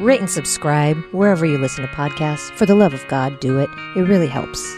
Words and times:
rate 0.00 0.20
and 0.20 0.30
subscribe 0.30 0.96
wherever 1.12 1.46
you 1.46 1.58
listen 1.58 1.86
to 1.86 1.92
podcasts. 1.92 2.50
For 2.56 2.66
the 2.66 2.74
love 2.74 2.94
of 2.94 3.06
God, 3.08 3.40
do 3.40 3.58
it. 3.58 3.70
It 3.96 4.02
really 4.02 4.26
helps. 4.26 4.76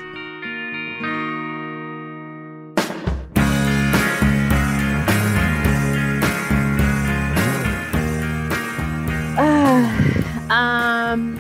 Uh, 9.39 10.53
um, 10.53 11.37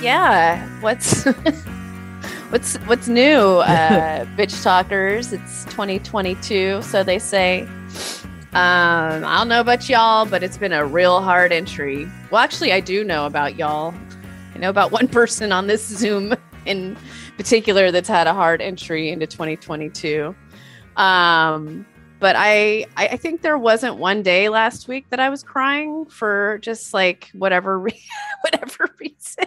yeah. 0.00 0.66
What's 0.80 1.24
what's 2.50 2.76
what's 2.78 3.08
new, 3.08 3.20
uh, 3.58 4.24
bitch 4.36 4.62
talkers? 4.62 5.32
It's 5.32 5.64
2022, 5.66 6.82
so 6.82 7.02
they 7.02 7.18
say. 7.18 7.68
Um, 8.52 9.24
I 9.24 9.38
don't 9.38 9.48
know 9.48 9.60
about 9.60 9.88
y'all, 9.88 10.26
but 10.26 10.42
it's 10.42 10.58
been 10.58 10.72
a 10.72 10.84
real 10.84 11.20
hard 11.20 11.52
entry. 11.52 12.08
Well, 12.32 12.42
actually, 12.42 12.72
I 12.72 12.80
do 12.80 13.04
know 13.04 13.26
about 13.26 13.54
y'all. 13.54 13.94
I 14.54 14.58
know 14.58 14.70
about 14.70 14.90
one 14.90 15.06
person 15.20 15.52
on 15.52 15.68
this 15.68 15.86
Zoom 15.86 16.34
in 16.66 16.96
particular 17.36 17.92
that's 17.92 18.08
had 18.08 18.26
a 18.26 18.34
hard 18.34 18.60
entry 18.60 19.10
into 19.10 19.28
2022. 19.28 20.34
Um, 20.96 21.86
but 22.18 22.34
I, 22.36 22.86
I 22.96 23.16
think 23.16 23.42
there 23.42 23.56
wasn't 23.56 23.98
one 23.98 24.22
day 24.22 24.48
last 24.48 24.88
week 24.88 25.08
that 25.10 25.20
I 25.20 25.30
was 25.30 25.44
crying 25.44 26.06
for 26.06 26.58
just 26.60 26.92
like 26.92 27.30
whatever 27.32 27.78
re- 27.78 28.02
whatever 28.42 28.88
reason. 28.98 29.46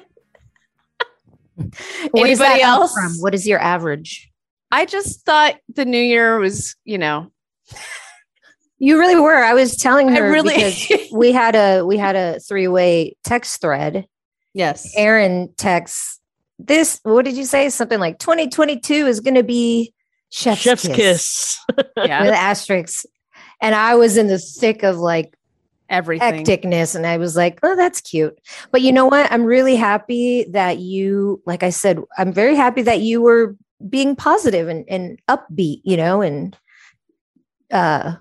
What 2.11 2.25
Anybody 2.25 2.61
else? 2.61 2.93
from? 2.93 3.13
What 3.19 3.35
is 3.35 3.45
your 3.45 3.59
average? 3.59 4.31
I 4.71 4.85
just 4.85 5.25
thought 5.25 5.57
the 5.71 5.85
new 5.85 6.01
year 6.01 6.39
was, 6.39 6.75
you 6.85 6.97
know, 6.97 7.31
You 8.83 8.99
really 8.99 9.15
were. 9.15 9.35
I 9.43 9.53
was 9.53 9.77
telling 9.77 10.09
her 10.09 10.29
really- 10.29 10.55
because 10.55 11.07
we 11.13 11.31
had 11.31 11.55
a 11.55 11.83
we 11.85 11.97
had 11.97 12.15
a 12.17 12.39
three 12.41 12.67
way 12.67 13.15
text 13.23 13.61
thread. 13.61 14.05
yes. 14.53 14.91
Erin 14.97 15.49
texts 15.57 16.19
this. 16.59 16.99
What 17.03 17.23
did 17.25 17.35
you 17.37 17.45
say? 17.45 17.69
Something 17.69 17.99
like 17.99 18.19
2022 18.19 18.93
is 19.07 19.19
going 19.21 19.35
to 19.35 19.43
be 19.43 19.93
chef's, 20.29 20.61
Chef's 20.61 20.87
kiss, 20.87 20.95
kiss. 20.95 21.59
Yeah. 21.97 22.23
with 22.23 22.33
asterisks. 22.33 23.05
And 23.61 23.73
I 23.73 23.95
was 23.95 24.17
in 24.17 24.27
the 24.27 24.37
thick 24.39 24.83
of 24.83 24.97
like 24.97 25.37
Everything. 25.89 26.43
hecticness 26.43 26.95
and 26.95 27.05
i 27.05 27.17
was 27.17 27.35
like 27.35 27.59
oh 27.61 27.75
that's 27.75 28.01
cute 28.01 28.35
but 28.71 28.81
you 28.81 28.91
know 28.91 29.05
what 29.05 29.31
i'm 29.31 29.43
really 29.43 29.75
happy 29.75 30.43
that 30.49 30.79
you 30.79 31.39
like 31.45 31.61
i 31.61 31.69
said 31.69 31.99
i'm 32.17 32.33
very 32.33 32.55
happy 32.55 32.81
that 32.81 33.01
you 33.01 33.21
were 33.21 33.55
being 33.89 34.15
positive 34.15 34.69
and, 34.69 34.85
and 34.89 35.19
upbeat 35.29 35.81
you 35.83 35.97
know 35.97 36.21
and 36.21 36.57
uh 37.69 38.15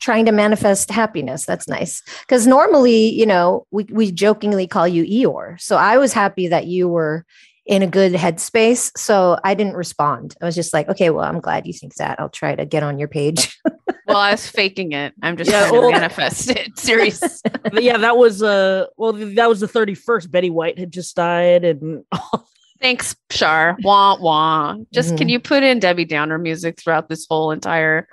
trying 0.00 0.24
to 0.26 0.32
manifest 0.32 0.90
happiness 0.90 1.44
that's 1.46 1.68
nice 1.68 2.02
because 2.20 2.46
normally 2.46 3.08
you 3.10 3.26
know 3.26 3.66
we, 3.70 3.84
we 3.84 4.10
jokingly 4.12 4.66
call 4.66 4.86
you 4.86 5.04
eeyore 5.04 5.60
so 5.60 5.76
i 5.76 5.96
was 5.98 6.12
happy 6.12 6.46
that 6.48 6.66
you 6.66 6.88
were 6.88 7.24
in 7.66 7.82
a 7.82 7.86
good 7.86 8.12
headspace 8.12 8.90
so 8.96 9.38
i 9.44 9.54
didn't 9.54 9.74
respond 9.74 10.34
i 10.40 10.44
was 10.44 10.54
just 10.54 10.72
like 10.72 10.88
okay 10.88 11.10
well 11.10 11.24
i'm 11.24 11.40
glad 11.40 11.66
you 11.66 11.72
think 11.72 11.94
that 11.96 12.18
i'll 12.20 12.28
try 12.28 12.54
to 12.54 12.64
get 12.64 12.82
on 12.82 12.98
your 12.98 13.08
page 13.08 13.58
Well, 14.06 14.16
I 14.16 14.30
was 14.30 14.48
faking 14.48 14.92
it. 14.92 15.12
I'm 15.22 15.36
just 15.36 15.50
Yeah, 15.50 15.68
trying 15.68 15.72
to 15.74 15.80
well- 15.80 15.90
manifest 15.90 16.48
it. 16.48 16.78
Serious. 16.78 17.42
Yeah, 17.74 17.98
that 17.98 18.16
was 18.16 18.42
uh 18.42 18.86
well 18.96 19.12
that 19.12 19.48
was 19.50 19.60
the 19.60 19.66
31st. 19.68 20.30
Betty 20.30 20.48
White 20.48 20.78
had 20.78 20.90
just 20.90 21.14
died 21.14 21.62
and 21.62 22.06
Thanks, 22.80 23.14
Shar. 23.30 23.76
Wah 23.82 24.16
wah. 24.18 24.76
Just 24.94 25.18
can 25.18 25.28
Mhm. 25.28 25.32
you 25.32 25.40
put 25.40 25.62
in 25.62 25.78
Debbie 25.78 26.06
Downer 26.06 26.38
music 26.38 26.80
throughout 26.80 27.10
this 27.10 27.26
whole 27.28 27.50
entire 27.50 28.08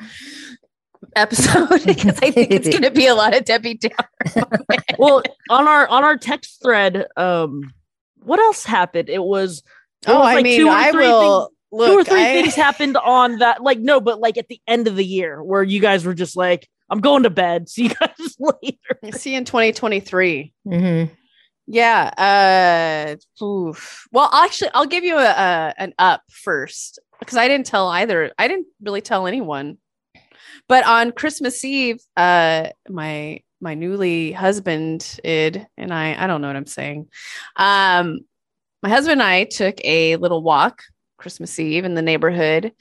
episode? 1.15 1.69
because 1.85 2.19
I 2.21 2.31
think 2.31 2.51
it's 2.51 2.69
gonna 2.73 2.91
be 2.91 3.07
a 3.07 3.15
lot 3.15 3.35
of 3.35 3.45
Debbie 3.45 3.75
Downer. 3.75 4.63
well 4.97 5.23
on 5.49 5.67
our 5.67 5.87
on 5.87 6.03
our 6.03 6.17
text 6.17 6.61
thread 6.61 7.05
um 7.17 7.73
what 8.23 8.39
else 8.39 8.65
happened? 8.65 9.09
It 9.09 9.23
was 9.23 9.61
there 10.03 10.15
oh, 10.15 10.19
was, 10.19 10.27
I 10.27 10.33
like, 10.35 10.43
mean, 10.43 10.59
two 10.59 10.67
or 10.67 10.71
I 10.71 10.91
three 10.91 11.07
will 11.07 11.51
look. 11.71 11.89
two 11.91 11.97
or 11.99 12.03
three 12.03 12.23
I- 12.23 12.41
things 12.41 12.55
happened 12.55 12.97
on 12.97 13.39
that 13.39 13.61
like 13.61 13.79
no 13.79 13.99
but 14.01 14.19
like 14.19 14.37
at 14.37 14.47
the 14.47 14.59
end 14.67 14.87
of 14.87 14.95
the 14.95 15.05
year 15.05 15.43
where 15.43 15.63
you 15.63 15.79
guys 15.79 16.05
were 16.05 16.13
just 16.13 16.35
like 16.35 16.67
I'm 16.89 16.99
going 16.99 17.23
to 17.23 17.29
bed. 17.29 17.67
See 17.67 17.83
you 17.83 17.95
guys 17.95 18.35
later. 18.39 19.17
See 19.17 19.31
you 19.31 19.39
in 19.39 19.45
2023. 19.45 20.53
Mhm. 20.67 21.09
Yeah. 21.67 23.17
Uh, 23.39 23.43
oof. 23.43 24.07
Well, 24.11 24.29
actually, 24.31 24.69
I'll 24.73 24.85
give 24.85 25.03
you 25.03 25.17
a, 25.17 25.25
a 25.25 25.73
an 25.77 25.93
up 25.97 26.21
first 26.29 26.99
because 27.19 27.37
I 27.37 27.47
didn't 27.47 27.65
tell 27.65 27.87
either. 27.87 28.31
I 28.37 28.47
didn't 28.47 28.67
really 28.83 29.01
tell 29.01 29.25
anyone. 29.25 29.77
But 30.67 30.85
on 30.85 31.11
Christmas 31.11 31.63
Eve, 31.63 31.99
uh, 32.17 32.69
my 32.89 33.41
my 33.61 33.73
newly 33.73 34.31
husband 34.31 35.19
id 35.23 35.65
and 35.77 35.93
I 35.93 36.23
I 36.23 36.27
don't 36.27 36.41
know 36.41 36.47
what 36.47 36.55
I'm 36.55 36.65
saying. 36.65 37.07
Um, 37.55 38.19
my 38.83 38.89
husband 38.89 39.21
and 39.21 39.29
I 39.29 39.45
took 39.45 39.75
a 39.83 40.17
little 40.17 40.43
walk 40.43 40.83
Christmas 41.17 41.57
Eve 41.59 41.85
in 41.85 41.95
the 41.95 42.01
neighborhood. 42.01 42.71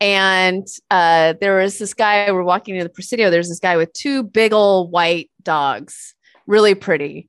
And 0.00 0.66
uh, 0.90 1.34
there 1.40 1.58
was 1.58 1.78
this 1.78 1.92
guy, 1.92 2.30
we're 2.32 2.42
walking 2.42 2.76
to 2.78 2.84
the 2.84 2.90
Presidio. 2.90 3.30
There's 3.30 3.48
this 3.48 3.60
guy 3.60 3.76
with 3.76 3.92
two 3.92 4.22
big 4.22 4.52
old 4.52 4.90
white 4.90 5.30
dogs, 5.42 6.14
really 6.46 6.74
pretty. 6.74 7.28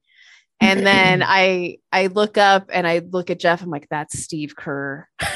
And 0.61 0.85
then 0.85 1.23
I 1.25 1.77
I 1.91 2.07
look 2.07 2.37
up 2.37 2.69
and 2.71 2.85
I 2.85 2.99
look 2.99 3.29
at 3.29 3.39
Jeff. 3.39 3.63
I'm 3.63 3.69
like, 3.69 3.87
that's 3.89 4.19
Steve 4.19 4.55
Kerr. 4.55 5.07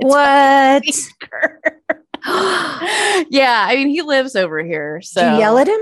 What 0.00 0.84
Steve 0.84 1.12
Kerr. 1.20 1.60
yeah, 3.30 3.66
I 3.68 3.74
mean, 3.76 3.88
he 3.88 4.02
lives 4.02 4.36
over 4.36 4.62
here. 4.62 5.00
So 5.02 5.22
Did 5.22 5.32
you 5.34 5.38
yell 5.38 5.58
at 5.58 5.68
him 5.68 5.80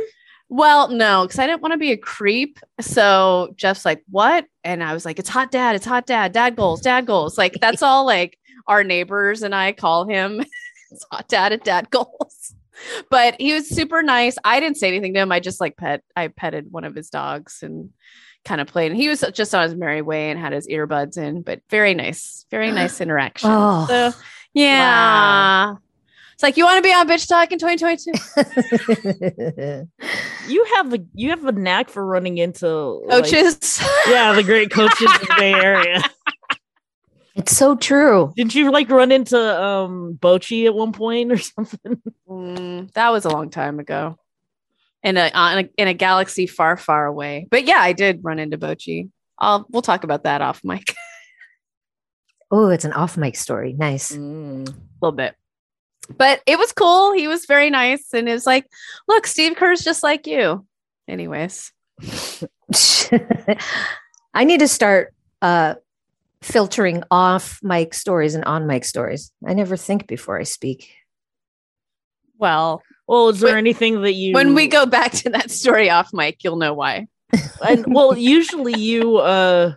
well, 0.48 0.88
no, 0.88 1.24
because 1.24 1.38
I 1.38 1.46
didn't 1.46 1.62
want 1.62 1.72
to 1.72 1.78
be 1.78 1.92
a 1.92 1.96
creep. 1.96 2.60
So 2.80 3.52
Jeff's 3.56 3.84
like, 3.84 4.02
"What?" 4.08 4.46
And 4.62 4.82
I 4.82 4.92
was 4.92 5.04
like, 5.04 5.18
"It's 5.18 5.28
hot, 5.28 5.50
dad. 5.50 5.74
It's 5.74 5.86
hot, 5.86 6.06
dad. 6.06 6.32
Dad 6.32 6.54
goals. 6.56 6.80
Dad 6.80 7.06
goals." 7.06 7.36
Like 7.36 7.54
that's 7.60 7.82
all. 7.82 8.06
Like 8.06 8.38
our 8.68 8.84
neighbors 8.84 9.42
and 9.42 9.54
I 9.54 9.72
call 9.72 10.06
him. 10.06 10.40
it's 10.90 11.04
hot, 11.10 11.28
dad, 11.28 11.52
at 11.52 11.64
dad 11.64 11.90
goals. 11.90 12.54
But 13.10 13.40
he 13.40 13.54
was 13.54 13.68
super 13.68 14.02
nice. 14.02 14.36
I 14.44 14.60
didn't 14.60 14.76
say 14.76 14.88
anything 14.88 15.14
to 15.14 15.20
him. 15.20 15.32
I 15.32 15.40
just 15.40 15.60
like 15.60 15.76
pet. 15.76 16.02
I 16.14 16.28
petted 16.28 16.70
one 16.70 16.84
of 16.84 16.94
his 16.94 17.10
dogs 17.10 17.62
and 17.62 17.90
kind 18.44 18.60
of 18.60 18.68
played. 18.68 18.92
And 18.92 19.00
he 19.00 19.08
was 19.08 19.24
just 19.32 19.54
on 19.54 19.64
his 19.64 19.74
merry 19.74 20.02
way 20.02 20.30
and 20.30 20.38
had 20.38 20.52
his 20.52 20.68
earbuds 20.68 21.16
in. 21.16 21.42
But 21.42 21.62
very 21.70 21.94
nice, 21.94 22.44
very 22.50 22.70
nice 22.70 23.00
interaction. 23.00 23.50
Oh. 23.50 23.86
So 23.88 24.12
yeah. 24.52 25.74
It's 26.36 26.42
like 26.42 26.58
you 26.58 26.66
want 26.66 26.76
to 26.76 26.82
be 26.86 26.92
on 26.92 27.08
bitch 27.08 27.26
talk 27.26 27.50
in 27.50 27.58
2022. 27.58 28.12
You 30.48 30.64
have 30.76 30.92
a 30.94 30.98
you 31.14 31.30
have 31.30 31.44
a 31.46 31.52
knack 31.52 31.88
for 31.88 32.04
running 32.06 32.36
into 32.38 32.68
like- 32.68 33.24
Coaches. 33.24 33.80
yeah, 34.06 34.32
the 34.34 34.42
great 34.44 34.70
coaches 34.70 35.00
in 35.00 35.26
the 35.26 35.34
Bay 35.38 35.54
Area. 35.54 36.02
it's 37.34 37.56
so 37.56 37.74
true 37.74 38.32
Didn't 38.36 38.54
you 38.54 38.70
like 38.70 38.88
run 38.90 39.10
into 39.12 39.36
um 39.38 40.18
Bochy 40.20 40.66
at 40.66 40.74
one 40.74 40.92
point 40.92 41.32
or 41.32 41.38
something? 41.54 42.00
Mm, 42.28 42.92
that 42.92 43.08
was 43.10 43.24
a 43.24 43.30
long 43.30 43.48
time 43.50 43.80
ago. 43.80 44.16
In 45.02 45.16
a, 45.16 45.30
on 45.34 45.58
a 45.64 45.68
in 45.78 45.88
a 45.88 45.94
galaxy 45.94 46.46
far, 46.46 46.76
far 46.76 47.06
away. 47.06 47.48
But 47.50 47.64
yeah, 47.66 47.78
I 47.78 47.92
did 47.94 48.20
run 48.22 48.38
into 48.38 48.58
Bochy. 48.58 49.08
I'll 49.38 49.66
we'll 49.70 49.82
talk 49.82 50.04
about 50.04 50.24
that 50.24 50.42
off 50.42 50.60
mic 50.62 50.94
oh 52.52 52.68
it's 52.68 52.84
an 52.84 52.92
off 52.92 53.16
mic 53.16 53.34
story 53.36 53.72
nice 53.72 54.12
a 54.14 54.18
little 54.18 55.12
bit. 55.16 55.34
But 56.16 56.42
it 56.46 56.58
was 56.58 56.72
cool. 56.72 57.12
He 57.12 57.26
was 57.28 57.46
very 57.46 57.70
nice 57.70 58.12
and 58.12 58.28
it 58.28 58.32
was 58.32 58.46
like, 58.46 58.66
look, 59.08 59.26
Steve 59.26 59.56
Kerr's 59.56 59.82
just 59.82 60.02
like 60.02 60.26
you. 60.26 60.64
Anyways. 61.08 61.72
I 64.34 64.44
need 64.44 64.60
to 64.60 64.68
start 64.68 65.14
uh, 65.42 65.74
filtering 66.42 67.02
off 67.10 67.58
mic 67.62 67.94
stories 67.94 68.34
and 68.34 68.44
on 68.44 68.66
mic 68.66 68.84
stories. 68.84 69.32
I 69.46 69.54
never 69.54 69.76
think 69.76 70.06
before 70.06 70.38
I 70.38 70.44
speak. 70.44 70.92
Well, 72.38 72.82
Well, 73.06 73.30
is 73.30 73.40
there 73.40 73.54
Wait, 73.54 73.58
anything 73.58 74.02
that 74.02 74.12
you 74.12 74.34
when 74.34 74.54
we 74.54 74.66
go 74.66 74.84
back 74.86 75.12
to 75.12 75.30
that 75.30 75.50
story 75.50 75.90
off 75.90 76.10
mic, 76.12 76.44
you'll 76.44 76.56
know 76.56 76.74
why. 76.74 77.06
and 77.66 77.84
well, 77.88 78.16
usually 78.16 78.78
you 78.78 79.16
uh 79.16 79.72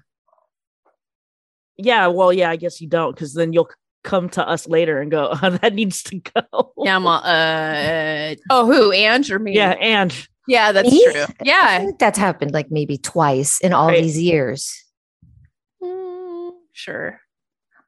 yeah, 1.78 2.08
well, 2.08 2.34
yeah, 2.34 2.50
I 2.50 2.58
guess 2.58 2.82
you 2.82 2.90
don't 2.90 3.16
because 3.16 3.34
then 3.34 3.54
you'll 3.54 3.70
come 4.04 4.30
to 4.30 4.48
us 4.48 4.68
later 4.68 5.02
and 5.02 5.12
go, 5.12 5.30
oh, 5.44 5.50
that 5.62 5.74
needs 5.74 6.04
to 6.04 6.20
go. 6.20 6.74
Yeah, 6.78 6.96
I'm 6.96 7.06
all, 7.08 7.22
uh, 7.24 8.36
oh, 8.50 8.66
who? 8.66 8.92
Ange 8.92 9.32
or 9.32 9.40
me? 9.40 9.54
Yeah, 9.56 9.72
and 9.80 10.14
Yeah, 10.48 10.72
that's 10.72 10.90
Me? 10.92 11.04
true. 11.12 11.26
Yeah. 11.44 11.78
feel 11.80 11.86
like 11.88 12.00
that's 12.00 12.18
happened 12.18 12.52
like 12.54 12.72
maybe 12.72 12.98
twice 12.98 13.60
in 13.62 13.74
all 13.74 13.88
Right. 13.88 14.02
these 14.02 14.20
years. 14.22 14.84
Mm, 15.84 16.52
sure. 16.74 17.20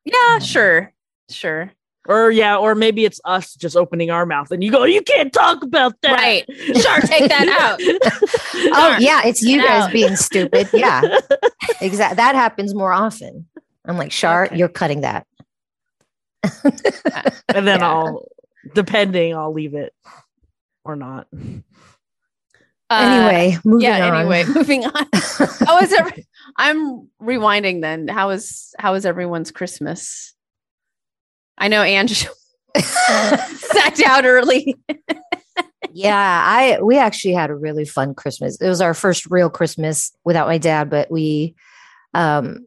Yeah, 0.06 0.40
sure. 0.40 0.94
Sure. 1.30 1.72
Or 2.08 2.32
yeah, 2.32 2.58
or 2.58 2.74
maybe 2.74 3.06
it's 3.06 3.22
us 3.26 3.54
just 3.54 3.78
opening 3.78 4.10
our 4.10 4.26
mouth 4.26 4.50
and 4.52 4.64
you 4.64 4.72
go, 4.72 4.86
you 4.86 5.04
can't 5.04 5.32
talk 5.32 5.64
about 5.64 5.94
that. 6.02 6.14
Right. 6.14 6.46
Sure, 6.76 7.00
take 7.02 7.30
that 7.30 7.48
out. 7.60 7.80
Oh 8.74 8.98
yeah, 9.00 9.22
it's 9.26 9.42
you 9.42 9.60
guys 9.62 9.84
out. 9.84 9.92
being 9.94 10.16
stupid. 10.16 10.70
Yeah, 10.74 11.02
exactly. 11.80 12.18
That 12.18 12.36
happens 12.36 12.76
more 12.76 12.92
often. 12.92 13.48
I'm 13.86 13.98
like, 13.98 14.12
Shar, 14.12 14.46
Okay. 14.46 14.58
you're 14.58 14.68
cutting 14.68 15.02
that. 15.02 15.26
and 16.64 17.68
then 17.68 17.80
Yeah. 17.80 17.90
I'll 17.90 18.28
depending, 18.74 19.36
I'll 19.36 19.54
leave 19.54 19.74
it 19.74 19.94
or 20.84 20.96
not. 20.96 21.28
Uh, 22.90 23.30
anyway, 23.30 23.58
moving 23.64 23.88
yeah. 23.88 24.08
on. 24.10 24.16
Anyway, 24.20 24.44
moving 24.54 24.86
on. 24.86 25.06
How 25.14 25.80
was 25.80 25.94
every? 25.94 26.28
I'm 26.58 27.08
rewinding. 27.22 27.82
Then 27.82 28.08
how 28.08 28.28
was 28.28 28.74
how 28.80 28.94
was 28.94 29.06
everyone's 29.06 29.52
Christmas? 29.52 30.34
I 31.58 31.70
know 31.70 31.84
Ange 31.84 32.28
sat 32.78 33.96
down 33.96 34.26
early. 34.26 34.76
yeah, 35.94 36.44
I 36.46 36.82
we 36.82 36.98
actually 36.98 37.34
had 37.34 37.50
a 37.50 37.56
really 37.56 37.86
fun 37.86 38.14
Christmas. 38.14 38.60
It 38.60 38.68
was 38.68 38.82
our 38.82 38.94
first 38.94 39.26
real 39.30 39.50
Christmas 39.50 40.12
without 40.26 40.48
my 40.48 40.58
dad, 40.58 40.90
but 40.90 41.10
we 41.10 41.56
um 42.14 42.66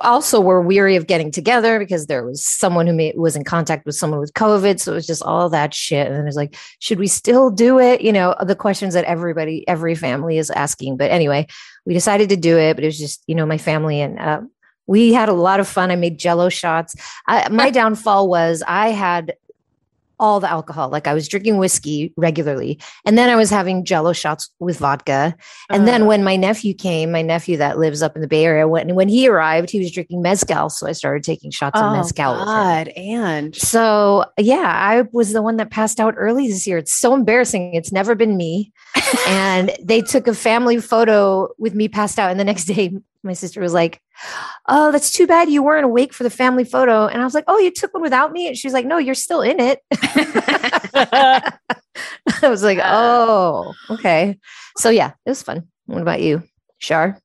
also 0.00 0.40
we 0.40 0.46
were 0.46 0.62
weary 0.62 0.96
of 0.96 1.06
getting 1.06 1.30
together 1.30 1.78
because 1.78 2.06
there 2.06 2.24
was 2.24 2.44
someone 2.44 2.86
who 2.86 2.92
made, 2.92 3.16
was 3.16 3.36
in 3.36 3.44
contact 3.44 3.86
with 3.86 3.94
someone 3.94 4.20
with 4.20 4.32
COVID. 4.34 4.80
So 4.80 4.92
it 4.92 4.96
was 4.96 5.06
just 5.06 5.22
all 5.22 5.48
that 5.50 5.74
shit. 5.74 6.06
And 6.06 6.14
then 6.14 6.22
it 6.22 6.26
was 6.26 6.36
like, 6.36 6.56
should 6.80 6.98
we 6.98 7.06
still 7.06 7.50
do 7.50 7.78
it? 7.78 8.00
You 8.00 8.12
know, 8.12 8.34
the 8.44 8.56
questions 8.56 8.94
that 8.94 9.04
everybody, 9.04 9.66
every 9.68 9.94
family 9.94 10.38
is 10.38 10.50
asking. 10.50 10.96
But 10.96 11.10
anyway, 11.10 11.46
we 11.84 11.94
decided 11.94 12.28
to 12.30 12.36
do 12.36 12.58
it, 12.58 12.74
but 12.74 12.84
it 12.84 12.88
was 12.88 12.98
just, 12.98 13.22
you 13.26 13.34
know, 13.34 13.46
my 13.46 13.58
family 13.58 14.00
and 14.00 14.18
uh, 14.18 14.40
we 14.86 15.12
had 15.12 15.28
a 15.28 15.34
lot 15.34 15.60
of 15.60 15.68
fun. 15.68 15.90
I 15.90 15.96
made 15.96 16.18
jello 16.18 16.48
shots. 16.48 16.94
I, 17.26 17.48
my 17.48 17.70
downfall 17.78 18.28
was 18.28 18.62
I 18.66 18.90
had 18.90 19.34
all 20.18 20.40
the 20.40 20.50
alcohol. 20.50 20.88
Like 20.88 21.06
I 21.06 21.14
was 21.14 21.28
drinking 21.28 21.58
whiskey 21.58 22.12
regularly. 22.16 22.78
And 23.04 23.18
then 23.18 23.28
I 23.28 23.36
was 23.36 23.50
having 23.50 23.84
jello 23.84 24.12
shots 24.12 24.50
with 24.58 24.78
vodka. 24.78 25.36
And 25.70 25.86
then 25.86 26.02
Uh, 26.02 26.06
when 26.06 26.24
my 26.24 26.36
nephew 26.36 26.74
came, 26.74 27.12
my 27.12 27.22
nephew 27.22 27.56
that 27.58 27.78
lives 27.78 28.02
up 28.02 28.16
in 28.16 28.22
the 28.22 28.28
Bay 28.28 28.44
Area, 28.44 28.66
when 28.68 28.94
when 28.94 29.08
he 29.08 29.28
arrived, 29.28 29.70
he 29.70 29.78
was 29.78 29.90
drinking 29.90 30.22
mezcal. 30.22 30.70
So 30.70 30.86
I 30.86 30.92
started 30.92 31.22
taking 31.22 31.50
shots 31.50 31.78
of 31.80 31.92
oh 31.92 31.96
mezcal 31.96 32.32
with 32.32 32.42
him. 32.42 32.46
God, 32.46 32.92
Ange. 32.96 33.56
So 33.56 34.24
yeah, 34.38 34.72
I 34.74 35.02
was 35.12 35.32
the 35.32 35.42
one 35.42 35.56
that 35.56 35.70
passed 35.70 36.00
out 36.00 36.14
early 36.16 36.48
this 36.48 36.66
year. 36.66 36.78
It's 36.78 36.92
so 36.92 37.14
embarrassing. 37.14 37.74
It's 37.74 37.92
never 37.92 38.14
been 38.14 38.36
me. 38.36 38.72
and 39.28 39.70
they 39.82 40.00
took 40.00 40.26
a 40.26 40.34
family 40.34 40.80
photo 40.80 41.48
with 41.58 41.74
me 41.74 41.88
passed 41.88 42.18
out. 42.18 42.30
And 42.30 42.40
the 42.40 42.44
next 42.44 42.64
day, 42.64 42.92
my 43.22 43.32
sister 43.32 43.60
was 43.60 43.72
like, 43.72 44.00
Oh, 44.68 44.90
that's 44.92 45.10
too 45.10 45.26
bad 45.26 45.48
you 45.50 45.62
weren't 45.62 45.84
awake 45.84 46.12
for 46.12 46.22
the 46.24 46.30
family 46.30 46.64
photo. 46.64 47.06
And 47.06 47.20
I 47.20 47.24
was 47.24 47.34
like, 47.34 47.44
Oh, 47.48 47.58
you 47.58 47.70
took 47.70 47.92
one 47.94 48.02
without 48.02 48.32
me? 48.32 48.48
And 48.48 48.56
she's 48.56 48.72
like, 48.72 48.86
No, 48.86 48.98
you're 48.98 49.14
still 49.14 49.42
in 49.42 49.58
it. 49.60 49.80
I 52.42 52.48
was 52.48 52.62
like. 52.62 52.78
Oh, 52.82 53.74
okay. 53.90 54.38
So 54.78 54.90
yeah, 54.90 55.12
it 55.24 55.30
was 55.30 55.42
fun. 55.42 55.68
What 55.86 56.02
about 56.02 56.20
you, 56.20 56.42
Shar? 56.78 57.18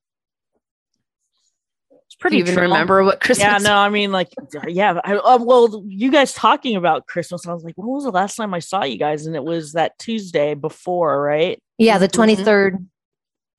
It's 1.91 2.15
Do 2.15 2.19
pretty 2.19 2.37
you 2.37 2.43
even 2.43 2.55
chill. 2.55 2.63
remember 2.63 3.03
what 3.03 3.19
Christmas? 3.19 3.43
Yeah, 3.43 3.57
no, 3.57 3.75
I 3.75 3.89
mean, 3.89 4.11
like, 4.11 4.29
yeah. 4.67 4.99
I, 5.03 5.15
uh, 5.15 5.39
well, 5.41 5.83
you 5.87 6.11
guys 6.11 6.33
talking 6.33 6.75
about 6.75 7.07
Christmas, 7.07 7.47
I 7.47 7.53
was 7.53 7.63
like, 7.63 7.75
when 7.77 7.87
was 7.87 8.03
the 8.03 8.11
last 8.11 8.35
time 8.35 8.53
I 8.53 8.59
saw 8.59 8.83
you 8.83 8.97
guys? 8.97 9.25
And 9.25 9.35
it 9.35 9.43
was 9.43 9.73
that 9.73 9.97
Tuesday 9.97 10.53
before, 10.53 11.21
right? 11.21 11.59
Yeah, 11.77 11.97
the 11.97 12.07
Mhm. 12.07 12.35
23rd 12.37 12.87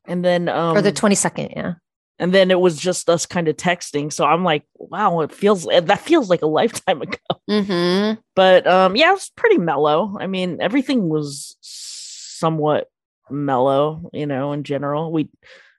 And 0.06 0.24
then, 0.24 0.48
um, 0.48 0.76
or 0.76 0.82
the 0.82 0.92
22nd. 0.92 1.52
Yeah. 1.56 1.74
And 2.18 2.32
then 2.32 2.50
it 2.50 2.60
was 2.60 2.78
just 2.78 3.08
us 3.10 3.26
kind 3.26 3.48
of 3.48 3.56
texting. 3.56 4.12
So 4.12 4.24
I'm 4.24 4.44
like, 4.44 4.64
wow, 4.76 5.20
it 5.20 5.32
feels 5.32 5.64
that 5.64 6.00
feels 6.00 6.30
like 6.30 6.42
a 6.42 6.46
lifetime 6.46 7.02
ago. 7.02 7.18
Mm-hmm. 7.50 8.20
But 8.34 8.66
um, 8.66 8.96
yeah, 8.96 9.10
it 9.10 9.14
was 9.14 9.30
pretty 9.36 9.58
mellow. 9.58 10.16
I 10.18 10.26
mean, 10.26 10.58
everything 10.60 11.08
was 11.08 11.56
somewhat 11.60 12.88
mellow, 13.30 14.10
you 14.12 14.26
know, 14.26 14.52
in 14.52 14.64
general. 14.64 15.12
We 15.12 15.28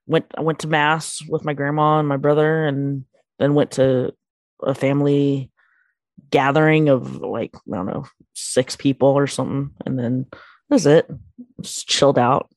went 0.07 0.25
I 0.37 0.41
went 0.41 0.59
to 0.59 0.67
mass 0.67 1.21
with 1.27 1.45
my 1.45 1.53
grandma 1.53 1.99
and 1.99 2.07
my 2.07 2.17
brother, 2.17 2.65
and 2.65 3.05
then 3.39 3.53
went 3.53 3.71
to 3.71 4.13
a 4.61 4.75
family 4.75 5.51
gathering 6.29 6.89
of 6.89 7.17
like 7.17 7.55
I 7.71 7.75
don't 7.75 7.85
know 7.85 8.05
six 8.33 8.75
people 8.75 9.09
or 9.09 9.27
something, 9.27 9.71
and 9.85 9.97
then 9.97 10.25
that's 10.69 10.85
it. 10.85 11.09
Just 11.61 11.87
chilled 11.87 12.17
out. 12.17 12.49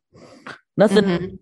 Nothing, 0.76 1.04
Mhm. 1.04 1.38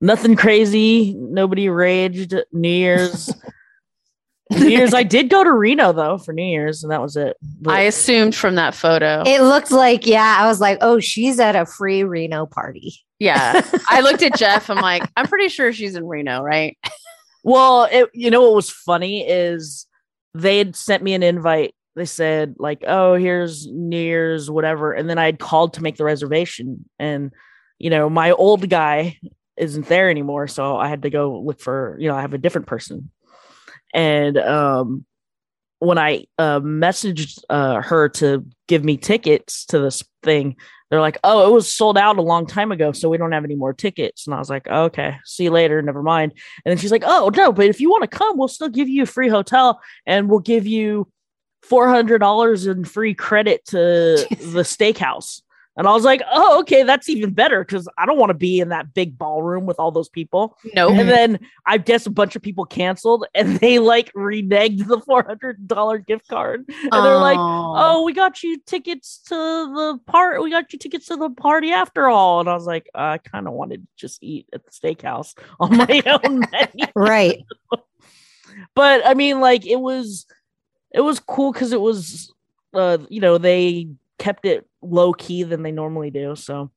Nothing 0.00 0.36
crazy. 0.36 1.14
Nobody 1.16 1.68
raged. 1.68 2.34
New 2.52 2.68
Year's. 2.68 3.32
New 4.50 4.68
Year's, 4.68 4.94
I 4.94 5.04
did 5.04 5.30
go 5.30 5.44
to 5.44 5.52
Reno 5.52 5.92
though 5.92 6.18
for 6.18 6.32
New 6.32 6.42
Year's, 6.44 6.82
and 6.82 6.90
that 6.90 7.00
was 7.00 7.16
it. 7.16 7.36
But- 7.60 7.72
I 7.72 7.80
assumed 7.82 8.34
from 8.34 8.56
that 8.56 8.74
photo. 8.74 9.22
It 9.24 9.42
looked 9.42 9.70
like, 9.70 10.06
yeah, 10.06 10.38
I 10.40 10.46
was 10.48 10.60
like, 10.60 10.78
oh, 10.80 10.98
she's 10.98 11.38
at 11.38 11.54
a 11.54 11.64
free 11.64 12.02
Reno 12.02 12.46
party. 12.46 12.94
yeah. 13.20 13.64
I 13.88 14.00
looked 14.00 14.22
at 14.22 14.36
Jeff. 14.36 14.68
I'm 14.68 14.78
like, 14.78 15.08
I'm 15.16 15.26
pretty 15.28 15.48
sure 15.48 15.72
she's 15.72 15.94
in 15.94 16.04
Reno, 16.04 16.42
right? 16.42 16.76
Well, 17.44 17.84
it, 17.84 18.10
you 18.12 18.30
know 18.30 18.42
what 18.42 18.54
was 18.54 18.70
funny 18.70 19.26
is 19.26 19.86
they 20.34 20.58
had 20.58 20.74
sent 20.74 21.02
me 21.02 21.14
an 21.14 21.22
invite. 21.22 21.74
They 21.96 22.04
said 22.04 22.54
like, 22.58 22.84
"Oh, 22.86 23.14
here's 23.14 23.66
New 23.66 24.00
Year's, 24.00 24.50
whatever," 24.50 24.92
and 24.92 25.08
then 25.10 25.18
I 25.18 25.26
had 25.26 25.38
called 25.38 25.74
to 25.74 25.82
make 25.82 25.96
the 25.96 26.04
reservation, 26.04 26.88
and 26.98 27.32
you 27.78 27.90
know, 27.90 28.08
my 28.08 28.30
old 28.30 28.68
guy 28.68 29.18
isn't 29.60 29.86
there 29.86 30.10
anymore, 30.10 30.48
so 30.48 30.76
I 30.76 30.88
had 30.88 31.02
to 31.02 31.10
go 31.10 31.40
look 31.40 31.60
for. 31.60 31.96
You 32.00 32.08
know, 32.08 32.16
I 32.16 32.22
have 32.22 32.34
a 32.34 32.38
different 32.38 32.66
person, 32.66 33.10
and 33.94 34.38
um, 34.38 35.04
when 35.78 35.98
I 35.98 36.26
uh, 36.38 36.60
messaged 36.60 37.42
uh, 37.48 37.80
her 37.82 38.08
to 38.10 38.46
give 38.68 38.84
me 38.84 38.96
tickets 38.96 39.64
to 39.66 39.78
this 39.78 40.02
thing, 40.22 40.56
they're 40.90 41.00
like, 41.00 41.18
"Oh, 41.22 41.48
it 41.48 41.52
was 41.52 41.72
sold 41.72 41.96
out 41.96 42.18
a 42.18 42.22
long 42.22 42.46
time 42.46 42.72
ago, 42.72 42.92
so 42.92 43.08
we 43.08 43.18
don't 43.18 43.32
have 43.32 43.44
any 43.44 43.54
more 43.54 43.72
tickets." 43.72 44.26
And 44.26 44.34
I 44.34 44.38
was 44.38 44.50
like, 44.50 44.66
"Okay, 44.68 45.16
see 45.24 45.44
you 45.44 45.50
later. 45.50 45.80
Never 45.82 46.02
mind." 46.02 46.32
And 46.64 46.70
then 46.70 46.78
she's 46.78 46.92
like, 46.92 47.04
"Oh 47.04 47.30
no, 47.34 47.52
but 47.52 47.66
if 47.66 47.80
you 47.80 47.90
want 47.90 48.02
to 48.02 48.08
come, 48.08 48.36
we'll 48.36 48.48
still 48.48 48.68
give 48.68 48.88
you 48.88 49.04
a 49.04 49.06
free 49.06 49.28
hotel, 49.28 49.80
and 50.06 50.28
we'll 50.28 50.40
give 50.40 50.66
you 50.66 51.08
four 51.62 51.88
hundred 51.88 52.18
dollars 52.18 52.66
in 52.66 52.84
free 52.84 53.14
credit 53.14 53.64
to 53.66 53.76
the 54.30 54.62
steakhouse." 54.62 55.42
And 55.76 55.86
I 55.86 55.92
was 55.92 56.04
like, 56.04 56.20
"Oh, 56.30 56.60
okay, 56.60 56.82
that's 56.82 57.08
even 57.08 57.32
better 57.32 57.64
because 57.64 57.88
I 57.96 58.04
don't 58.04 58.18
want 58.18 58.30
to 58.30 58.34
be 58.34 58.58
in 58.60 58.70
that 58.70 58.92
big 58.92 59.16
ballroom 59.16 59.66
with 59.66 59.78
all 59.78 59.92
those 59.92 60.08
people." 60.08 60.58
Nope. 60.74 60.92
And 60.92 61.08
then 61.08 61.38
I 61.64 61.78
guess 61.78 62.06
a 62.06 62.10
bunch 62.10 62.34
of 62.34 62.42
people 62.42 62.64
canceled, 62.64 63.26
and 63.34 63.56
they 63.60 63.78
like 63.78 64.12
reneged 64.12 64.88
the 64.88 65.00
four 65.00 65.22
hundred 65.22 65.66
dollar 65.68 65.98
gift 65.98 66.28
card, 66.28 66.64
and 66.68 66.92
they're 66.92 67.16
like, 67.16 67.38
"Oh, 67.38 68.02
we 68.04 68.12
got 68.12 68.42
you 68.42 68.58
tickets 68.66 69.20
to 69.28 69.34
the 69.34 70.00
part. 70.06 70.42
We 70.42 70.50
got 70.50 70.72
you 70.72 70.78
tickets 70.78 71.06
to 71.06 71.16
the 71.16 71.30
party 71.30 71.70
after 71.70 72.08
all." 72.08 72.40
And 72.40 72.48
I 72.48 72.54
was 72.54 72.66
like, 72.66 72.90
"I 72.94 73.18
kind 73.18 73.46
of 73.46 73.52
wanted 73.52 73.82
to 73.82 73.88
just 73.96 74.22
eat 74.22 74.48
at 74.52 74.62
the 74.64 74.72
steakhouse 74.72 75.34
on 75.60 75.76
my 75.76 76.02
own 76.04 76.40
menu." 76.52 76.86
Right. 76.96 77.44
but 78.74 79.06
I 79.06 79.14
mean, 79.14 79.40
like 79.40 79.64
it 79.66 79.80
was, 79.80 80.26
it 80.92 81.00
was 81.00 81.20
cool 81.20 81.52
because 81.52 81.72
it 81.72 81.80
was, 81.80 82.34
uh, 82.74 82.98
you 83.08 83.20
know, 83.20 83.38
they 83.38 83.88
kept 84.20 84.44
it 84.44 84.68
low 84.82 85.12
key 85.12 85.42
than 85.42 85.62
they 85.62 85.72
normally 85.72 86.10
do. 86.10 86.36
So 86.36 86.70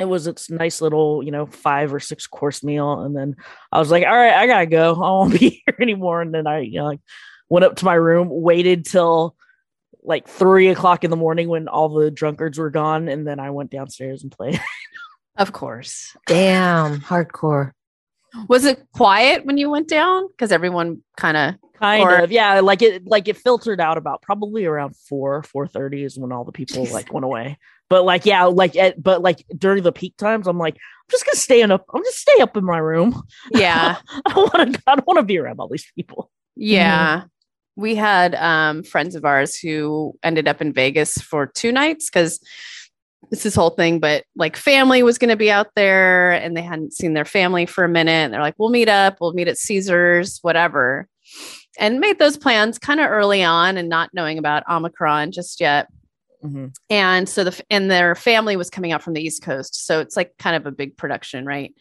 it 0.00 0.06
was 0.06 0.26
its 0.26 0.50
nice 0.50 0.80
little, 0.80 1.22
you 1.22 1.30
know, 1.30 1.46
five 1.46 1.94
or 1.94 2.00
six 2.00 2.26
course 2.26 2.64
meal, 2.64 3.00
and 3.02 3.14
then 3.16 3.36
I 3.70 3.78
was 3.78 3.90
like, 3.90 4.04
all 4.04 4.16
right, 4.16 4.34
I 4.34 4.46
gotta 4.46 4.66
go. 4.66 4.94
I 4.94 5.10
won't 5.10 5.32
be 5.40 5.62
here 5.64 5.76
anymore. 5.80 6.22
And 6.22 6.34
then 6.34 6.46
I, 6.46 6.60
you 6.60 6.80
know, 6.80 6.86
like 6.86 7.00
went 7.48 7.64
up 7.64 7.76
to 7.76 7.84
my 7.84 7.94
room, 7.94 8.28
waited 8.30 8.84
till 8.84 9.36
like 10.02 10.26
three 10.28 10.68
o'clock 10.68 11.04
in 11.04 11.10
the 11.10 11.16
morning 11.16 11.48
when 11.48 11.68
all 11.68 11.88
the 11.88 12.10
drunkards 12.10 12.58
were 12.58 12.70
gone, 12.70 13.08
and 13.08 13.26
then 13.26 13.38
I 13.38 13.50
went 13.50 13.70
downstairs 13.70 14.22
and 14.22 14.32
played. 14.32 14.60
of 15.36 15.52
course. 15.52 16.16
Damn. 16.26 17.00
Hardcore. 17.00 17.72
Was 18.48 18.64
it 18.64 18.86
quiet 18.92 19.44
when 19.44 19.58
you 19.58 19.70
went 19.70 19.88
down? 19.88 20.28
Because 20.28 20.52
everyone 20.52 21.02
kind 21.16 21.36
of 21.36 21.54
kind 21.78 22.02
Or- 22.02 22.20
of 22.24 22.32
yeah 22.32 22.60
like 22.60 22.80
it 22.80 23.06
like 23.06 23.28
it 23.28 23.36
filtered 23.36 23.80
out 23.82 23.98
about 23.98 24.22
probably 24.22 24.64
around 24.64 24.96
4 24.96 25.42
4.30 25.42 26.04
is 26.06 26.18
when 26.18 26.32
all 26.32 26.42
the 26.42 26.50
people 26.50 26.86
like 26.86 27.12
went 27.12 27.26
away 27.26 27.58
but 27.90 28.02
like 28.02 28.24
yeah 28.24 28.44
like 28.44 28.74
at, 28.76 29.02
but 29.02 29.20
like 29.20 29.44
during 29.58 29.82
the 29.82 29.92
peak 29.92 30.16
times 30.16 30.46
i'm 30.46 30.56
like 30.56 30.72
i'm 30.74 31.10
just 31.10 31.26
gonna 31.26 31.36
stay 31.36 31.60
in 31.60 31.70
up 31.70 31.84
i'm 31.92 32.02
just 32.02 32.16
stay 32.18 32.40
up 32.40 32.56
in 32.56 32.64
my 32.64 32.78
room 32.78 33.22
yeah. 33.52 33.96
i 34.24 34.32
don't 34.32 34.54
want 34.54 34.74
to 34.74 34.82
i 34.86 34.94
don't 34.94 35.06
want 35.06 35.18
to 35.18 35.22
be 35.22 35.36
around 35.36 35.60
all 35.60 35.68
these 35.68 35.84
people 35.94 36.30
Yeah. 36.54 37.24
We 37.76 37.94
had 37.94 38.34
um, 38.36 38.82
friends 38.82 39.14
of 39.14 39.26
ours 39.26 39.58
who 39.58 40.14
ended 40.22 40.48
up 40.48 40.62
in 40.62 40.72
Vegas 40.72 41.18
for 41.18 41.46
two 41.46 41.72
nights 41.72 42.08
because 42.08 42.40
it's 43.32 43.42
this 43.42 43.54
whole 43.54 43.70
thing, 43.70 43.98
but 43.98 44.24
like 44.36 44.56
family 44.56 45.02
was 45.02 45.18
going 45.18 45.30
to 45.30 45.36
be 45.36 45.50
out 45.50 45.68
there 45.74 46.32
and 46.32 46.56
they 46.56 46.62
hadn't 46.62 46.92
seen 46.92 47.14
their 47.14 47.24
family 47.24 47.66
for 47.66 47.84
a 47.84 47.88
minute. 47.88 48.12
And 48.12 48.32
they're 48.32 48.40
like, 48.40 48.54
we'll 48.58 48.70
meet 48.70 48.88
up, 48.88 49.16
we'll 49.20 49.32
meet 49.32 49.48
at 49.48 49.58
Caesars, 49.58 50.38
whatever. 50.42 51.08
And 51.78 52.00
made 52.00 52.18
those 52.18 52.36
plans 52.36 52.78
kind 52.78 53.00
of 53.00 53.10
early 53.10 53.42
on 53.42 53.76
and 53.76 53.88
not 53.88 54.10
knowing 54.14 54.38
about 54.38 54.62
Omicron 54.68 55.32
just 55.32 55.60
yet. 55.60 55.88
Mhm. 56.44 56.74
And 56.88 57.28
so 57.28 57.44
the 57.44 57.62
and 57.70 57.90
their 57.90 58.14
family 58.14 58.56
was 58.56 58.70
coming 58.70 58.92
out 58.92 59.02
from 59.02 59.14
the 59.14 59.22
East 59.22 59.42
Coast. 59.42 59.86
So 59.86 60.00
it's 60.00 60.16
like 60.16 60.36
kind 60.38 60.54
of 60.56 60.66
a 60.66 60.70
big 60.70 60.96
production, 60.96 61.44
right? 61.44 61.74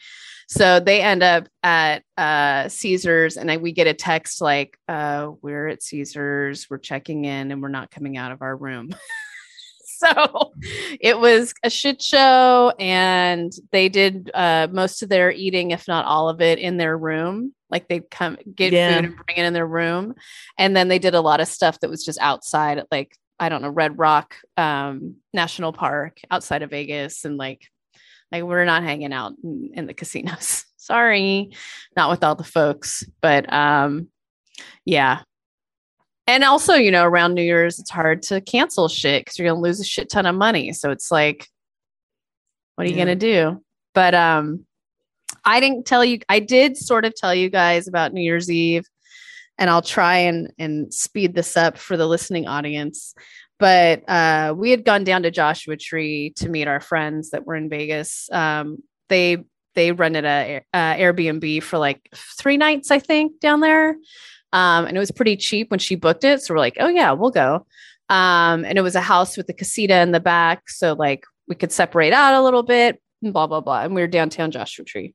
So 0.48 0.80
they 0.80 1.02
end 1.02 1.24
up 1.24 1.48
at 1.64 2.04
uh, 2.18 2.70
Caesars, 2.70 3.36
and 3.36 3.52
I, 3.52 3.58
we 3.58 3.72
get 3.72 3.88
a 3.88 3.94
text 3.94 4.42
like, 4.42 4.78
uh, 4.88 5.32
"We're 5.42 5.68
at 5.68 5.82
Caesars. 5.82 6.68
We're 6.70 6.78
checking 6.78 7.26
in, 7.26 7.52
and 7.52 7.62
we're 7.62 7.70
not 7.70 7.90
coming 7.92 8.16
out 8.18 8.32
of 8.32 8.42
our 8.42 8.56
room." 8.56 8.90
so 10.00 10.54
it 11.00 11.20
was 11.20 11.54
a 11.64 11.70
shit 11.70 12.02
show, 12.02 12.74
and 12.80 13.52
they 13.72 13.90
did 13.90 14.32
uh, 14.34 14.68
most 14.72 15.02
of 15.04 15.10
their 15.10 15.32
eating, 15.32 15.72
if 15.72 15.88
not 15.88 16.06
all 16.06 16.30
of 16.30 16.42
it, 16.42 16.60
in 16.60 16.78
their 16.78 16.98
room. 16.98 17.54
Like 17.70 17.88
they'd 17.88 18.10
come 18.10 18.38
get 18.56 18.74
Yeah. 18.74 18.96
food 18.96 19.06
and 19.06 19.16
bring 19.16 19.38
it 19.38 19.46
in 19.46 19.54
their 19.54 19.68
room, 19.68 20.14
and 20.58 20.76
then 20.76 20.88
they 20.88 21.00
did 21.00 21.16
a 21.16 21.22
lot 21.22 21.40
of 21.42 21.48
stuff 21.48 21.80
that 21.80 21.90
was 21.90 22.04
just 22.06 22.20
outside, 22.22 22.78
at, 22.78 22.88
like 22.92 23.16
I 23.40 23.50
don't 23.50 23.62
know, 23.62 23.70
Red 23.70 23.98
Rock 23.98 24.36
um, 24.56 25.16
National 25.34 25.74
Park 25.74 26.20
outside 26.32 26.62
of 26.62 26.70
Vegas, 26.70 27.26
and 27.26 27.38
like 27.38 27.64
like 28.32 28.44
we're 28.44 28.66
not 28.66 28.84
hanging 28.84 29.14
out 29.14 29.34
in, 29.44 29.72
in 29.74 29.88
the 29.88 29.94
casinos. 29.94 30.66
Sorry, 30.78 31.52
not 31.98 32.12
with 32.12 32.24
all 32.24 32.36
the 32.36 32.44
folks, 32.44 33.04
but 33.22 33.52
um, 33.52 34.10
yeah. 34.86 35.22
And 36.28 36.44
also, 36.44 36.74
you 36.74 36.90
know, 36.92 37.06
around 37.06 37.36
New 37.36 37.44
Year's, 37.44 37.78
it's 37.80 37.92
hard 37.92 38.24
to 38.24 38.42
cancel 38.42 38.88
shit 38.88 39.22
because 39.26 39.38
you're 39.38 39.48
gonna 39.48 39.62
lose 39.62 39.80
a 39.80 39.84
shit 39.86 40.10
ton 40.10 40.26
of 40.26 40.36
money. 40.36 40.74
So 40.74 40.90
it's 40.90 41.12
like, 41.12 41.48
what 42.76 42.86
are 42.86 42.90
you 42.90 42.96
Yeah. 42.96 43.04
gonna 43.04 43.16
do? 43.16 43.64
But 43.94 44.16
um, 44.16 44.66
I 45.44 45.60
didn't 45.60 45.86
tell 45.86 46.04
you. 46.04 46.20
I 46.28 46.40
did 46.40 46.78
sort 46.78 47.06
of 47.06 47.14
tell 47.16 47.34
you 47.34 47.50
guys 47.50 47.88
about 47.88 48.12
New 48.14 48.22
Year's 48.24 48.50
Eve, 48.50 48.86
and 49.58 49.70
I'll 49.70 49.82
try 49.84 50.18
and 50.18 50.52
and 50.58 50.94
speed 50.94 51.36
this 51.36 51.56
up 51.56 51.78
for 51.78 51.96
the 51.96 52.08
listening 52.08 52.48
audience. 52.48 53.14
But 53.58 54.04
uh, 54.10 54.54
we 54.58 54.72
had 54.72 54.84
gone 54.84 55.06
down 55.06 55.24
to 55.24 55.32
Joshua 55.32 55.78
Tree 55.78 56.34
to 56.38 56.50
meet 56.50 56.68
our 56.68 56.82
friends 56.82 57.30
that 57.30 57.46
were 57.46 57.56
in 57.56 57.70
Vegas. 57.70 58.30
Um, 58.32 58.80
they 59.08 59.38
they 59.76 59.92
rented 59.92 60.26
a, 60.26 60.62
uh 60.74 60.96
Airbnb 60.96 61.62
for 61.64 61.78
like 61.78 62.10
three 62.38 62.58
nights, 62.58 62.92
I 62.92 63.00
think, 63.00 63.40
down 63.40 63.60
there. 63.62 63.96
Um, 64.54 64.86
and 64.86 64.96
it 64.96 65.00
was 65.00 65.12
pretty 65.12 65.36
cheap 65.36 65.70
when 65.72 65.80
she 65.80 65.96
booked 65.96 66.24
it. 66.24 66.42
So 66.42 66.54
we're 66.54 66.60
like, 66.60 66.78
oh 66.80 66.88
yeah, 66.88 67.12
we'll 67.12 67.32
go. 67.32 67.66
Um, 68.10 68.66
and 68.66 68.78
it 68.78 68.82
was 68.82 68.96
a 68.96 69.02
house 69.02 69.36
with 69.36 69.50
a 69.50 69.54
casita 69.54 70.00
in 70.00 70.12
the 70.12 70.20
back, 70.20 70.70
so 70.70 70.94
like 70.94 71.26
we 71.48 71.56
could 71.56 71.72
separate 71.72 72.14
out 72.14 72.34
a 72.36 72.44
little 72.44 72.64
bit, 72.64 73.02
and 73.24 73.34
blah 73.34 73.48
blah 73.48 73.62
blah. 73.62 73.82
And 73.82 73.96
we 73.96 74.02
were 74.02 74.08
downtown 74.08 74.52
Joshua 74.52 74.86
Tree, 74.86 75.14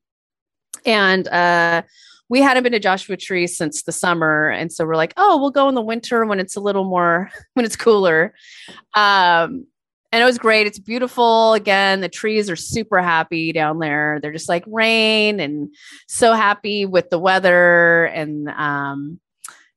and 0.84 1.28
uh, 1.28 1.82
we 2.28 2.40
hadn't 2.40 2.64
been 2.64 2.72
to 2.72 2.80
Joshua 2.80 3.16
Tree 3.16 3.46
since 3.46 3.84
the 3.84 3.92
summer, 3.92 4.48
and 4.48 4.72
so 4.72 4.84
we're 4.84 4.96
like, 4.96 5.14
oh, 5.16 5.38
we'll 5.40 5.50
go 5.50 5.68
in 5.68 5.76
the 5.76 5.80
winter 5.80 6.26
when 6.26 6.40
it's 6.40 6.56
a 6.56 6.60
little 6.60 6.84
more 6.84 7.30
when 7.54 7.64
it's 7.64 7.76
cooler. 7.76 8.34
Um, 8.94 9.66
and 10.12 10.22
it 10.22 10.24
was 10.24 10.38
great. 10.38 10.66
It's 10.66 10.78
beautiful. 10.78 11.52
Again, 11.52 12.00
the 12.00 12.08
trees 12.08 12.50
are 12.50 12.56
super 12.56 13.00
happy 13.00 13.52
down 13.52 13.78
there. 13.78 14.18
They're 14.20 14.32
just 14.32 14.48
like 14.48 14.64
rain 14.66 15.38
and 15.38 15.74
so 16.08 16.32
happy 16.32 16.84
with 16.84 17.10
the 17.10 17.18
weather 17.18 18.06
and 18.06 18.48
um 18.48 19.20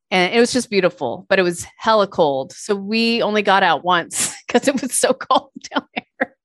and 0.10 0.34
it 0.34 0.40
was 0.40 0.54
just 0.54 0.70
beautiful, 0.70 1.26
but 1.28 1.40
it 1.40 1.44
was 1.44 1.66
hella 1.78 2.08
cold. 2.08 2.52
So 2.54 2.76
we 2.76 3.24
only 3.24 3.42
got 3.42 3.64
out 3.64 3.84
once 3.84 4.36
because 4.48 4.68
it 4.68 4.82
was 4.82 4.96
so 4.98 5.14
cold 5.14 5.50
down 5.74 5.88
there. 5.96 6.36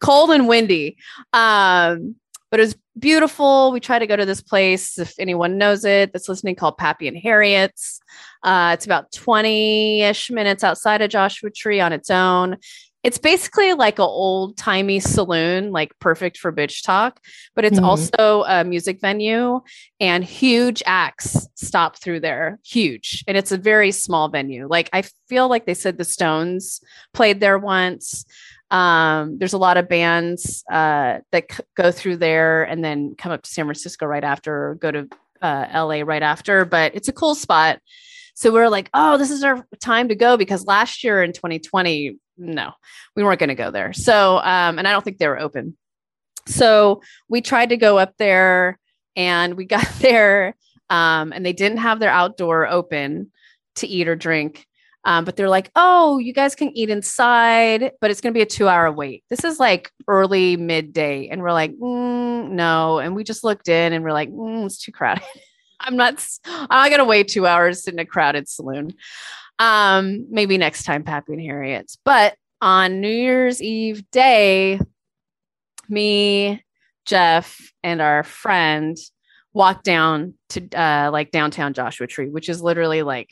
cold 0.00 0.30
and 0.30 0.48
windy. 0.48 0.96
Um 1.32 2.16
but 2.50 2.60
it 2.60 2.64
was 2.64 2.76
beautiful. 2.98 3.72
We 3.72 3.80
try 3.80 3.98
to 3.98 4.06
go 4.06 4.16
to 4.16 4.24
this 4.24 4.40
place, 4.40 4.98
if 4.98 5.14
anyone 5.18 5.58
knows 5.58 5.84
it, 5.84 6.12
that's 6.12 6.28
listening 6.28 6.54
called 6.54 6.78
Pappy 6.78 7.08
and 7.08 7.16
Harriet's. 7.16 8.00
Uh, 8.42 8.70
it's 8.74 8.86
about 8.86 9.10
20 9.12 10.02
ish 10.02 10.30
minutes 10.30 10.62
outside 10.62 11.02
of 11.02 11.10
Joshua 11.10 11.50
Tree 11.50 11.80
on 11.80 11.92
its 11.92 12.08
own. 12.08 12.56
It's 13.02 13.18
basically 13.18 13.72
like 13.74 13.98
an 14.00 14.04
old 14.06 14.56
timey 14.56 14.98
saloon, 14.98 15.70
like 15.70 15.92
perfect 16.00 16.38
for 16.38 16.52
bitch 16.52 16.82
talk, 16.84 17.20
but 17.54 17.64
it's 17.64 17.78
Mhm. 17.78 17.84
also 17.84 18.42
a 18.48 18.64
music 18.64 19.00
venue 19.00 19.60
and 20.00 20.24
huge 20.24 20.82
acts 20.86 21.46
stop 21.54 21.96
through 21.98 22.20
there. 22.20 22.58
Huge. 22.64 23.22
And 23.28 23.36
it's 23.36 23.52
a 23.52 23.58
very 23.58 23.92
small 23.92 24.28
venue. 24.28 24.66
Like 24.68 24.90
I 24.92 25.02
feel 25.28 25.48
like 25.48 25.66
they 25.66 25.74
said 25.74 25.98
the 25.98 26.04
Stones 26.04 26.80
played 27.14 27.38
there 27.38 27.58
once. 27.58 28.24
Um, 28.72 29.38
there's 29.38 29.52
a 29.52 29.58
lot 29.58 29.76
of 29.76 29.88
bands 29.88 30.64
uh, 30.68 31.18
that 31.30 31.44
c- 31.52 31.62
go 31.76 31.92
through 31.92 32.16
there 32.16 32.64
and 32.64 32.84
then 32.84 33.14
come 33.16 33.30
up 33.30 33.42
to 33.42 33.50
San 33.50 33.66
Francisco 33.66 34.06
right 34.06 34.24
after, 34.24 34.70
or 34.70 34.74
go 34.74 34.90
to 34.90 35.08
uh, 35.40 35.66
LA 35.72 36.00
right 36.00 36.22
after. 36.24 36.64
But 36.64 36.96
it's 36.96 37.06
a 37.06 37.12
cool 37.12 37.36
spot. 37.36 37.78
So 38.34 38.50
we 38.50 38.58
are 38.58 38.68
like, 38.68 38.90
oh, 38.92 39.16
this 39.18 39.30
is 39.30 39.44
our 39.44 39.64
time 39.80 40.08
to 40.08 40.16
go 40.16 40.36
because 40.36 40.66
last 40.66 41.04
year 41.04 41.22
in 41.22 41.32
2020, 41.32 42.16
no, 42.38 42.72
we 43.14 43.22
weren't 43.22 43.40
going 43.40 43.48
to 43.48 43.54
go 43.54 43.70
there. 43.70 43.92
So, 43.92 44.38
um, 44.38 44.78
and 44.78 44.86
I 44.86 44.92
don't 44.92 45.04
think 45.04 45.18
they 45.18 45.28
were 45.28 45.40
open. 45.40 45.76
So 46.46 47.02
we 47.28 47.40
tried 47.40 47.70
to 47.70 47.76
go 47.76 47.98
up 47.98 48.14
there 48.18 48.78
and 49.14 49.54
we 49.54 49.64
got 49.66 49.88
there 50.00 50.54
um, 50.90 51.32
and 51.32 51.44
they 51.44 51.52
didn't 51.52 51.78
have 51.78 51.98
their 51.98 52.10
outdoor 52.10 52.66
open 52.66 53.32
to 53.76 53.86
eat 53.86 54.08
or 54.08 54.16
drink. 54.16 54.66
Um, 55.04 55.24
but 55.24 55.36
they're 55.36 55.48
like, 55.48 55.70
oh, 55.76 56.18
you 56.18 56.32
guys 56.32 56.56
can 56.56 56.76
eat 56.76 56.90
inside, 56.90 57.92
but 58.00 58.10
it's 58.10 58.20
going 58.20 58.32
to 58.32 58.36
be 58.36 58.42
a 58.42 58.46
two 58.46 58.66
hour 58.66 58.90
wait. 58.90 59.22
This 59.30 59.44
is 59.44 59.60
like 59.60 59.92
early 60.08 60.56
midday. 60.56 61.28
And 61.28 61.42
we're 61.42 61.52
like, 61.52 61.72
mm, 61.76 62.50
no. 62.50 62.98
And 62.98 63.14
we 63.14 63.22
just 63.22 63.44
looked 63.44 63.68
in 63.68 63.92
and 63.92 64.04
we're 64.04 64.12
like, 64.12 64.30
mm, 64.30 64.66
it's 64.66 64.78
too 64.78 64.90
crowded. 64.90 65.22
I'm 65.80 65.96
not, 65.96 66.26
not 66.48 66.88
going 66.88 66.98
to 66.98 67.04
wait 67.04 67.28
two 67.28 67.46
hours 67.46 67.86
in 67.86 68.00
a 68.00 68.04
crowded 68.04 68.48
saloon. 68.48 68.94
Um, 69.58 70.26
maybe 70.30 70.58
next 70.58 70.84
time, 70.84 71.02
Pappy 71.02 71.32
and 71.32 71.42
Harriet's. 71.42 71.96
But 72.04 72.36
on 72.60 73.00
New 73.00 73.08
Year's 73.08 73.62
Eve 73.62 74.10
day, 74.10 74.80
me, 75.88 76.62
Jeff, 77.04 77.72
and 77.82 78.00
our 78.02 78.22
friend 78.24 78.96
walked 79.52 79.84
down 79.84 80.34
to 80.50 80.68
uh, 80.78 81.10
like 81.12 81.30
downtown 81.30 81.72
Joshua 81.72 82.06
Tree, 82.06 82.28
which 82.28 82.48
is 82.48 82.62
literally 82.62 83.02
like 83.02 83.30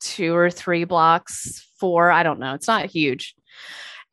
two 0.00 0.34
or 0.34 0.50
three 0.50 0.84
blocks, 0.84 1.66
four. 1.78 2.10
I 2.10 2.22
don't 2.22 2.40
know. 2.40 2.54
It's 2.54 2.68
not 2.68 2.86
huge. 2.86 3.34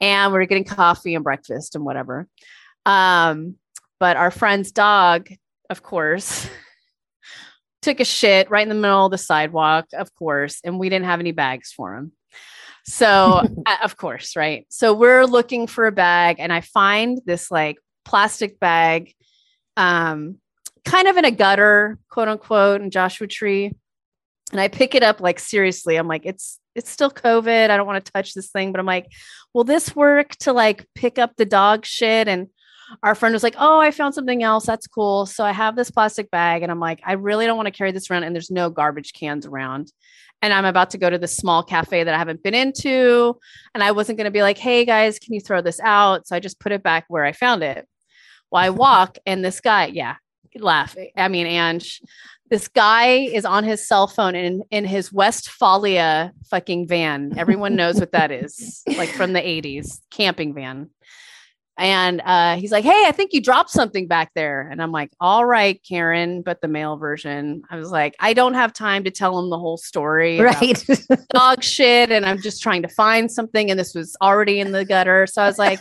And 0.01 0.31
we 0.31 0.39
are 0.39 0.45
getting 0.45 0.63
coffee 0.63 1.15
and 1.15 1.24
breakfast 1.24 1.75
and 1.75 1.83
whatever. 1.83 2.27
Um, 2.86 3.55
but 4.00 4.17
our 4.17 4.31
friend's 4.31 4.71
dog, 4.71 5.29
of 5.69 5.83
course, 5.83 6.50
took 7.81 8.00
a 8.00 8.05
shit 8.05 8.50
right 8.50 8.63
in 8.63 8.69
the 8.69 8.75
middle 8.75 9.05
of 9.05 9.12
the 9.12 9.17
sidewalk, 9.17 9.88
of 9.93 10.13
course, 10.15 10.59
and 10.63 10.79
we 10.79 10.89
didn't 10.89 11.05
have 11.05 11.19
any 11.19 11.31
bags 11.31 11.71
for 11.71 11.95
him. 11.95 12.12
So, 12.86 13.07
uh, 13.65 13.77
of 13.83 13.98
course, 13.98 14.36
right? 14.36 14.65
So 14.69 14.93
we're 14.93 15.25
looking 15.25 15.67
for 15.67 15.88
a 15.88 15.91
bag, 15.91 16.38
and 16.39 16.51
I 16.51 16.62
find 16.62 17.19
this 17.25 17.51
like 17.51 17.77
plastic 18.05 18.59
bag, 18.59 19.13
um, 19.77 20.38
kind 20.86 21.07
of 21.07 21.17
in 21.17 21.25
a 21.25 21.31
gutter, 21.31 22.00
quote 22.09 22.27
unquote, 22.27 22.81
in 22.81 22.89
Joshua 22.89 23.27
Tree. 23.27 23.74
And 24.51 24.59
I 24.59 24.67
pick 24.67 24.95
it 24.95 25.03
up 25.03 25.21
like 25.21 25.39
seriously. 25.39 25.95
I'm 25.95 26.07
like, 26.07 26.25
it's 26.25 26.59
it's 26.75 26.89
still 26.89 27.12
COVID. 27.12 27.69
I 27.69 27.77
don't 27.77 27.86
want 27.86 28.03
to 28.03 28.12
touch 28.12 28.33
this 28.33 28.50
thing, 28.50 28.71
but 28.71 28.79
I'm 28.79 28.86
like, 28.86 29.12
will 29.53 29.63
this 29.63 29.95
work 29.95 30.36
to 30.38 30.53
like 30.53 30.88
pick 30.95 31.19
up 31.19 31.36
the 31.36 31.45
dog 31.45 31.86
shit? 31.86 32.27
And 32.27 32.48
our 33.03 33.15
friend 33.15 33.34
was 33.34 33.43
like, 33.43 33.55
Oh, 33.58 33.79
I 33.79 33.91
found 33.91 34.13
something 34.13 34.43
else. 34.43 34.65
That's 34.65 34.88
cool. 34.88 35.25
So 35.25 35.43
I 35.43 35.51
have 35.51 35.75
this 35.75 35.91
plastic 35.91 36.31
bag, 36.31 36.63
and 36.63 36.72
I'm 36.72 36.79
like, 36.79 37.01
I 37.05 37.13
really 37.13 37.46
don't 37.46 37.58
want 37.58 37.67
to 37.67 37.72
carry 37.72 37.91
this 37.91 38.10
around, 38.10 38.24
and 38.24 38.36
there's 38.36 38.51
no 38.51 38.69
garbage 38.69 39.13
cans 39.13 39.46
around. 39.46 39.91
And 40.41 40.53
I'm 40.53 40.65
about 40.65 40.91
to 40.91 40.98
go 40.98 41.10
to 41.10 41.17
this 41.17 41.36
small 41.36 41.63
cafe 41.63 42.03
that 42.03 42.13
I 42.13 42.17
haven't 42.17 42.43
been 42.43 42.55
into. 42.55 43.38
And 43.74 43.84
I 43.84 43.91
wasn't 43.91 44.17
going 44.17 44.25
to 44.25 44.31
be 44.31 44.41
like, 44.41 44.58
Hey 44.58 44.86
guys, 44.86 45.19
can 45.19 45.34
you 45.34 45.41
throw 45.41 45.62
this 45.62 45.79
out? 45.81 46.27
So 46.27 46.36
I 46.36 46.39
just 46.39 46.60
put 46.60 46.72
it 46.72 46.84
back 46.84 47.05
where 47.08 47.25
I 47.25 47.31
found 47.31 47.63
it. 47.63 47.88
Well, 48.51 48.63
I 48.63 48.69
walk, 48.69 49.17
and 49.25 49.43
this 49.43 49.62
guy, 49.62 49.88
yeah, 49.88 50.15
laugh. 50.55 50.96
I 51.15 51.27
mean, 51.27 51.46
Ange, 51.46 52.01
this 52.50 52.67
guy 52.67 53.10
is 53.10 53.46
on 53.46 53.63
his 53.63 53.88
cell 53.88 54.08
phone 54.08 54.36
in 54.36 54.63
in 54.72 54.86
his 54.86 55.12
Westfalia 55.12 56.31
fucking 56.50 56.88
van. 56.88 57.34
Everyone 57.38 57.75
knows 57.75 58.00
what 58.00 58.12
that 58.13 58.31
is, 58.31 58.81
like 58.98 59.10
from 59.10 59.34
the 59.34 59.41
80s 59.41 60.00
camping 60.10 60.53
van. 60.53 60.89
And 61.79 62.21
uh, 62.25 62.57
he's 62.57 62.71
like, 62.71 62.83
Hey, 62.83 63.05
I 63.07 63.12
think 63.12 63.33
you 63.33 63.41
dropped 63.41 63.69
something 63.69 64.05
back 64.05 64.31
there. 64.36 64.67
And 64.69 64.81
I'm 64.81 64.91
like, 64.91 65.12
All 65.19 65.45
right, 65.45 65.81
Karen, 65.88 66.41
but 66.41 66.62
the 66.62 66.67
male 66.67 66.98
version. 66.98 67.63
I 67.71 67.77
was 67.77 67.89
like, 67.89 68.15
I 68.19 68.33
don't 68.33 68.53
have 68.53 68.74
time 68.74 69.05
to 69.05 69.12
tell 69.12 69.39
him 69.39 69.50
the 69.50 69.57
whole 69.57 69.77
story. 69.77 70.39
right. 70.39 70.86
dog 71.33 71.63
shit 71.63 72.12
and 72.12 72.25
I'm 72.25 72.41
just 72.41 72.62
trying 72.62 72.81
to 72.81 72.89
find 72.89 73.31
something 73.31 73.71
and 73.71 73.79
this 73.79 73.95
was 73.95 74.15
already 74.21 74.59
in 74.59 74.74
the 74.74 74.83
gutter. 74.86 75.25
So 75.25 75.41
I 75.41 75.48
was 75.48 75.57
like, 75.57 75.79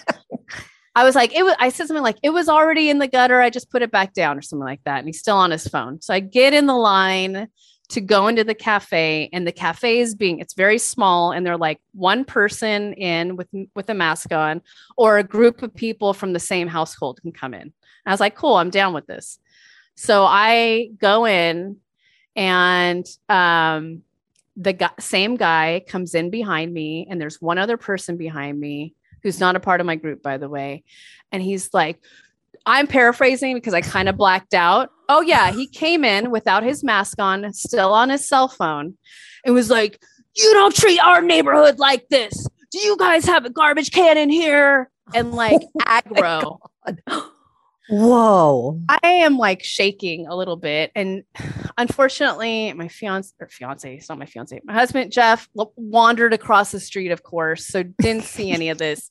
I 0.95 1.05
was 1.05 1.15
like, 1.15 1.35
it 1.35 1.43
was, 1.43 1.55
I 1.59 1.69
said 1.69 1.87
something 1.89 2.03
like, 2.03 2.19
it 2.23 2.31
was 2.31 2.49
already 2.49 2.91
in 2.91 2.99
the 2.99 3.09
gutter. 3.09 3.41
I 3.41 3.51
just 3.51 3.71
put 3.71 3.83
it 3.83 3.91
back 3.91 4.15
down 4.15 4.39
or 4.39 4.43
something 4.43 4.65
like 4.65 4.83
that. 4.85 4.99
And 4.99 5.09
he's 5.09 5.19
still 5.19 5.37
on 5.37 5.51
his 5.51 5.67
phone. 5.67 6.01
So 6.01 6.15
I 6.15 6.21
get 6.21 6.55
in 6.55 6.67
the 6.67 6.77
line 6.77 7.49
to 7.91 8.01
go 8.01 8.29
into 8.29 8.45
the 8.45 8.55
cafe 8.55 9.31
and 9.33 9.47
the 9.47 9.53
cafe 9.53 10.01
is 10.01 10.15
being, 10.15 10.41
it's 10.41 10.55
very 10.55 10.79
small 10.79 11.33
and 11.33 11.47
they're 11.47 11.57
like 11.57 11.81
one 11.93 12.25
person 12.25 12.93
in 12.95 13.37
with, 13.37 13.49
with 13.75 13.89
a 13.89 13.95
mask 13.95 14.33
on 14.33 14.61
or 14.97 15.19
a 15.19 15.25
group 15.25 15.63
of 15.63 15.75
people 15.75 16.13
from 16.13 16.33
the 16.33 16.41
same 16.41 16.69
household 16.69 17.21
can 17.23 17.33
come 17.33 17.55
in. 17.55 17.73
I 18.05 18.11
was 18.11 18.21
like, 18.21 18.35
cool, 18.35 18.57
I'm 18.57 18.71
down 18.71 18.95
with 18.95 19.07
this. 19.07 19.39
So 19.95 20.25
I 20.25 20.91
go 20.99 21.27
in 21.27 21.79
and, 22.37 23.07
um, 23.29 24.03
the 24.57 24.73
guy, 24.73 24.91
same 24.99 25.37
guy 25.37 25.85
comes 25.87 26.15
in 26.15 26.31
behind 26.31 26.73
me 26.73 27.07
and 27.09 27.21
there's 27.21 27.41
one 27.41 27.59
other 27.59 27.77
person 27.77 28.17
behind 28.17 28.59
me 28.59 28.95
who's 29.23 29.39
not 29.39 29.57
a 29.57 29.61
part 29.61 29.81
of 29.81 29.87
my 29.87 29.95
group 29.95 30.21
by 30.21 30.37
the 30.37 30.49
way 30.49 30.83
and 31.31 31.41
he's 31.41 31.73
like 31.73 32.01
I'm 32.67 32.87
paraphrasing 32.87 33.55
because 33.55 33.75
I 33.75 33.81
kind 33.81 34.09
of 34.09 34.17
blacked 34.17 34.55
out. 34.55 34.91
Oh 35.09 35.21
yeah, 35.21 35.53
he 35.53 35.67
came 35.67 36.05
in 36.05 36.31
without 36.31 36.63
his 36.63 36.85
mask 36.85 37.21
on, 37.21 37.53
still 37.53 37.93
on 37.93 38.11
his 38.11 38.29
cell 38.29 38.49
phone, 38.49 38.99
and 39.45 39.55
was 39.55 39.71
like, 39.71 40.03
"You 40.37 40.53
don't 40.53 40.75
treat 40.75 41.01
our 41.01 41.23
neighborhood 41.23 41.79
like 41.79 42.09
this. 42.09 42.47
Do 42.71 42.79
you 42.79 42.97
guys 42.97 43.25
have 43.25 43.45
a 43.45 43.51
garbage 43.51 43.91
can 43.91 44.19
in 44.19 44.31
here?" 44.31 44.91
And 45.15 45.33
like 45.33 45.63
oh 45.77 45.81
aggro. 45.87 46.59
Whoa. 47.89 48.81
I 48.89 48.99
am 49.03 49.39
like 49.39 49.65
shaking 49.65 50.27
a 50.27 50.37
little 50.37 50.57
bit. 50.57 50.93
And 50.95 51.25
unfortunately, 51.79 52.73
my 52.75 52.89
fiance 52.89 53.33
or 53.41 53.49
fiance, 53.49 53.95
it's 53.97 54.09
not 54.09 54.19
my 54.19 54.27
fiance, 54.27 54.61
my 54.65 54.75
husband 54.75 55.11
Jeff 55.11 55.49
wandered 55.55 56.35
across 56.35 56.71
the 56.71 56.81
street, 56.81 57.11
of 57.11 57.23
course, 57.23 57.67
so 57.67 57.83
didn't 57.83 58.25
see 58.25 58.51
any 58.51 58.69
of 58.69 58.79
this. 58.79 59.11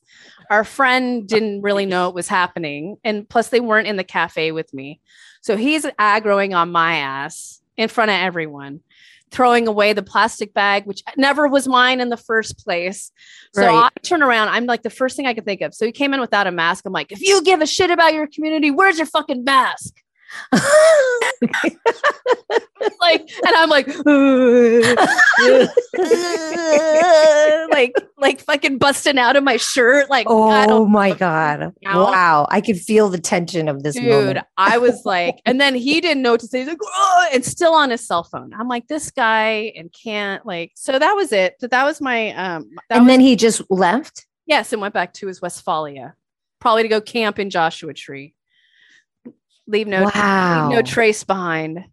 Our 0.50 0.62
friend 0.64 1.26
didn't 1.28 1.62
really 1.62 1.86
know 1.86 2.08
it 2.08 2.14
was 2.14 2.28
happening. 2.28 2.96
And 3.02 3.28
plus, 3.28 3.48
they 3.48 3.60
weren't 3.60 3.88
in 3.88 3.96
the 3.96 4.04
cafe 4.04 4.52
with 4.52 4.72
me. 4.72 5.00
So 5.40 5.56
he's 5.56 5.84
aggroing 5.84 6.56
on 6.56 6.70
my 6.70 6.96
ass 6.96 7.60
in 7.76 7.88
front 7.88 8.10
of 8.10 8.16
everyone, 8.16 8.80
throwing 9.30 9.68
away 9.68 9.92
the 9.92 10.02
plastic 10.02 10.54
bag, 10.54 10.86
which 10.86 11.02
never 11.16 11.46
was 11.48 11.68
mine 11.68 12.00
in 12.00 12.08
the 12.08 12.16
first 12.16 12.64
place. 12.64 13.10
So 13.54 13.62
Right. 13.66 13.90
I 13.96 14.00
turn 14.00 14.22
around. 14.22 14.48
I'm 14.48 14.66
like 14.66 14.82
the 14.82 14.90
first 14.90 15.16
thing 15.16 15.26
I 15.26 15.34
could 15.34 15.44
think 15.44 15.60
of. 15.60 15.74
So 15.74 15.86
he 15.86 15.92
came 15.92 16.14
in 16.14 16.20
without 16.20 16.46
a 16.46 16.52
mask. 16.52 16.84
I'm 16.86 16.92
like, 16.92 17.12
if 17.12 17.20
you 17.20 17.42
give 17.42 17.60
a 17.60 17.66
shit 17.66 17.90
about 17.90 18.14
your 18.14 18.26
community, 18.26 18.70
where's 18.70 18.98
your 18.98 19.06
fucking 19.06 19.44
mask? 19.44 19.94
Like, 23.00 23.28
and 23.44 23.54
I'm 23.56 23.68
like, 23.70 23.88
like, 27.70 27.92
like 28.18 28.40
fucking 28.40 28.78
busting 28.78 29.18
out 29.18 29.36
of 29.36 29.44
my 29.44 29.56
shirt. 29.56 30.10
Like, 30.10 30.26
oh 30.28 30.86
my 30.86 31.12
God. 31.12 31.72
Ow. 31.86 32.04
Wow. 32.04 32.46
I 32.50 32.60
could 32.60 32.78
feel 32.78 33.08
the 33.08 33.18
tension 33.18 33.68
of 33.68 33.82
this 33.82 33.94
dude 33.94 34.08
moment. 34.08 34.38
i 34.56 34.78
was 34.78 35.02
like 35.04 35.36
and 35.46 35.60
then 35.60 35.74
he 35.74 36.00
didn't 36.00 36.22
know 36.22 36.32
what 36.32 36.40
to 36.40 36.46
say 36.46 36.60
he's 36.60 36.68
like 36.68 36.78
oh, 36.82 37.28
and 37.32 37.44
still 37.44 37.72
on 37.72 37.90
his 37.90 38.06
cell 38.06 38.24
phone 38.24 38.52
i'm 38.54 38.68
like 38.68 38.86
this 38.88 39.10
guy 39.10 39.72
and 39.76 39.92
can't 39.92 40.44
like 40.46 40.72
so 40.74 40.98
that 40.98 41.12
was 41.14 41.32
it 41.32 41.54
so 41.60 41.66
that 41.66 41.84
was 41.84 42.00
my 42.00 42.30
um 42.34 42.68
that 42.88 42.96
And 42.98 43.06
was, 43.06 43.12
then 43.12 43.20
he 43.20 43.36
just 43.36 43.62
left. 43.70 44.26
yes 44.46 44.72
and 44.72 44.80
went 44.82 44.94
back 44.94 45.12
to 45.14 45.26
his 45.26 45.40
westfalia 45.40 46.14
probably 46.60 46.82
to 46.82 46.88
go 46.88 47.00
camp 47.00 47.38
in 47.38 47.50
joshua 47.50 47.94
tree 47.94 48.34
leave 49.68 49.86
no 49.86 50.10
wow. 50.12 50.68
leave 50.68 50.76
no 50.76 50.82
trace 50.82 51.22
behind. 51.22 51.84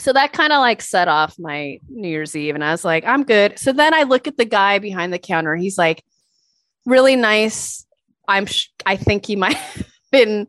So 0.00 0.12
that 0.12 0.32
kind 0.32 0.52
of 0.52 0.60
like 0.60 0.82
set 0.82 1.08
off 1.08 1.38
my 1.38 1.78
new 1.88 2.08
year's 2.08 2.36
eve 2.36 2.54
and 2.54 2.64
i 2.64 2.70
was 2.70 2.84
like 2.84 3.04
i'm 3.04 3.22
good. 3.22 3.58
So 3.58 3.72
then 3.72 3.94
i 3.94 4.02
look 4.02 4.26
at 4.26 4.36
the 4.36 4.44
guy 4.44 4.78
behind 4.78 5.12
the 5.12 5.18
counter 5.18 5.54
he's 5.54 5.78
like 5.78 6.02
really 6.84 7.14
nice. 7.16 7.86
I'm 8.26 8.46
sh- 8.46 8.68
i 8.84 8.96
think 8.96 9.26
he 9.26 9.36
might 9.44 9.56
have 9.56 9.86
been 10.10 10.48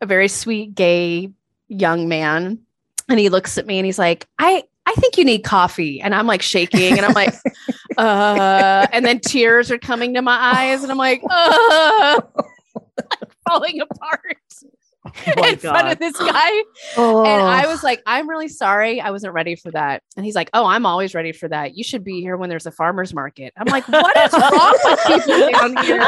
a 0.00 0.06
very 0.06 0.28
sweet 0.28 0.74
gay 0.74 1.30
young 1.68 2.08
man. 2.08 2.58
And 3.08 3.18
he 3.18 3.28
looks 3.28 3.58
at 3.58 3.66
me 3.66 3.78
and 3.78 3.86
he's 3.86 3.98
like 3.98 4.26
i 4.38 4.62
i 4.86 4.92
think 4.94 5.18
you 5.18 5.24
need 5.24 5.42
coffee. 5.42 6.00
And 6.00 6.14
i'm 6.14 6.26
like 6.26 6.42
shaking 6.42 6.96
and 6.96 7.04
i'm 7.04 7.14
like 7.14 7.34
uh 7.98 8.86
and 8.92 9.04
then 9.04 9.18
tears 9.20 9.70
are 9.70 9.78
coming 9.78 10.14
to 10.14 10.22
my 10.22 10.36
eyes 10.36 10.82
and 10.82 10.90
i'm 10.90 10.98
like 10.98 11.22
uh 11.28 12.20
falling 13.48 13.80
apart 13.80 14.36
Oh 15.04 15.10
my 15.36 15.48
in 15.48 15.56
front 15.56 15.88
of 15.88 15.98
this 15.98 16.16
guy 16.16 16.50
oh. 16.96 17.24
and 17.24 17.42
I 17.42 17.66
was 17.66 17.82
like, 17.82 18.02
I'm 18.06 18.28
really 18.28 18.48
sorry. 18.48 19.00
I 19.00 19.10
wasn't 19.10 19.34
ready 19.34 19.56
for 19.56 19.70
that. 19.72 20.02
And 20.16 20.24
he's 20.24 20.36
like, 20.36 20.48
Oh, 20.54 20.64
I'm 20.64 20.86
always 20.86 21.14
ready 21.14 21.32
for 21.32 21.48
that. 21.48 21.76
You 21.76 21.82
should 21.82 22.04
be 22.04 22.20
here 22.20 22.36
when 22.36 22.48
there's 22.48 22.66
a 22.66 22.70
farmer's 22.70 23.12
market. 23.12 23.52
I'm 23.56 23.66
like, 23.66 23.88
What 23.88 24.16
is 24.16 24.32
wrong 24.32 24.78
with 25.08 25.26
you 25.26 25.52
down 25.52 25.84
here? 25.84 26.02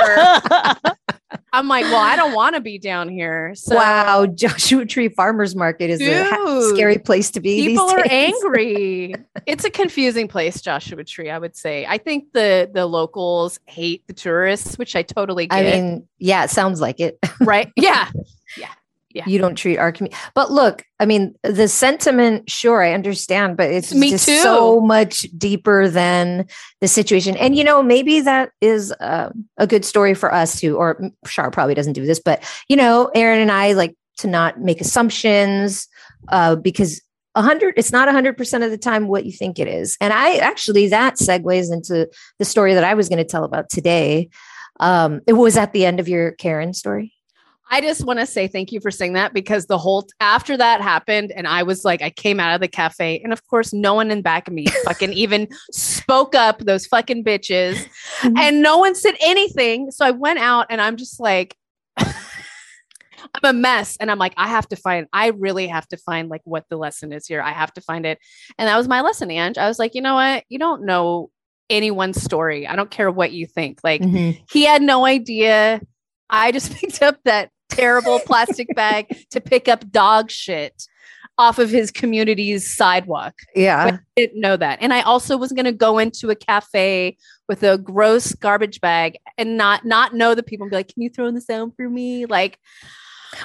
I'm 1.55 1.69
like, 1.69 1.85
Well, 1.85 1.97
I 1.97 2.17
don't 2.17 2.35
want 2.43 2.55
to 2.57 2.61
be 2.61 2.79
down 2.79 3.09
here. 3.09 3.55
So 3.55 3.77
wow. 3.77 4.27
Joshua 4.27 4.85
Tree 4.85 5.09
Farmers 5.09 5.55
Market 5.55 5.91
is 5.91 6.01
a 6.01 6.69
scary 6.75 6.99
place 6.99 7.31
to 7.33 7.41
be. 7.41 7.69
people 7.69 7.89
are 7.89 8.05
angry. 8.11 9.15
it's 9.47 9.65
a 9.65 9.71
confusing 9.71 10.29
place, 10.29 10.61
Joshua 10.61 11.05
Tree, 11.05 11.31
I 11.31 11.39
would 11.39 11.57
say. 11.57 11.87
I 11.87 11.99
think 11.99 12.33
the 12.33 12.69
the 12.73 12.87
locals 12.87 13.61
hate 13.67 14.07
the 14.07 14.13
tourists, 14.13 14.77
which 14.79 14.97
I 14.97 15.03
totally 15.03 15.47
get. 15.47 15.57
I 15.59 15.63
mean, 15.63 16.09
yeah, 16.19 16.45
it 16.45 16.51
sounds 16.51 16.81
like 16.81 17.01
it. 17.01 17.19
right? 17.41 17.73
Yeah. 17.77 18.11
Yeah. 18.57 18.69
You 19.15 19.39
don't 19.39 19.55
treat 19.55 19.79
our 19.79 19.93
community. 19.93 20.21
But 20.35 20.51
look, 20.51 20.85
I 20.99 21.07
mean, 21.07 21.35
the 21.45 21.69
sentiment, 21.69 22.51
sure, 22.51 22.83
I 22.83 22.93
understand, 22.93 23.57
but 23.57 23.71
it's 23.71 23.95
Me 23.95 24.11
just 24.11 24.27
too. 24.27 24.39
so 24.39 24.81
much 24.81 25.23
deeper 25.39 25.89
than 25.89 26.47
the 26.81 26.89
situation. 26.89 27.37
And, 27.37 27.55
you 27.57 27.63
know, 27.63 27.83
maybe 27.83 28.21
that 28.21 28.51
is 28.61 28.93
uh, 29.01 29.31
a 29.57 29.67
good 29.69 29.85
story 29.85 30.15
for 30.15 30.35
us 30.35 30.59
to, 30.61 30.77
or 30.77 31.01
Shar 31.27 31.51
probably 31.53 31.75
doesn't 31.75 31.93
do 31.93 32.05
this, 32.05 32.19
but, 32.19 32.43
you 32.69 32.77
know, 32.77 33.11
Erin 33.15 33.41
and 33.41 33.53
I 33.53 33.73
like 33.73 33.97
to 34.19 34.27
not 34.27 34.61
make 34.61 34.81
assumptions 34.81 35.87
uh, 36.29 36.57
because 36.57 37.01
a 37.37 37.43
hundred, 37.43 37.75
it's 37.77 37.93
not 37.93 38.09
a 38.09 38.13
hundred 38.13 38.37
percent 38.37 38.65
of 38.65 38.71
the 38.71 38.79
time 38.79 39.09
what 39.09 39.25
you 39.25 39.33
think 39.33 39.59
it 39.59 39.69
is. 39.69 39.97
And 40.01 40.13
I 40.13 40.37
actually, 40.37 40.89
that 40.89 41.15
segues 41.17 41.73
into 41.73 42.09
the 42.39 42.45
story 42.45 42.75
that 42.75 42.85
I 42.85 42.95
was 42.95 43.09
going 43.09 43.19
to 43.19 43.25
tell 43.25 43.45
about 43.45 43.69
today. 43.71 44.29
Um, 44.81 45.21
it 45.27 45.35
was 45.35 45.57
at 45.57 45.73
the 45.73 45.87
end 45.87 46.01
of 46.01 46.09
your 46.09 46.33
Karen 46.33 46.75
story. 46.75 47.14
I 47.71 47.81
just 47.81 48.05
want 48.05 48.19
to 48.21 48.27
say 48.27 48.47
thank 48.47 48.73
you 48.73 48.81
for 48.81 48.91
saying 48.91 49.15
that 49.15 49.33
because 49.33 49.67
the 49.67 49.79
whole 49.79 50.07
after 50.21 50.57
that 50.57 50.81
happened, 50.83 51.33
and 51.35 51.47
I 51.49 51.63
was 51.63 51.85
like, 51.85 52.03
I 52.03 52.11
came 52.11 52.39
out 52.39 52.55
of 52.55 52.61
the 52.61 52.69
cafe, 52.69 53.21
and 53.25 53.33
of 53.33 53.45
course, 53.47 53.73
no 53.73 53.95
one 53.95 54.11
in 54.11 54.21
back 54.23 54.47
of 54.49 54.55
me 54.55 54.67
fucking 54.85 55.13
even 55.15 55.49
spoke 55.73 56.35
up. 56.35 56.59
Those 56.61 56.87
fucking 56.87 57.25
bitches, 57.25 57.77
Mm-hmm. 58.21 58.37
and 58.39 58.63
no 58.63 58.79
one 58.79 58.95
said 58.95 59.15
anything. 59.21 59.91
So 59.91 60.05
I 60.07 60.11
went 60.13 60.39
out, 60.39 60.67
and 60.71 60.81
I'm 60.81 60.97
just 60.97 61.19
like, 61.21 61.57
I'm 61.97 62.13
a 63.43 63.53
mess, 63.53 63.97
and 63.99 64.11
I'm 64.11 64.19
like, 64.19 64.35
I 64.37 64.49
have 64.49 64.69
to 64.69 64.77
find. 64.77 65.07
I 65.13 65.29
really 65.29 65.67
have 65.67 65.89
to 65.89 65.97
find 65.97 66.29
like 66.29 66.43
what 66.45 66.65
the 66.69 66.77
lesson 66.77 67.13
is 67.13 67.27
here. 67.27 67.41
I 67.41 67.53
have 67.53 67.73
to 67.75 67.81
find 67.81 68.05
it, 68.07 68.19
and 68.59 68.69
that 68.69 68.77
was 68.77 68.89
my 68.89 69.01
lesson, 69.01 69.31
Ange. 69.31 69.59
I 69.59 69.67
was 69.69 69.79
like, 69.79 69.95
you 69.95 70.03
know 70.03 70.15
what? 70.15 70.45
You 70.49 70.59
don't 70.59 70.85
know 70.85 71.31
anyone's 71.71 72.23
story. 72.23 72.67
I 72.67 72.77
don't 72.77 72.91
care 72.91 73.11
what 73.11 73.33
you 73.33 73.47
think. 73.47 73.81
Like 73.83 74.03
Mhm. 74.03 74.39
he 74.51 74.65
had 74.67 74.83
no 74.83 75.07
idea. 75.07 75.81
I 76.29 76.53
just 76.53 76.73
picked 76.77 77.03
up 77.03 77.17
that 77.25 77.51
terrible 77.75 78.21
plastic 78.27 78.69
bag 78.75 79.07
to 79.31 79.41
pick 79.41 79.69
up 79.69 79.91
dog 79.91 80.31
shit 80.31 80.87
off 81.37 81.59
of 81.59 81.69
his 81.69 81.91
community's 81.91 82.73
sidewalk. 82.73 83.35
Yeah. 83.57 83.85
I 83.95 83.99
didn't 84.15 84.41
know 84.41 84.57
that. 84.57 84.79
And 84.81 84.93
I 84.95 85.03
also 85.03 85.37
was 85.37 85.51
going 85.53 85.65
to 85.65 85.73
go 85.73 85.99
into 85.99 86.31
a 86.31 86.37
cafe 86.37 87.17
with 87.49 87.63
a 87.65 87.77
gross 87.77 88.33
garbage 88.35 88.81
bag 88.81 89.17
and 89.37 89.57
not 89.57 89.85
not 89.85 90.15
know 90.15 90.35
the 90.35 90.43
people 90.45 90.65
and 90.65 90.71
be 90.71 90.77
like, 90.77 90.89
"Can 90.95 91.03
you 91.03 91.11
throw 91.11 91.27
in 91.27 91.35
the 91.35 91.41
down 91.41 91.73
for 91.73 91.89
me?" 91.91 92.27
Like, 92.27 92.59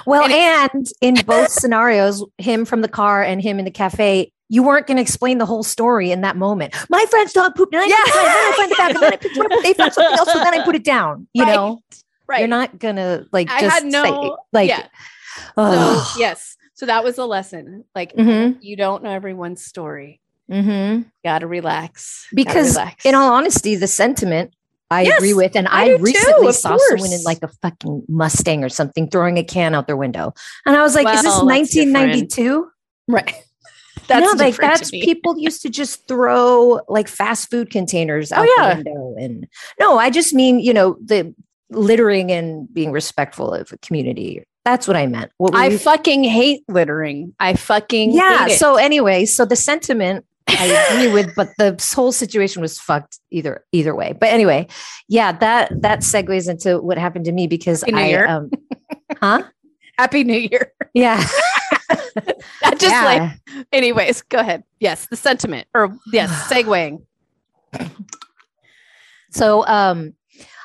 Well, 0.06 0.24
And 0.24 0.70
and 0.72 0.86
in 1.00 1.14
both 1.26 1.48
scenarios, 1.50 2.24
him 2.38 2.64
from 2.64 2.80
the 2.82 2.88
car 2.88 3.22
and 3.24 3.42
him 3.42 3.58
in 3.58 3.64
the 3.64 3.70
cafe, 3.72 4.32
you 4.48 4.62
weren't 4.62 4.86
going 4.86 4.96
to 4.96 5.02
explain 5.02 5.38
the 5.38 5.46
whole 5.46 5.64
story 5.64 6.12
in 6.12 6.20
that 6.20 6.36
moment. 6.36 6.74
My 6.90 7.04
friend's 7.10 7.32
dog 7.32 7.54
pooped, 7.56 7.74
and 7.74 7.82
I, 7.82 7.86
Yeah. 7.86 7.96
picked 8.04 8.08
it 8.08 8.16
up, 8.16 8.24
and 8.24 8.34
then 8.34 8.52
I 8.52 8.56
find 8.56 8.70
the 8.70 8.76
bag, 8.76 8.90
and 8.94 9.02
then 9.02 9.12
I 9.12 9.16
picked 9.16 9.36
it 9.36 9.52
up. 9.52 9.62
They 9.64 9.74
found 9.74 9.92
something 9.92 10.16
else, 10.18 10.28
and 10.34 10.46
then 10.46 10.54
I 10.60 10.64
put 10.64 10.76
it 10.76 10.84
down. 10.84 11.26
You 11.34 11.42
Right. 11.44 11.54
know, 11.54 11.80
right? 12.30 12.38
you're 12.40 12.48
not 12.48 12.78
gonna 12.78 13.26
like 13.32 13.50
I 13.50 13.60
had 13.62 13.84
no- 13.84 14.04
say 14.04 14.30
like, 14.52 14.68
yeah. 14.68 14.86
oh, 15.56 16.12
So, 16.14 16.20
yes. 16.20 16.56
So 16.74 16.86
that 16.86 17.04
was 17.04 17.18
a 17.18 17.26
lesson. 17.26 17.84
Like, 17.94 18.14
Mhm. 18.16 18.56
you 18.62 18.76
don't 18.76 19.02
know 19.02 19.10
everyone's 19.10 19.62
story. 19.64 20.20
mhm. 20.50 21.04
Got 21.24 21.40
to 21.40 21.46
relax. 21.46 22.26
Gotta 22.30 22.36
because 22.36 22.70
relax. 22.76 23.04
in 23.04 23.14
all 23.14 23.32
honesty, 23.32 23.76
the 23.76 23.86
sentiment. 23.86 24.52
I 24.92 25.02
Yes, 25.02 25.18
agree 25.18 25.34
with, 25.34 25.54
and 25.54 25.68
I 25.68 25.82
I, 25.82 25.88
too, 25.96 26.02
recently 26.02 26.48
of 26.48 26.54
saw 26.56 26.76
someone 26.88 27.12
in 27.12 27.22
like 27.22 27.38
a 27.44 27.48
fucking 27.62 28.02
Mustang 28.08 28.64
or 28.64 28.68
something 28.68 29.08
throwing 29.08 29.38
a 29.38 29.44
can 29.44 29.72
out 29.76 29.86
their 29.86 29.96
window, 29.96 30.32
and 30.66 30.74
I 30.76 30.82
was 30.82 30.96
like, 30.96 31.06
"Is 31.14 31.22
this 31.22 31.30
Well, 31.36 31.46
1992?" 31.46 32.68
right. 33.06 33.32
That's 34.08 34.26
no, 34.34 34.44
like 34.44 34.56
that's 34.56 34.90
people 34.90 35.38
used 35.38 35.62
to 35.62 35.70
just 35.70 36.08
throw 36.08 36.80
like 36.88 37.06
fast 37.06 37.48
food 37.50 37.70
containers 37.70 38.32
out 38.32 38.44
Oh, 38.48 38.54
yeah. 38.58 38.74
the 38.74 38.82
window. 38.82 39.14
And 39.20 39.46
no, 39.78 39.98
I 39.98 40.10
just 40.10 40.34
mean, 40.34 40.58
you 40.58 40.74
know, 40.74 40.96
the 41.04 41.32
littering 41.70 42.30
and 42.30 42.72
being 42.72 42.92
respectful 42.92 43.52
of 43.52 43.72
a 43.72 43.78
community. 43.78 44.42
That's 44.64 44.86
what 44.86 44.96
I 44.96 45.06
meant. 45.06 45.32
What 45.38 45.54
I 45.54 45.68
you- 45.68 45.78
fucking 45.78 46.24
hate 46.24 46.62
littering. 46.68 47.34
I 47.40 47.54
fucking 47.54 48.12
yeah. 48.12 48.44
hate 48.44 48.52
it. 48.52 48.58
So 48.58 48.76
anyway, 48.76 49.24
so 49.24 49.44
the 49.44 49.56
sentiment 49.56 50.24
I 50.48 50.66
agree 50.66 51.12
with, 51.12 51.34
but 51.34 51.48
the 51.58 51.76
whole 51.94 52.12
situation 52.12 52.60
was 52.62 52.78
fucked 52.78 53.18
either 53.30 53.64
either 53.72 53.94
way. 53.94 54.12
But 54.18 54.30
anyway, 54.30 54.66
yeah, 55.08 55.32
that 55.32 55.72
that 55.82 56.00
segues 56.00 56.48
into 56.48 56.80
what 56.80 56.98
happened 56.98 57.24
to 57.26 57.32
me 57.32 57.46
because 57.46 57.82
Happy 57.82 57.92
New 57.92 57.98
I 57.98 58.06
Year. 58.06 58.26
um 58.26 58.50
huh? 59.20 59.42
Happy 59.98 60.24
New 60.24 60.38
Year. 60.38 60.72
Yeah. 60.94 61.24
I 62.64 62.74
just 62.74 62.82
yeah. 62.82 63.04
like, 63.04 63.66
anyways, 63.72 64.22
go 64.22 64.38
ahead. 64.38 64.64
Yes, 64.78 65.06
the 65.06 65.16
sentiment, 65.16 65.68
or 65.74 65.96
yes, 66.12 66.30
segueing. 66.50 67.02
So 69.30 69.66
um 69.66 70.14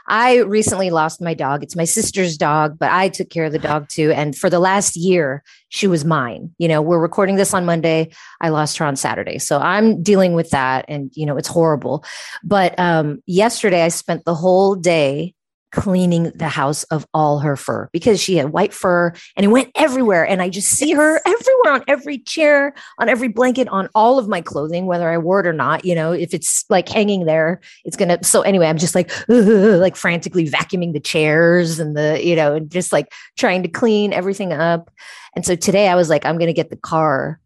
I 0.07 0.37
recently 0.39 0.89
lost 0.89 1.21
my 1.21 1.33
dog. 1.33 1.63
It's 1.63 1.75
my 1.75 1.83
sister's 1.85 2.37
dog, 2.37 2.79
but 2.79 2.91
I 2.91 3.09
took 3.09 3.29
care 3.29 3.45
of 3.45 3.51
the 3.51 3.59
dog 3.59 3.89
too. 3.89 4.11
And 4.11 4.35
for 4.35 4.49
the 4.49 4.59
last 4.59 4.95
year, 4.95 5.43
she 5.69 5.87
was 5.87 6.05
mine. 6.05 6.53
You 6.57 6.67
know, 6.67 6.81
we're 6.81 6.99
recording 6.99 7.35
this 7.35 7.53
on 7.53 7.65
Monday. 7.65 8.11
I 8.41 8.49
lost 8.49 8.77
her 8.77 8.85
on 8.85 8.95
Saturday. 8.95 9.37
So 9.37 9.59
I'm 9.59 10.01
dealing 10.01 10.33
with 10.33 10.49
that. 10.51 10.85
And, 10.87 11.11
you 11.13 11.25
know, 11.25 11.37
it's 11.37 11.47
horrible. 11.47 12.03
But 12.43 12.77
um, 12.79 13.21
yesterday, 13.27 13.83
I 13.83 13.89
spent 13.89 14.25
the 14.25 14.35
whole 14.35 14.75
day 14.75 15.34
cleaning 15.75 16.31
the 16.33 16.47
house 16.47 16.83
of 16.85 17.05
all 17.13 17.39
her 17.39 17.55
fur 17.55 17.89
because 17.91 18.21
she 18.21 18.37
had 18.37 18.49
white 18.49 18.73
fur 18.73 19.13
and 19.35 19.45
it 19.45 19.49
went 19.49 19.69
everywhere. 19.75 20.25
And 20.25 20.41
I 20.41 20.49
just 20.49 20.69
see 20.69 20.93
her 20.93 21.21
everywhere 21.25 21.73
on 21.73 21.83
every 21.87 22.17
chair, 22.19 22.73
on 22.97 23.09
every 23.09 23.27
blanket, 23.27 23.67
on 23.67 23.89
all 23.93 24.17
of 24.17 24.27
my 24.27 24.41
clothing, 24.41 24.85
whether 24.85 25.09
I 25.09 25.17
wore 25.17 25.41
it 25.41 25.47
or 25.47 25.53
not. 25.53 25.83
You 25.83 25.93
know, 25.93 26.13
if 26.13 26.33
it's 26.33 26.63
like 26.69 26.87
hanging 26.87 27.25
there, 27.25 27.59
it's 27.83 27.97
gonna. 27.97 28.23
So 28.23 28.41
anyway, 28.41 28.67
I'm 28.67 28.77
just 28.77 28.95
like, 28.95 29.11
like 29.27 29.95
frantically 29.95 30.49
vacuuming 30.49 30.93
the 30.93 30.99
chairs 30.99 31.79
and 31.79 31.95
the, 31.95 32.25
you 32.25 32.35
know, 32.35 32.55
and 32.55 32.71
just 32.71 32.93
like 32.93 33.11
trying 33.37 33.61
to 33.63 33.69
clean 33.69 34.13
everything 34.13 34.53
up. 34.53 34.89
And 35.35 35.45
so 35.45 35.55
today 35.55 35.89
I 35.89 35.95
was 35.95 36.09
like, 36.09 36.25
I'm 36.25 36.37
gonna 36.37 36.53
get 36.53 36.69
the 36.69 36.77
car 36.77 37.39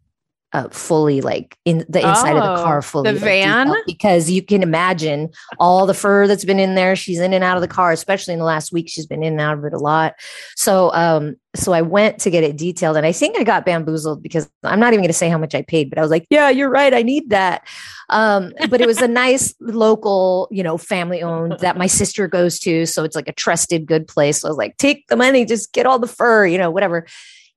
uh, 0.54 0.68
fully 0.70 1.22
like 1.22 1.56
in 1.64 1.86
the 1.88 2.00
inside 2.00 2.36
of 2.36 2.44
the 2.44 2.54
Oh, 2.54 2.64
car 2.64 2.82
fully 2.82 3.12
the 3.12 3.20
van? 3.20 3.72
because 3.86 4.32
you 4.32 4.42
can 4.42 4.64
imagine 4.64 5.30
all 5.60 5.86
the 5.86 5.94
fur 5.94 6.26
that's 6.26 6.44
been 6.46 6.60
in 6.60 6.74
there 6.76 6.96
she's 6.96 7.20
in 7.20 7.34
and 7.34 7.44
out 7.44 7.56
of 7.56 7.62
the 7.62 7.68
car 7.68 7.92
especially 7.92 8.34
in 8.34 8.40
the 8.40 8.46
last 8.46 8.72
week 8.72 8.90
she's 8.90 9.06
been 9.06 9.22
in 9.22 9.34
and 9.34 9.42
out 9.42 9.58
of 9.58 9.66
it 9.66 9.74
a 9.74 9.78
lot. 9.78 10.16
So 10.56 10.92
um 10.94 11.36
so 11.56 11.74
i 11.74 11.82
went 11.82 12.20
to 12.20 12.30
get 12.30 12.44
it 12.44 12.56
detailed 12.58 12.96
and 12.96 13.06
i 13.08 13.12
think 13.12 13.38
i 13.38 13.44
got 13.44 13.66
bamboozled 13.66 14.22
because 14.22 14.48
i'm 14.64 14.80
not 14.80 14.94
even 14.94 15.00
going 15.02 15.08
to 15.10 15.14
say 15.14 15.30
how 15.30 15.38
much 15.38 15.56
i 15.56 15.64
paid 15.64 15.90
but 15.90 15.98
i 15.98 16.02
was 16.02 16.12
like 16.12 16.26
yeah 16.30 16.48
you're 16.50 16.70
right 16.70 16.94
i 16.94 17.02
need 17.02 17.30
that. 17.32 17.68
Um 18.10 18.54
but 18.70 18.82
it 18.82 18.88
was 18.88 19.02
a 19.02 19.08
nice 19.26 19.54
local 19.60 20.48
you 20.52 20.64
know 20.64 20.78
family 20.78 21.22
owned 21.22 21.60
that 21.60 21.78
my 21.78 21.88
sister 21.88 22.28
goes 22.28 22.60
to 22.60 22.86
so 22.86 23.04
it's 23.04 23.16
like 23.16 23.28
a 23.28 23.34
trusted 23.34 23.86
good 23.86 24.08
place. 24.08 24.42
So 24.42 24.48
i 24.48 24.52
was 24.52 24.58
like 24.58 24.78
take 24.78 25.08
the 25.08 25.16
money 25.16 25.46
just 25.46 25.74
get 25.74 25.86
all 25.86 26.00
the 26.00 26.08
fur 26.08 26.46
you 26.48 26.58
know 26.58 26.72
whatever 26.72 27.06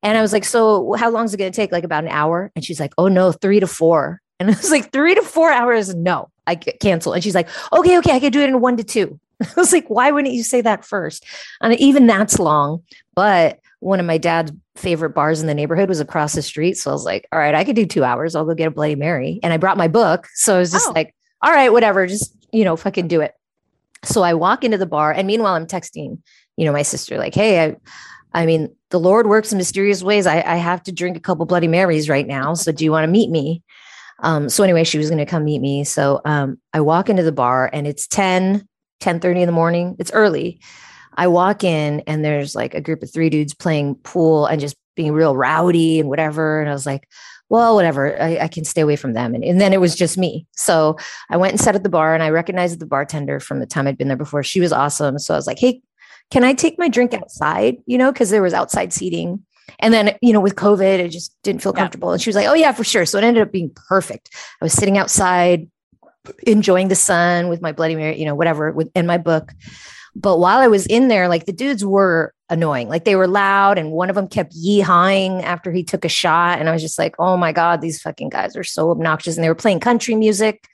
and 0.03 0.17
I 0.19 0.23
was 0.23 0.33
like, 0.33 0.45
so 0.45 0.95
how 0.95 1.11
long 1.11 1.25
is 1.25 1.35
it 1.35 1.37
going 1.38 1.53
to 1.53 1.57
take? 1.57 1.73
Like 1.73 1.85
about 1.85 2.05
an 2.05 2.11
hour? 2.11 2.51
And 2.57 2.65
she's 2.65 2.81
like, 2.81 2.93
oh 2.99 3.09
no, 3.09 3.33
three 3.33 3.61
to 3.61 3.67
four. 3.67 4.21
And 4.43 4.51
I 4.51 4.55
was 4.55 4.73
like, 4.73 4.91
three 4.91 5.15
to 5.15 5.23
four 5.23 5.53
hours? 5.53 5.95
No, 5.95 6.29
I 6.49 6.57
cancel. 6.57 7.12
And 7.12 7.23
she's 7.23 7.35
like, 7.37 7.49
okay, 7.73 7.97
okay, 7.99 8.11
I 8.17 8.19
could 8.19 8.33
do 8.33 8.41
it 8.41 8.49
in 8.49 8.61
one 8.61 8.77
to 8.77 8.83
two. 8.83 9.21
I 9.41 9.47
was 9.57 9.73
like, 9.73 9.87
why 9.88 10.11
wouldn't 10.11 10.35
you 10.35 10.43
say 10.43 10.61
that 10.62 10.85
first? 10.85 11.25
And 11.61 11.73
even 11.79 12.09
that's 12.09 12.41
long. 12.41 12.83
But 13.15 13.61
one 13.79 14.01
of 14.01 14.07
my 14.07 14.19
dad's 14.19 14.51
favorite 14.75 15.11
bars 15.11 15.41
in 15.41 15.47
the 15.47 15.55
neighborhood 15.55 15.88
was 15.88 16.01
across 16.01 16.33
the 16.33 16.43
street. 16.43 16.77
So 16.77 16.91
I 16.91 16.93
was 16.93 17.05
like, 17.05 17.29
all 17.31 17.38
right, 17.38 17.55
I 17.55 17.62
could 17.62 17.77
do 17.77 17.87
two 17.87 18.03
hours. 18.03 18.35
I'll 18.35 18.45
go 18.45 18.55
get 18.55 18.67
a 18.67 18.71
Bloody 18.73 18.97
Mary. 18.97 19.38
And 19.45 19.53
I 19.53 19.59
brought 19.59 19.77
my 19.77 19.87
book. 19.87 20.27
So 20.35 20.57
I 20.57 20.59
was 20.59 20.73
just 20.73 20.88
Oh. 20.88 20.93
like, 20.93 21.15
all 21.41 21.53
right, 21.53 21.71
whatever, 21.73 22.05
just, 22.09 22.35
you 22.53 22.65
know, 22.65 22.75
fucking 22.75 23.07
do 23.07 23.21
it. 23.21 23.35
So 24.03 24.23
I 24.23 24.35
walk 24.35 24.65
into 24.65 24.79
the 24.79 24.87
bar. 24.87 25.12
And 25.12 25.29
meanwhile, 25.29 25.55
I'm 25.55 25.67
texting, 25.69 26.19
you 26.57 26.65
know, 26.65 26.73
my 26.73 26.83
sister, 26.83 27.17
like, 27.17 27.35
hey, 27.37 27.65
I, 27.65 27.77
I 28.35 28.47
mean, 28.47 28.75
the 28.90 29.01
Lord 29.01 29.27
works 29.27 29.53
in 29.53 29.59
mysterious 29.59 30.03
ways. 30.03 30.27
I, 30.27 30.42
I 30.42 30.57
have 30.57 30.83
to 30.85 30.92
drink 30.92 31.16
a 31.16 31.21
couple 31.21 31.47
Bloody 31.47 31.68
Marys 31.68 32.09
right 32.09 32.27
now. 32.27 32.55
So 32.55 32.73
do 32.73 32.85
you 32.85 32.90
want 32.90 33.05
to 33.05 33.11
meet 33.11 33.31
me? 33.31 33.62
Um, 34.21 34.49
so 34.49 34.62
anyway, 34.62 34.85
she 34.85 34.99
was 34.99 35.09
going 35.09 35.18
to 35.18 35.27
come 35.27 35.45
meet 35.45 35.61
me. 35.61 35.85
So 35.85 36.21
um, 36.25 36.59
I 36.73 36.81
walk 36.81 37.09
into 37.09 37.23
the 37.23 37.33
bar 37.33 37.68
and 37.73 37.87
it's 37.87 38.07
10, 38.07 38.66
10 39.01 39.21
30 39.21 39.42
in 39.42 39.47
the 39.47 39.53
morning. 39.53 39.97
It's 39.99 40.12
early. 40.12 40.61
I 41.14 41.27
walk 41.27 41.64
in 41.64 42.01
and 42.07 42.25
there's 42.25 42.55
like 42.55 42.75
a 42.75 42.81
group 42.81 43.03
of 43.03 43.12
three 43.12 43.29
dudes 43.29 43.53
playing 43.53 43.97
pool 43.97 44.47
and 44.47 44.61
just 44.61 44.77
being 44.95 45.12
real 45.12 45.37
rowdy 45.37 46.01
and 46.01 46.09
whatever. 46.09 46.61
And 46.61 46.71
I 46.71 46.73
was 46.73 46.87
like, 46.87 47.09
well, 47.49 47.75
whatever, 47.75 48.21
I, 48.21 48.38
I 48.38 48.49
can 48.49 48.64
stay 48.64 48.81
away 48.81 48.97
from 48.97 49.12
them. 49.12 49.35
And, 49.35 49.45
and 49.45 49.61
then 49.61 49.75
it 49.75 49.81
was 49.81 49.95
just 49.95 50.16
me. 50.16 50.47
So 50.53 50.97
I 51.29 51.37
went 51.37 51.53
and 51.53 51.61
sat 51.61 51.75
at 51.75 51.83
the 51.83 51.90
bar 51.90 52.14
and 52.14 52.23
I 52.23 52.31
recognized 52.31 52.79
the 52.79 52.87
bartender 52.87 53.40
from 53.40 53.61
the 53.61 53.66
time 53.66 53.87
I'd 53.87 53.99
been 53.99 54.09
there 54.09 54.16
before. 54.16 54.42
She 54.42 54.61
was 54.61 54.73
awesome. 54.73 55.18
So 55.18 55.35
I 55.35 55.37
was 55.37 55.47
like, 55.47 55.59
hey, 55.59 55.83
can 56.33 56.45
I 56.45 56.55
take 56.55 56.79
my 56.79 56.88
drink 56.88 57.12
outside? 57.12 57.77
You 57.85 57.99
know, 57.99 58.11
because 58.11 58.31
there 58.31 58.40
was 58.42 58.55
outside 58.55 58.90
seating. 58.90 59.45
And 59.81 59.92
then, 59.92 60.16
you 60.23 60.33
know, 60.33 60.40
with 60.40 60.57
COVID, 60.57 61.05
I 61.05 61.09
just 61.09 61.37
didn't 61.42 61.62
feel 61.62 61.75
Yeah. 61.75 61.83
comfortable. 61.83 62.11
And 62.11 62.23
she 62.23 62.31
was 62.31 62.37
like, 62.37 62.49
oh, 62.49 62.55
yeah, 62.55 62.73
for 62.73 62.85
sure. 62.85 63.05
So 63.05 63.18
it 63.18 63.25
ended 63.25 63.42
up 63.42 63.53
being 63.53 63.71
perfect. 63.88 64.31
I 64.61 64.64
was 64.64 64.73
sitting 64.73 64.97
outside, 64.97 65.68
enjoying 66.47 66.88
the 66.88 66.95
sun 66.95 67.51
with 67.51 67.61
my 67.61 67.73
Bloody 67.73 67.97
Mary, 67.97 68.18
you 68.18 68.25
know, 68.25 68.35
whatever, 68.35 68.73
with 68.73 68.90
in 68.95 69.07
my 69.07 69.18
book. 69.18 69.53
But 70.16 70.38
while 70.38 70.59
I 70.59 70.68
was 70.68 70.87
in 70.87 71.09
there, 71.09 71.29
like 71.29 71.45
the 71.45 71.53
dudes 71.53 71.85
were 71.85 72.33
annoying. 72.49 72.88
Like 72.88 73.05
they 73.05 73.16
were 73.16 73.29
loud, 73.29 73.77
and 73.77 73.92
one 73.92 74.09
of 74.09 74.16
them 74.16 74.29
kept 74.29 74.55
yeehawing 74.55 75.42
after 75.42 75.71
he 75.71 75.85
took 75.85 76.05
a 76.05 76.09
shot. 76.09 76.61
And 76.61 76.68
I 76.68 76.73
was 76.73 76.81
just 76.81 76.99
like, 76.99 77.14
oh 77.18 77.37
my 77.37 77.53
God, 77.53 77.83
these 77.83 78.01
fucking 78.01 78.31
guys 78.31 78.57
are 78.57 78.64
so 78.64 78.90
obnoxious. 78.90 79.37
And 79.37 79.45
they 79.45 79.49
were 79.49 79.55
playing 79.55 79.81
country 79.81 80.14
music. 80.14 80.66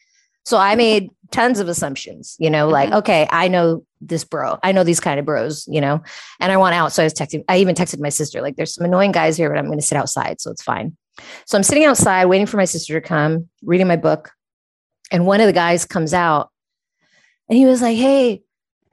So 0.45 0.57
I 0.57 0.77
made 0.77 1.11
tons 1.31 1.61
of 1.61 1.69
assumptions, 1.69 2.37
you 2.39 2.51
know, 2.51 2.69
like, 2.69 2.89
mm-hmm. 2.89 2.99
okay, 2.99 3.27
I 3.31 3.49
know 3.49 3.85
this 4.01 4.25
bro. 4.25 4.59
I 4.63 4.73
know 4.73 4.85
these 4.85 5.01
kind 5.01 5.21
of 5.21 5.27
bros, 5.27 5.67
you 5.69 5.81
know, 5.81 6.03
and 6.41 6.53
I 6.53 6.57
want 6.57 6.75
out. 6.75 6.93
So 6.93 7.03
I 7.03 7.07
was 7.07 7.15
texting, 7.15 7.45
I 7.49 7.59
even 7.59 7.75
texted 7.75 8.01
my 8.01 8.09
sister, 8.09 8.41
like, 8.41 8.57
there's 8.57 8.75
some 8.75 8.85
annoying 8.85 9.13
guys 9.13 9.37
here, 9.37 9.49
but 9.49 9.59
I'm 9.59 9.67
going 9.67 9.79
to 9.79 9.85
sit 9.85 9.99
outside. 9.99 10.41
So 10.41 10.51
it's 10.51 10.63
fine. 10.63 10.97
So 11.47 11.59
I'm 11.59 11.65
sitting 11.65 11.85
outside 11.85 12.27
waiting 12.27 12.47
for 12.47 12.57
my 12.57 12.65
sister 12.65 12.99
to 13.01 13.07
come, 13.07 13.49
reading 13.63 13.89
my 13.89 13.97
book. 13.97 14.31
And 15.11 15.27
one 15.27 15.41
of 15.41 15.47
the 15.47 15.53
guys 15.53 15.85
comes 15.85 16.15
out 16.15 16.51
and 17.49 17.59
he 17.59 17.67
was 17.67 17.83
like, 17.83 17.97
Hey, 17.97 18.43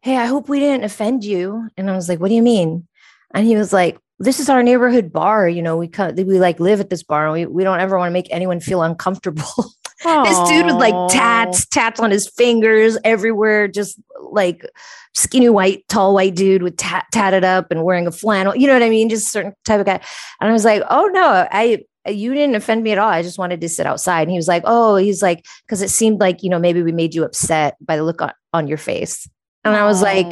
hey, 0.02 0.18
I 0.18 0.26
hope 0.26 0.50
we 0.50 0.60
didn't 0.60 0.86
offend 0.86 1.24
you. 1.24 1.70
And 1.78 1.90
I 1.90 1.96
was 1.96 2.10
like, 2.10 2.20
What 2.20 2.30
do 2.30 2.36
you 2.36 2.42
mean? 2.42 2.88
And 3.34 3.46
he 3.46 3.56
was 3.56 3.74
like, 3.74 4.00
this 4.20 4.40
is 4.40 4.50
our 4.50 4.64
neighborhood 4.64 5.12
bar. 5.12 5.48
You 5.48 5.62
know, 5.62 5.78
we 5.78 5.88
come, 5.88 6.16
we 6.16 6.40
like 6.40 6.60
live 6.60 6.80
at 6.80 6.90
this 6.90 7.04
bar. 7.04 7.26
And 7.26 7.34
we, 7.34 7.46
we 7.46 7.64
don't 7.64 7.80
ever 7.80 7.98
want 7.98 8.10
to 8.10 8.14
make 8.14 8.28
anyone 8.32 8.60
feel 8.60 8.82
uncomfortable. 8.82 9.44
This 10.04 10.50
dude 10.50 10.66
with 10.66 10.76
like 10.76 10.94
tats, 11.12 11.66
tats 11.66 12.00
on 12.00 12.12
his 12.12 12.28
fingers 12.28 12.98
everywhere, 13.04 13.68
just 13.68 14.00
like 14.22 14.66
skinny 15.14 15.50
white, 15.50 15.88
tall 15.88 16.14
white 16.14 16.36
dude 16.36 16.64
with 16.64 16.78
tat, 16.78 17.06
tatted 17.12 17.44
up 17.44 17.72
and 17.72 17.84
wearing 17.84 18.06
a 18.06 18.12
flannel. 18.12 18.56
You 18.56 18.68
know 18.68 18.74
what 18.74 18.84
I 18.84 18.90
mean? 18.90 19.10
Just 19.10 19.28
a 19.28 19.30
certain 19.30 19.54
type 19.64 19.80
of 19.80 19.86
guy. 19.86 20.02
And 20.42 20.50
I 20.50 20.54
was 20.54 20.66
like, 20.66 20.84
oh 20.90 21.10
no, 21.14 21.48
I 21.52 21.86
you 22.08 22.34
didn't 22.36 22.56
offend 22.56 22.84
me 22.84 22.92
at 22.92 22.98
all. 22.98 23.10
I 23.10 23.24
just 23.24 23.40
wanted 23.40 23.62
to 23.62 23.70
sit 23.70 23.88
outside. 23.88 24.24
And 24.24 24.32
he 24.32 24.38
was 24.38 24.48
like, 24.48 24.64
oh, 24.66 24.96
he's 24.96 25.24
like, 25.24 25.46
because 25.66 25.82
it 25.82 25.90
seemed 25.90 26.20
like 26.20 26.44
you 26.44 26.50
know 26.50 26.60
maybe 26.60 26.84
we 26.84 26.92
made 26.92 27.16
you 27.16 27.24
upset 27.24 27.78
by 27.82 27.96
the 27.98 28.04
look 28.04 28.22
on, 28.22 28.34
on 28.54 28.68
your 28.68 28.78
face. 28.78 29.28
And 29.64 29.76
I 29.76 29.86
was 29.86 30.02
like, 30.04 30.28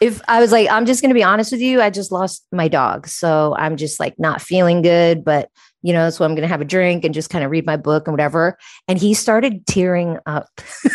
if 0.00 0.20
I 0.28 0.40
was 0.40 0.52
like, 0.52 0.68
I'm 0.70 0.86
just 0.86 1.02
going 1.02 1.10
to 1.10 1.14
be 1.14 1.24
honest 1.24 1.50
with 1.50 1.60
you, 1.60 1.80
I 1.80 1.90
just 1.90 2.12
lost 2.12 2.46
my 2.52 2.68
dog. 2.68 3.08
So 3.08 3.56
I'm 3.58 3.76
just 3.76 3.98
like 3.98 4.14
not 4.18 4.40
feeling 4.40 4.82
good, 4.82 5.24
but 5.24 5.48
you 5.82 5.92
know, 5.92 6.10
so 6.10 6.24
I'm 6.24 6.32
going 6.32 6.42
to 6.42 6.48
have 6.48 6.60
a 6.60 6.64
drink 6.64 7.04
and 7.04 7.12
just 7.12 7.30
kind 7.30 7.44
of 7.44 7.50
read 7.50 7.66
my 7.66 7.76
book 7.76 8.06
and 8.06 8.12
whatever. 8.12 8.56
And 8.88 8.98
he 8.98 9.14
started 9.14 9.66
tearing 9.66 10.18
up 10.26 10.48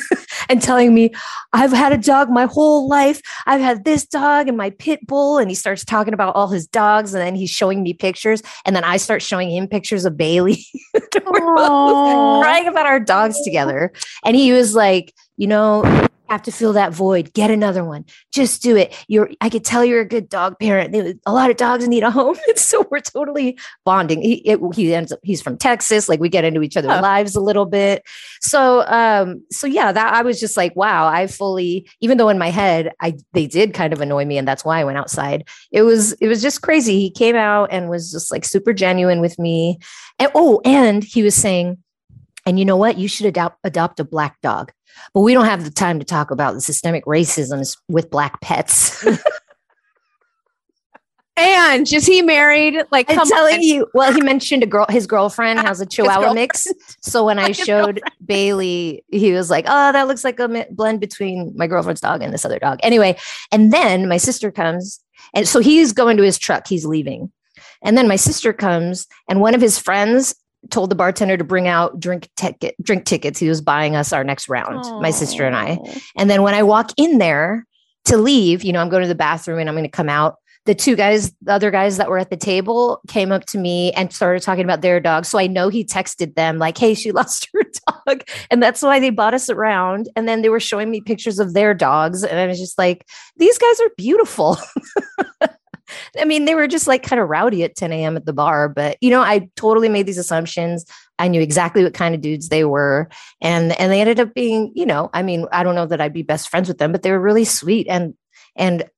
and 0.50 0.62
telling 0.62 0.94
me, 0.94 1.14
I've 1.54 1.72
had 1.72 1.92
a 1.92 1.98
dog 1.98 2.30
my 2.30 2.46
whole 2.46 2.88
life. 2.88 3.22
I've 3.46 3.62
had 3.62 3.84
this 3.84 4.06
dog 4.06 4.48
and 4.48 4.58
my 4.58 4.70
pit 4.72 5.06
bull. 5.06 5.38
And 5.38 5.50
he 5.52 5.56
starts 5.56 5.84
talking 5.84 6.14
about 6.14 6.36
all 6.36 6.48
his 6.48 6.68
dogs. 6.68 7.14
And 7.14 7.22
then 7.22 7.36
he's 7.36 7.50
showing 7.50 7.84
me 7.84 7.94
pictures. 7.94 8.42
And 8.66 8.76
then 8.76 8.84
I 8.84 8.98
start 8.98 9.22
showing 9.22 9.52
him 9.52 9.68
pictures 9.68 10.06
of 10.06 10.18
Bailey. 10.18 10.66
Crying 11.12 12.68
about 12.68 12.86
our 12.86 13.00
dogs 13.00 13.42
together. 13.44 13.92
And 14.24 14.36
he 14.36 14.54
was 14.54 14.74
like, 14.74 15.14
you 15.36 15.48
know, 15.48 15.84
have 16.30 16.42
to 16.44 16.52
fill 16.52 16.74
that 16.74 16.94
void. 16.94 17.34
Get 17.34 17.52
another 17.52 17.84
one. 17.84 18.06
Just 18.34 18.62
do 18.62 18.76
it. 18.76 18.94
You're 19.08 19.30
I 19.42 19.50
could 19.50 19.64
tell 19.64 19.84
you're 19.86 20.02
a 20.02 20.08
good 20.08 20.30
dog 20.30 20.60
parent. 20.60 21.20
A 21.26 21.32
lot 21.32 21.50
of 21.50 21.58
dogs 21.58 21.88
need 21.88 22.04
a 22.04 22.12
home. 22.12 22.38
So 22.58 22.86
we're 22.92 23.00
totally 23.00 23.58
bonding. 23.86 24.22
He 24.22 24.36
it, 24.48 24.60
he 24.74 24.94
ends 24.94 25.12
up 25.12 25.20
he's 25.24 25.42
from 25.42 25.58
Texas. 25.58 26.10
Like 26.10 26.20
we 26.20 26.28
get 26.28 26.44
into 26.44 26.62
each 26.62 26.76
other's 26.76 26.92
Huh. 26.92 27.02
lives 27.02 27.36
a 27.36 27.40
little 27.40 27.66
bit. 27.66 28.04
So 28.42 28.84
um 28.88 29.44
so 29.52 29.68
yeah, 29.68 29.92
that 29.92 30.14
I 30.14 30.22
was 30.22 30.40
just 30.40 30.58
like, 30.58 30.76
wow, 30.76 31.08
I 31.08 31.28
fully 31.28 31.90
even 32.02 32.18
though 32.18 32.30
in 32.30 32.38
my 32.38 32.50
head 32.50 32.92
I 33.00 33.18
they 33.34 33.48
did 33.48 33.74
kind 33.74 33.94
of 33.94 34.02
annoy 34.02 34.26
me 34.26 34.38
and 34.38 34.48
that's 34.48 34.66
why 34.66 34.80
I 34.80 34.84
went 34.84 34.98
outside. 34.98 35.48
It 35.72 35.84
was 35.84 36.14
it 36.14 36.28
was 36.28 36.42
just 36.42 36.62
crazy. 36.62 37.00
He 37.00 37.10
came 37.12 37.36
out 37.36 37.70
and 37.72 37.90
was 37.90 38.12
just 38.12 38.32
like 38.32 38.44
super 38.44 38.74
genuine 38.74 39.22
with 39.22 39.38
me. 39.40 39.80
And 40.20 40.32
oh, 40.36 40.62
and 40.66 41.04
he 41.04 41.24
was 41.24 41.36
saying, 41.36 41.78
and 42.48 42.58
you 42.58 42.64
know 42.64 42.78
what? 42.78 42.98
You 42.98 43.10
should 43.10 43.26
adopt 43.26 43.60
adopt 43.66 44.00
a 44.00 44.06
black 44.06 44.40
dog. 44.42 44.72
But 45.14 45.22
we 45.22 45.34
don't 45.34 45.46
have 45.46 45.66
the 45.66 45.70
time 45.70 46.00
to 46.00 46.06
talk 46.06 46.32
about 46.32 46.54
the 46.54 46.62
systemic 46.62 47.06
racism 47.06 47.78
with 47.90 48.10
black 48.10 48.40
pets. 48.42 49.06
And 51.40 51.94
is 51.94 52.08
he 52.08 52.24
married? 52.24 52.84
Like, 52.92 53.12
I'm 53.12 53.28
telling 53.28 53.58
on. 53.58 53.62
you. 53.62 53.88
Well, 53.94 54.12
he 54.12 54.22
mentioned 54.22 54.64
a 54.64 54.66
girl. 54.66 54.88
His 54.90 55.06
girlfriend 55.06 55.60
has 55.60 55.80
a 55.80 55.86
Chihuahua 55.86 56.34
mix. 56.34 56.66
So 57.02 57.24
when 57.24 57.38
I 57.38 57.52
showed 57.52 58.02
Bailey, 58.26 59.06
he 59.12 59.32
was 59.34 59.52
like, 59.52 59.66
"Oh, 59.68 59.92
that 59.92 60.08
looks 60.08 60.24
like 60.24 60.40
a 60.40 60.66
blend 60.72 61.00
between 61.00 61.54
my 61.56 61.68
girlfriend's 61.68 62.02
dog 62.02 62.24
and 62.24 62.34
this 62.34 62.44
other 62.44 62.58
dog." 62.58 62.80
Anyway, 62.82 63.18
and 63.52 63.72
then 63.72 64.10
my 64.10 64.18
sister 64.18 64.52
comes, 64.52 65.00
and 65.36 65.48
so 65.48 65.60
he's 65.60 65.94
going 65.94 66.18
to 66.18 66.24
his 66.24 66.40
truck. 66.40 66.68
He's 66.68 66.86
leaving, 66.86 67.32
and 67.84 67.96
then 67.96 68.08
my 68.08 68.16
sister 68.16 68.52
comes, 68.52 69.06
and 69.30 69.40
one 69.40 69.54
of 69.54 69.62
his 69.62 69.78
friends 69.78 70.36
told 70.70 70.90
the 70.90 70.96
bartender 70.96 71.38
to 71.38 71.44
bring 71.44 71.68
out 71.68 72.00
drink 72.00 72.30
ticket 72.36 72.76
drink 72.82 73.06
tickets. 73.06 73.40
He 73.40 73.50
was 73.50 73.62
buying 73.62 73.96
us 73.96 74.14
our 74.14 74.24
next 74.24 74.50
round. 74.50 74.84
My 75.02 75.12
sister 75.12 75.46
and 75.46 75.56
I. 75.56 75.80
And 76.16 76.30
then 76.30 76.44
when 76.44 76.54
I 76.54 76.64
walk 76.64 76.92
in 76.98 77.18
there 77.18 77.66
to 78.06 78.18
leave, 78.18 78.64
you 78.64 78.72
know, 78.72 78.82
I'm 78.82 78.90
going 78.90 79.02
to 79.02 79.08
the 79.08 79.16
bathroom 79.16 79.60
and 79.60 79.70
I'm 79.70 79.76
going 79.76 79.84
to 79.84 79.90
come 79.90 80.10
out. 80.10 80.36
The 80.66 80.76
two 80.76 80.98
guys, 80.98 81.34
the 81.42 81.54
other 81.54 81.72
guys 81.72 81.96
that 81.96 82.10
were 82.10 82.18
at 82.18 82.30
the 82.30 82.36
table 82.36 83.00
came 83.08 83.32
up 83.32 83.46
to 83.46 83.58
me 83.58 83.94
and 83.94 84.12
started 84.12 84.42
talking 84.42 84.66
about 84.66 84.82
their 84.82 85.00
dog. 85.00 85.24
So 85.24 85.40
I 85.40 85.48
know 85.48 85.70
he 85.70 85.86
texted 85.86 86.36
them 86.36 86.58
like, 86.58 86.78
hey, 86.78 86.94
she 86.94 87.12
lost 87.14 87.48
her 87.54 87.62
dog. 88.06 88.24
And 88.52 88.62
that's 88.62 88.82
why 88.82 89.00
they 89.00 89.10
bought 89.10 89.34
us 89.34 89.50
around. 89.50 90.10
And 90.16 90.28
then 90.28 90.42
they 90.42 90.50
were 90.50 90.60
showing 90.60 90.92
me 90.92 91.00
pictures 91.00 91.40
of 91.40 91.54
their 91.54 91.74
dogs. 91.74 92.24
And 92.24 92.38
I 92.38 92.48
was 92.48 92.60
just 92.60 92.78
like, 92.78 93.08
these 93.38 93.58
guys 93.58 93.80
are 93.80 93.92
beautiful. 93.96 94.58
I 96.20 96.26
mean, 96.26 96.46
they 96.46 96.56
were 96.56 96.68
just 96.68 96.88
like 96.88 97.04
kind 97.04 97.22
of 97.22 97.30
rowdy 97.30 97.64
at 97.64 97.76
10 97.76 97.92
a.m. 97.92 98.18
at 98.18 98.26
the 98.26 98.34
bar, 98.34 98.70
but 98.70 98.98
you 99.02 99.10
know, 99.10 99.22
I 99.22 99.50
totally 99.56 99.90
made 99.90 100.06
these 100.06 100.18
assumptions. 100.18 100.86
I 101.20 101.28
knew 101.28 101.42
exactly 101.42 101.84
what 101.84 101.94
kind 101.94 102.14
of 102.14 102.22
dudes 102.22 102.50
they 102.50 102.64
were. 102.64 103.10
And 103.42 103.72
and 103.80 103.92
they 103.92 104.02
ended 104.02 104.20
up 104.20 104.34
being, 104.34 104.72
you 104.76 104.86
know, 104.86 105.10
I 105.14 105.24
mean, 105.24 105.48
I 105.52 105.64
don't 105.64 105.76
know 105.76 105.86
that 105.86 106.02
I'd 106.02 106.14
be 106.14 106.24
best 106.24 106.50
friends 106.50 106.68
with 106.68 106.78
them, 106.78 106.92
but 106.92 107.04
they 107.04 107.12
were 107.12 107.20
really 107.20 107.46
sweet. 107.46 107.88
And 107.88 108.16
And 108.56 108.90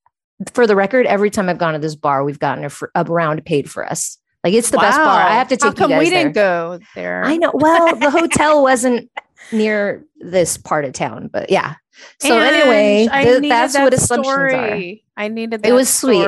for 0.54 0.66
the 0.66 0.76
record, 0.76 1.06
every 1.06 1.30
time 1.30 1.50
I've 1.50 1.58
gone 1.58 1.74
to 1.74 1.80
this 1.80 1.96
bar, 1.96 2.24
we've 2.24 2.40
gotten 2.40 2.66
a, 2.66 2.70
fr- 2.70 2.88
a 2.96 3.04
round 3.04 3.44
paid 3.46 3.70
for 3.70 3.86
us. 3.86 4.18
Like 4.44 4.54
it's 4.54 4.70
the 4.70 4.78
best 4.78 4.98
bar. 4.98 5.22
I 5.22 5.34
have 5.34 5.50
to 5.50 5.58
take 5.58 5.64
How 5.64 5.74
come 5.74 5.92
you 5.92 5.98
guys 5.98 6.06
we 6.06 6.10
didn't 6.10 6.32
go 6.34 6.80
there? 6.96 7.24
I 7.26 7.36
know. 7.36 7.52
Well, 7.54 7.96
the 7.96 8.10
hotel 8.10 8.64
wasn't 8.70 9.12
near 9.52 10.06
this 10.20 10.58
part 10.58 10.86
of 10.86 10.94
town, 10.94 11.28
but 11.32 11.50
yeah. 11.50 11.76
So 12.20 12.38
And 12.38 12.56
anyway, 12.56 13.08
th- 13.24 13.50
that's 13.50 13.74
that 13.74 13.84
what 13.84 13.94
assumptions 13.94 14.28
are. 14.36 14.50
story. 14.50 15.04
I 15.18 15.28
needed 15.28 15.66
It 15.66 15.74
was 15.74 15.90
sweet. 15.90 16.26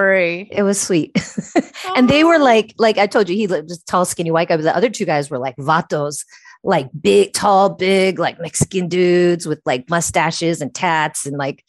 It 0.51 0.63
was 0.63 0.79
sweet. 0.81 1.17
and 1.95 2.09
they 2.09 2.23
were 2.23 2.35
Oh. 2.35 2.43
like, 2.43 2.73
like 2.77 2.97
I 2.97 3.07
told 3.07 3.29
you, 3.29 3.35
he 3.35 3.47
was 3.47 3.81
tall, 3.83 4.05
skinny 4.05 4.31
white 4.31 4.49
guy, 4.49 4.57
but 4.57 4.63
the 4.63 4.75
other 4.75 4.89
two 4.89 5.05
guys 5.05 5.29
were 5.29 5.39
like 5.39 5.55
vatos, 5.57 6.25
like 6.63 6.89
big, 7.01 7.33
tall, 7.33 7.69
big, 7.69 8.19
like 8.19 8.39
Mexican 8.39 8.87
dudes 8.87 9.47
with 9.47 9.61
like 9.65 9.89
mustaches 9.89 10.61
and 10.61 10.73
tats 10.75 11.25
and 11.25 11.37
like, 11.37 11.63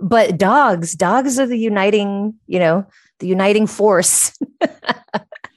but 0.00 0.38
dogs, 0.38 0.94
dogs 0.94 1.38
are 1.38 1.46
the 1.46 1.58
uniting, 1.58 2.34
you 2.46 2.58
know, 2.58 2.86
the 3.18 3.26
uniting 3.26 3.66
force. 3.66 4.32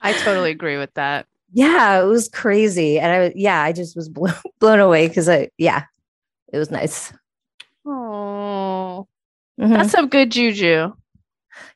I 0.01 0.13
totally 0.13 0.51
agree 0.51 0.77
with 0.77 0.93
that. 0.95 1.25
yeah, 1.53 2.01
it 2.01 2.05
was 2.05 2.27
crazy. 2.27 2.99
And 2.99 3.12
I, 3.12 3.19
was- 3.19 3.34
yeah, 3.36 3.62
I 3.62 3.71
just 3.71 3.95
was 3.95 4.10
blown, 4.10 4.34
blown 4.60 4.79
away 4.79 5.07
because 5.07 5.29
I, 5.29 5.49
yeah, 5.57 5.84
it 6.51 6.57
was 6.57 6.71
nice. 6.71 7.13
Oh, 7.85 9.07
Mhm. 9.59 9.69
that's 9.69 9.91
some 9.91 10.07
good 10.07 10.31
juju. 10.31 10.93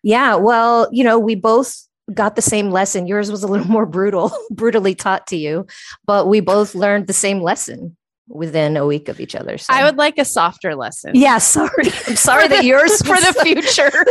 Yeah, 0.03 0.35
well, 0.35 0.87
you 0.91 1.03
know, 1.03 1.19
we 1.19 1.35
both 1.35 1.75
got 2.13 2.35
the 2.35 2.41
same 2.41 2.69
lesson. 2.69 3.07
Yours 3.07 3.31
was 3.31 3.43
a 3.43 3.47
little 3.47 3.67
more 3.77 3.85
brutal, 3.85 4.31
brutally 4.51 4.95
taught 4.95 5.27
to 5.27 5.35
you, 5.37 5.65
but 6.05 6.27
we 6.27 6.39
both 6.39 6.75
learned 6.75 7.07
the 7.07 7.13
same 7.13 7.41
lesson 7.41 7.95
within 8.27 8.75
a 8.77 8.85
week 8.87 9.07
of 9.07 9.19
each 9.19 9.35
other. 9.35 9.57
So. 9.57 9.71
I 9.73 9.83
would 9.83 9.97
like 9.97 10.17
a 10.17 10.25
softer 10.25 10.75
lesson. 10.75 11.11
Yeah, 11.15 11.37
sorry. 11.37 11.71
I'm 12.07 12.15
sorry 12.15 12.47
that 12.47 12.63
yours 12.65 12.97
for 13.01 13.15
the 13.17 13.33
future. 13.43 14.05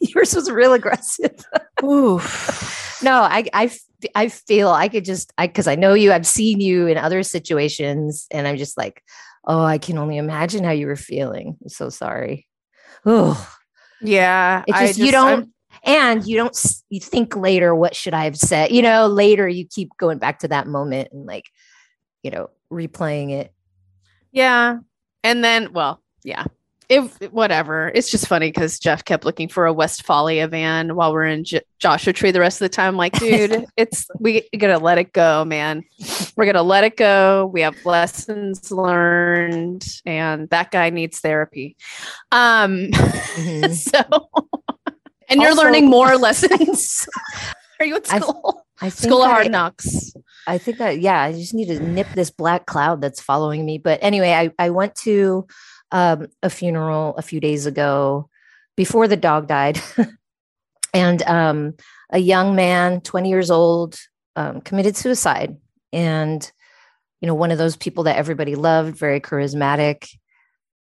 yours 0.00 0.34
was 0.34 0.50
real 0.50 0.72
aggressive. 0.74 1.34
Oof. 1.84 3.00
No, 3.02 3.12
I 3.22 3.44
I 3.52 3.70
I 4.14 4.28
feel 4.28 4.70
I 4.70 4.88
could 4.88 5.04
just 5.04 5.32
I 5.38 5.46
because 5.46 5.66
I 5.66 5.74
know 5.76 5.94
you. 5.94 6.12
I've 6.12 6.26
seen 6.26 6.60
you 6.60 6.86
in 6.86 6.96
other 6.98 7.22
situations, 7.22 8.26
and 8.30 8.46
I'm 8.48 8.56
just 8.56 8.76
like, 8.76 9.02
oh, 9.46 9.62
I 9.62 9.78
can 9.78 9.98
only 9.98 10.16
imagine 10.16 10.64
how 10.64 10.72
you 10.72 10.86
were 10.86 10.96
feeling. 10.96 11.56
I'm 11.62 11.68
so 11.68 11.88
sorry. 11.88 12.46
Oh, 13.04 13.36
Yeah. 14.00 14.64
It 14.66 14.74
I 14.74 14.86
just, 14.88 14.98
you 14.98 15.06
I'm- 15.06 15.12
don't 15.12 15.50
and 15.84 16.26
you 16.26 16.36
don't 16.36 16.58
you 16.88 17.00
think 17.00 17.36
later 17.36 17.74
what 17.74 17.94
should 17.94 18.14
i 18.14 18.24
have 18.24 18.36
said 18.36 18.72
you 18.72 18.80
know 18.80 19.06
later 19.06 19.46
you 19.46 19.66
keep 19.66 19.90
going 19.98 20.16
back 20.16 20.38
to 20.38 20.48
that 20.48 20.66
moment 20.66 21.08
and 21.12 21.26
like 21.26 21.44
you 22.22 22.30
know 22.30 22.48
replaying 22.72 23.30
it 23.30 23.52
Yeah. 24.32 24.78
And 25.22 25.42
then, 25.44 25.72
well, 25.72 26.02
yeah. 26.24 26.44
If 26.88 27.16
whatever, 27.32 27.90
it's 27.94 28.10
just 28.10 28.28
funny 28.28 28.46
because 28.52 28.78
Jeff 28.78 29.04
kept 29.04 29.24
looking 29.24 29.48
for 29.48 29.66
a 29.66 29.72
Westfalia 29.74 30.46
van 30.48 30.94
while 30.94 31.12
we're 31.12 31.24
in 31.24 31.42
J- 31.44 31.62
Joshua 31.80 32.12
Tree 32.12 32.30
the 32.30 32.38
rest 32.40 32.60
of 32.60 32.66
the 32.66 32.74
time. 32.76 32.88
I'm 32.94 32.96
like, 32.96 33.18
dude, 33.18 33.66
it's 33.76 34.06
we 34.20 34.48
gotta 34.56 34.78
let 34.78 34.98
it 34.98 35.12
go, 35.12 35.44
man. 35.44 35.82
We're 36.36 36.44
gonna 36.46 36.62
let 36.62 36.84
it 36.84 36.96
go. 36.96 37.46
We 37.52 37.62
have 37.62 37.76
lessons 37.86 38.70
learned, 38.70 39.86
and 40.04 40.48
that 40.50 40.70
guy 40.70 40.90
needs 40.90 41.20
therapy. 41.20 41.76
Um, 42.30 42.88
Mhm. 42.92 43.72
so, 43.74 44.28
and 45.28 45.40
you're 45.40 45.50
Also- 45.50 45.62
learning 45.62 45.88
more 45.88 46.16
lessons. 46.16 47.08
Are 47.80 47.86
you 47.86 47.96
at 47.96 48.06
school? 48.06 48.62
i 48.80 48.90
think 48.90 49.08
School 49.10 49.22
of 49.22 49.28
I- 49.28 49.32
Hard 49.32 49.50
Knocks. 49.50 50.12
I 50.46 50.58
think 50.58 50.78
that 50.78 51.00
yeah, 51.00 51.22
I 51.22 51.32
just 51.32 51.54
need 51.54 51.68
to 51.68 51.80
nip 51.80 52.06
this 52.14 52.30
black 52.30 52.66
cloud 52.66 53.00
that's 53.00 53.20
following 53.20 53.64
me. 53.64 53.78
But 53.78 53.98
anyway, 54.02 54.32
I 54.32 54.50
I 54.58 54.70
went 54.70 54.94
to 55.06 55.46
um, 55.90 56.26
a 56.42 56.50
funeral 56.50 57.16
a 57.16 57.22
few 57.22 57.40
days 57.40 57.64
ago 57.66 58.28
before 58.76 59.08
the 59.08 59.16
dog 59.16 59.48
died, 59.48 59.80
and 60.92 61.22
um, 61.22 61.74
a 62.10 62.18
young 62.18 62.54
man, 62.54 63.00
twenty 63.00 63.30
years 63.30 63.50
old, 63.50 63.98
um, 64.36 64.60
committed 64.60 64.96
suicide, 64.96 65.56
and 65.96 66.52
you 67.20 67.26
know 67.26 67.34
one 67.34 67.50
of 67.50 67.58
those 67.58 67.76
people 67.76 68.04
that 68.04 68.18
everybody 68.18 68.54
loved, 68.54 68.96
very 68.96 69.20
charismatic, 69.20 70.08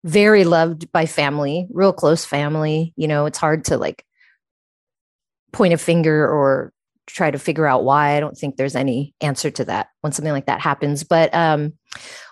very 0.04 0.44
loved 0.44 0.92
by 0.92 1.06
family, 1.06 1.68
real 1.72 1.94
close 1.94 2.26
family. 2.26 2.94
You 2.98 3.08
know, 3.08 3.26
it's 3.26 3.38
hard 3.38 3.66
to 3.66 3.78
like 3.78 4.06
point 5.54 5.74
a 5.74 5.78
finger 5.78 6.28
or 6.28 6.74
try 7.08 7.32
to 7.32 7.40
figure 7.40 7.66
out 7.66 7.86
why. 7.86 8.18
I 8.18 8.20
don't 8.20 8.38
think 8.38 8.58
there's 8.58 8.76
any 8.76 9.16
answer 9.22 9.50
to 9.50 9.66
that 9.66 9.88
when 10.02 10.12
something 10.12 10.34
like 10.34 10.48
that 10.48 10.60
happens. 10.60 11.06
But 11.06 11.34
um, 11.34 11.74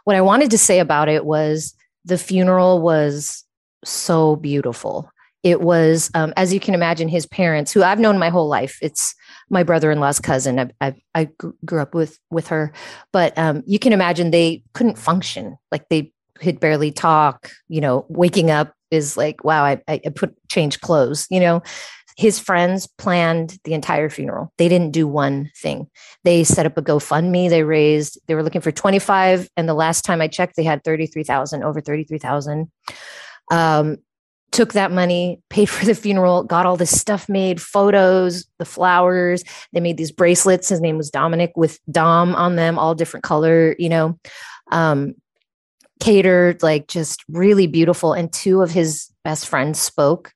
what 0.03 0.17
I 0.17 0.21
wanted 0.21 0.51
to 0.51 0.57
say 0.57 0.79
about 0.79 1.07
it 1.07 1.25
was 1.25 1.73
the 2.03 2.17
funeral 2.17 2.81
was 2.81 3.45
so 3.85 4.35
beautiful. 4.35 5.09
It 5.43 5.61
was, 5.61 6.11
um, 6.13 6.33
as 6.35 6.53
you 6.53 6.59
can 6.59 6.73
imagine, 6.73 7.07
his 7.07 7.25
parents, 7.25 7.71
who 7.71 7.83
I've 7.83 7.99
known 7.99 8.19
my 8.19 8.29
whole 8.29 8.49
life. 8.49 8.77
It's 8.81 9.15
my 9.49 9.63
brother-in-law's 9.63 10.19
cousin. 10.19 10.59
I, 10.59 10.69
I, 10.81 10.95
I 11.13 11.29
grew 11.65 11.81
up 11.81 11.93
with 11.93 12.19
with 12.29 12.47
her, 12.47 12.73
but 13.11 13.37
um, 13.37 13.63
you 13.65 13.79
can 13.79 13.93
imagine 13.93 14.31
they 14.31 14.63
couldn't 14.73 14.97
function. 14.97 15.57
Like 15.71 15.89
they 15.89 16.11
could 16.39 16.59
barely 16.59 16.91
talk. 16.91 17.51
You 17.67 17.81
know, 17.81 18.05
waking 18.09 18.51
up 18.51 18.73
is 18.91 19.17
like, 19.17 19.43
wow, 19.43 19.63
I, 19.63 19.81
I 19.87 19.99
put 20.15 20.35
change 20.49 20.81
clothes. 20.81 21.27
You 21.29 21.39
know, 21.39 21.61
his 22.17 22.39
friends 22.39 22.87
planned 22.97 23.57
the 23.65 23.73
entire 23.73 24.09
funeral. 24.09 24.53
They 24.57 24.69
didn't 24.69 24.91
do 24.91 25.07
one 25.07 25.51
thing. 25.57 25.87
They 26.23 26.43
set 26.43 26.65
up 26.65 26.77
a 26.77 26.81
GoFundMe. 26.81 27.49
They 27.49 27.63
raised, 27.63 28.19
they 28.27 28.35
were 28.35 28.43
looking 28.43 28.61
for 28.61 28.71
25. 28.71 29.49
And 29.57 29.67
the 29.67 29.73
last 29.73 30.03
time 30.03 30.21
I 30.21 30.27
checked, 30.27 30.55
they 30.55 30.63
had 30.63 30.83
33,000, 30.83 31.63
over 31.63 31.81
33,000. 31.81 32.71
Um, 33.51 33.97
took 34.55 34.73
that 34.73 34.91
money, 34.91 35.41
paid 35.49 35.69
for 35.69 35.85
the 35.85 35.93
funeral, 35.93 36.43
got 36.43 36.65
all 36.65 36.77
this 36.77 36.97
stuff 36.99 37.27
made, 37.27 37.61
photos, 37.61 38.45
the 38.57 38.65
flowers. 38.65 39.43
They 39.73 39.81
made 39.81 39.97
these 39.97 40.11
bracelets. 40.11 40.69
His 40.69 40.81
name 40.81 40.97
was 40.97 41.11
Dominic 41.11 41.51
with 41.55 41.79
Dom 41.91 42.33
on 42.35 42.55
them, 42.55 42.79
all 42.79 42.95
different 42.95 43.23
color, 43.23 43.75
you 43.77 43.89
know. 43.89 44.17
Um, 44.71 45.15
catered, 45.99 46.61
like 46.63 46.87
just 46.87 47.23
really 47.29 47.67
beautiful. 47.67 48.13
And 48.13 48.31
two 48.31 48.61
of 48.61 48.71
his 48.71 49.11
best 49.23 49.47
friends 49.47 49.79
spoke 49.79 50.33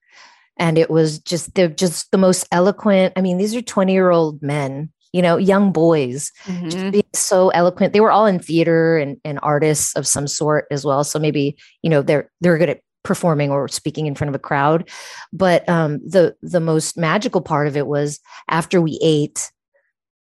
and 0.58 0.78
it 0.78 0.90
was 0.90 1.20
just 1.20 1.54
they're 1.56 1.68
just 1.70 2.12
the 2.12 2.18
most 2.18 2.48
eloquent 2.52 3.14
i 3.16 3.22
mean 3.22 3.38
these 3.38 3.56
are 3.56 3.62
20 3.62 3.94
year 3.94 4.10
old 4.10 4.42
men 4.42 4.90
you 5.14 5.22
know 5.22 5.38
young 5.38 5.72
boys 5.72 6.32
Mhm. 6.46 6.72
just 6.72 6.92
being 6.92 7.04
so 7.14 7.50
eloquent 7.50 7.94
they 7.94 8.00
were 8.02 8.12
all 8.12 8.26
in 8.26 8.40
theater 8.40 8.98
and, 8.98 9.18
and 9.24 9.40
artists 9.44 9.96
of 9.96 10.08
some 10.08 10.28
sort 10.28 10.66
as 10.72 10.84
well 10.84 11.04
so 11.04 11.20
maybe 11.20 11.56
you 11.84 11.90
know 11.90 12.02
they're 12.02 12.32
they're 12.42 12.58
good 12.58 12.70
at 12.70 12.82
performing 13.04 13.52
or 13.52 13.68
speaking 13.68 14.06
in 14.06 14.16
front 14.16 14.30
of 14.30 14.36
a 14.36 14.40
crowd. 14.40 14.90
But 15.32 15.68
um 15.70 16.00
the 16.08 16.36
the 16.42 16.60
most 16.60 16.98
magical 16.98 17.42
part 17.42 17.68
of 17.68 17.78
it 17.78 17.88
was 17.88 18.20
after 18.50 18.82
we 18.82 19.00
ate 19.02 19.52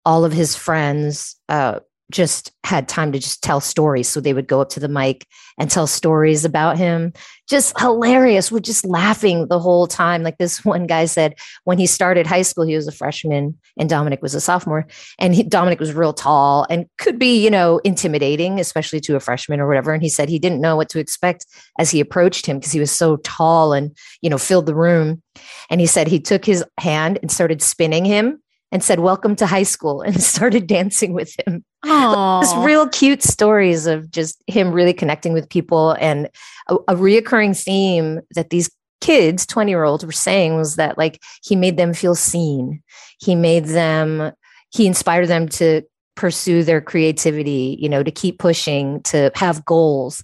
all 0.04 0.24
of 0.24 0.32
his 0.32 0.54
friends 0.54 1.36
uh 1.48 1.80
just 2.10 2.52
had 2.64 2.88
time 2.88 3.12
to 3.12 3.18
just 3.18 3.42
tell 3.42 3.60
stories 3.60 4.08
so 4.08 4.20
they 4.20 4.34
would 4.34 4.46
go 4.46 4.60
up 4.60 4.68
to 4.70 4.80
the 4.80 4.88
mic 4.88 5.26
and 5.58 5.70
tell 5.70 5.86
stories 5.86 6.44
about 6.44 6.76
him 6.76 7.12
just 7.48 7.78
hilarious. 7.78 8.50
We're 8.50 8.60
just 8.60 8.86
laughing 8.86 9.48
the 9.48 9.58
whole 9.58 9.86
time. 9.86 10.22
Like 10.22 10.38
this 10.38 10.64
one 10.64 10.86
guy 10.86 11.04
said, 11.04 11.34
when 11.64 11.78
he 11.78 11.86
started 11.86 12.26
high 12.26 12.42
school, 12.42 12.64
he 12.64 12.76
was 12.76 12.88
a 12.88 12.92
freshman 12.92 13.58
and 13.78 13.88
Dominic 13.88 14.22
was 14.22 14.34
a 14.34 14.40
sophomore. 14.40 14.86
And 15.18 15.34
he, 15.34 15.42
Dominic 15.42 15.80
was 15.80 15.92
real 15.92 16.12
tall 16.12 16.66
and 16.70 16.86
could 16.98 17.18
be, 17.18 17.42
you 17.42 17.50
know, 17.50 17.78
intimidating, 17.84 18.60
especially 18.60 19.00
to 19.00 19.16
a 19.16 19.20
freshman 19.20 19.60
or 19.60 19.68
whatever. 19.68 19.92
And 19.92 20.02
he 20.02 20.08
said 20.08 20.28
he 20.28 20.38
didn't 20.38 20.60
know 20.60 20.76
what 20.76 20.88
to 20.90 20.98
expect 20.98 21.46
as 21.78 21.90
he 21.90 22.00
approached 22.00 22.46
him 22.46 22.58
because 22.58 22.72
he 22.72 22.80
was 22.80 22.92
so 22.92 23.16
tall 23.18 23.72
and, 23.72 23.96
you 24.22 24.30
know, 24.30 24.38
filled 24.38 24.66
the 24.66 24.74
room. 24.74 25.22
And 25.68 25.80
he 25.80 25.86
said 25.86 26.08
he 26.08 26.20
took 26.20 26.44
his 26.44 26.64
hand 26.78 27.18
and 27.20 27.30
started 27.30 27.60
spinning 27.60 28.04
him 28.04 28.40
and 28.74 28.82
said, 28.82 28.98
Welcome 28.98 29.36
to 29.36 29.46
high 29.46 29.62
school, 29.62 30.02
and 30.02 30.20
started 30.22 30.66
dancing 30.66 31.14
with 31.14 31.34
him. 31.46 31.64
Just 31.84 32.56
real 32.58 32.88
cute 32.88 33.22
stories 33.22 33.86
of 33.86 34.10
just 34.10 34.42
him 34.46 34.72
really 34.72 34.92
connecting 34.92 35.32
with 35.32 35.48
people. 35.48 35.92
And 36.00 36.28
a, 36.68 36.74
a 36.88 36.94
reoccurring 36.94 37.62
theme 37.62 38.20
that 38.34 38.50
these 38.50 38.70
kids 39.00 39.46
20 39.46 39.70
year 39.70 39.84
olds 39.84 40.04
were 40.04 40.12
saying 40.12 40.56
was 40.56 40.76
that 40.76 40.96
like 40.96 41.22
he 41.42 41.56
made 41.56 41.76
them 41.76 41.94
feel 41.94 42.14
seen. 42.14 42.82
He 43.20 43.34
made 43.34 43.66
them 43.66 44.32
he 44.70 44.86
inspired 44.86 45.28
them 45.28 45.48
to 45.50 45.82
pursue 46.16 46.62
their 46.62 46.80
creativity 46.80 47.76
you 47.80 47.88
know 47.88 48.02
to 48.02 48.10
keep 48.10 48.38
pushing 48.38 49.02
to 49.02 49.32
have 49.34 49.64
goals 49.64 50.22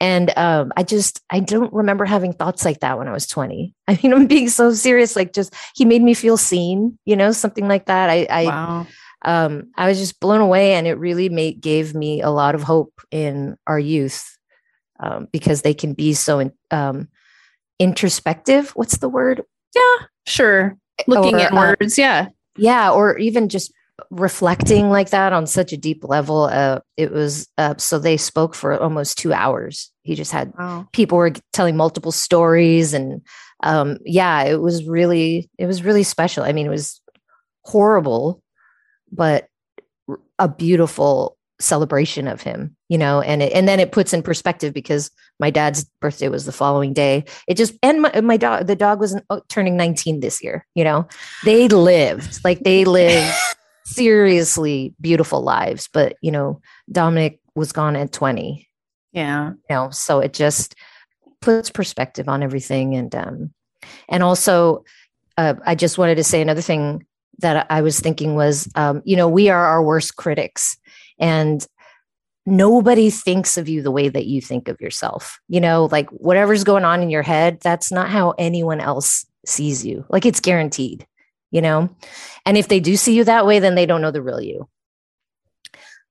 and 0.00 0.36
um, 0.36 0.72
i 0.76 0.82
just 0.82 1.20
i 1.30 1.38
don't 1.38 1.72
remember 1.72 2.04
having 2.04 2.32
thoughts 2.32 2.64
like 2.64 2.80
that 2.80 2.98
when 2.98 3.08
i 3.08 3.12
was 3.12 3.26
20 3.26 3.74
i 3.88 3.98
mean 4.02 4.12
i'm 4.12 4.26
being 4.26 4.48
so 4.48 4.72
serious 4.72 5.16
like 5.16 5.32
just 5.32 5.54
he 5.74 5.84
made 5.84 6.02
me 6.02 6.14
feel 6.14 6.36
seen 6.36 6.98
you 7.04 7.14
know 7.16 7.32
something 7.32 7.68
like 7.68 7.86
that 7.86 8.10
i 8.10 8.26
i 8.30 8.44
wow. 8.46 8.86
um, 9.22 9.70
I 9.76 9.86
was 9.86 9.98
just 9.98 10.18
blown 10.18 10.40
away, 10.40 10.72
and 10.72 10.86
it 10.86 10.94
really 10.94 11.28
made, 11.28 11.60
gave 11.60 11.94
me 11.94 12.22
a 12.22 12.30
lot 12.30 12.54
of 12.54 12.62
hope 12.62 13.02
in 13.10 13.58
our 13.66 13.78
youth 13.78 14.38
um, 14.98 15.28
because 15.30 15.60
they 15.60 15.74
can 15.74 15.92
be 15.92 16.14
so 16.14 16.38
in, 16.38 16.52
um, 16.70 17.08
introspective. 17.78 18.70
What's 18.70 18.98
the 18.98 19.08
word? 19.08 19.42
Yeah, 19.74 20.06
sure. 20.26 20.76
Looking 21.06 21.36
Or, 21.36 21.40
at 21.40 21.52
uh, 21.52 21.56
words. 21.56 21.98
Yeah. 21.98 22.28
Yeah, 22.56 22.90
or 22.90 23.18
even 23.18 23.48
just 23.48 23.72
reflecting 24.10 24.90
like 24.90 25.10
that 25.10 25.32
on 25.32 25.46
such 25.46 25.72
a 25.72 25.76
deep 25.76 26.04
level. 26.04 26.44
Uh, 26.44 26.80
it 26.96 27.12
was 27.12 27.48
uh, 27.58 27.74
so 27.78 27.98
they 27.98 28.16
spoke 28.16 28.54
for 28.54 28.80
almost 28.80 29.18
two 29.18 29.32
hours. 29.32 29.90
He 30.02 30.14
just 30.14 30.32
had 30.32 30.52
Wow. 30.58 30.88
people 30.92 31.18
were 31.18 31.32
telling 31.52 31.76
multiple 31.76 32.12
stories 32.12 32.94
and 32.94 33.22
um, 33.62 33.98
yeah, 34.04 34.42
it 34.44 34.60
was 34.60 34.84
really, 34.84 35.50
it 35.58 35.66
was 35.66 35.82
really 35.82 36.02
special. 36.02 36.44
I 36.44 36.52
mean, 36.52 36.66
it 36.66 36.70
was 36.70 37.00
horrible, 37.64 38.42
but 39.12 39.48
a 40.38 40.48
beautiful 40.48 41.36
celebration 41.60 42.26
of 42.26 42.40
him, 42.40 42.74
you 42.88 42.96
know, 42.96 43.20
and 43.20 43.42
it, 43.42 43.52
and 43.52 43.68
then 43.68 43.80
it 43.80 43.92
puts 43.92 44.12
in 44.12 44.22
perspective 44.22 44.72
because 44.72 45.10
my 45.38 45.50
dad's 45.50 45.84
birthday 46.00 46.28
was 46.28 46.46
the 46.46 46.52
following 46.52 46.92
day. 46.92 47.24
It 47.46 47.56
just 47.56 47.74
and 47.82 48.02
my, 48.02 48.20
my 48.22 48.36
dog, 48.36 48.66
the 48.66 48.76
dog 48.76 48.98
was 48.98 49.20
oh, 49.28 49.42
turning 49.48 49.76
19 49.76 50.20
this 50.20 50.42
year, 50.42 50.66
you 50.74 50.84
know. 50.84 51.06
They 51.44 51.68
lived 51.68 52.40
like 52.44 52.60
they 52.60 52.84
lived 52.86 53.34
seriously 53.94 54.94
beautiful 55.00 55.42
lives, 55.42 55.88
but 55.92 56.16
you 56.22 56.30
know, 56.30 56.60
Dominic 56.90 57.40
was 57.54 57.72
gone 57.72 57.96
at 57.96 58.12
20, 58.12 58.68
Yeah. 59.12 59.50
you 59.50 59.56
know, 59.70 59.90
so 59.90 60.20
it 60.20 60.32
just 60.32 60.74
puts 61.40 61.70
perspective 61.70 62.28
on 62.28 62.42
everything 62.42 62.94
and 62.94 63.14
um 63.14 63.50
and 64.10 64.22
also 64.22 64.84
uh, 65.38 65.54
I 65.64 65.74
just 65.74 65.96
wanted 65.96 66.16
to 66.16 66.24
say 66.24 66.42
another 66.42 66.60
thing 66.60 67.06
that 67.38 67.66
I 67.70 67.80
was 67.80 67.98
thinking 67.98 68.34
was, 68.34 68.68
um, 68.74 69.00
you 69.06 69.16
know, 69.16 69.26
we 69.28 69.48
are 69.48 69.64
our 69.64 69.82
worst 69.82 70.16
critics, 70.16 70.76
and 71.18 71.66
nobody 72.44 73.08
thinks 73.08 73.56
of 73.56 73.68
you 73.68 73.80
the 73.80 73.90
way 73.90 74.10
that 74.10 74.26
you 74.26 74.42
think 74.42 74.68
of 74.68 74.78
yourself. 74.80 75.40
You 75.48 75.60
know, 75.60 75.88
like 75.90 76.10
whatever's 76.10 76.64
going 76.64 76.84
on 76.84 77.02
in 77.02 77.08
your 77.08 77.22
head, 77.22 77.58
that's 77.62 77.90
not 77.90 78.10
how 78.10 78.34
anyone 78.36 78.80
else 78.80 79.24
sees 79.46 79.86
you. 79.86 80.04
Like 80.10 80.26
it's 80.26 80.40
guaranteed, 80.40 81.06
you 81.50 81.60
know? 81.60 81.88
And 82.46 82.56
if 82.56 82.68
they 82.68 82.80
do 82.80 82.96
see 82.96 83.14
you 83.16 83.24
that 83.24 83.46
way, 83.46 83.58
then 83.58 83.74
they 83.74 83.86
don't 83.86 84.02
know 84.02 84.10
the 84.10 84.22
real 84.22 84.40
you. 84.40 84.68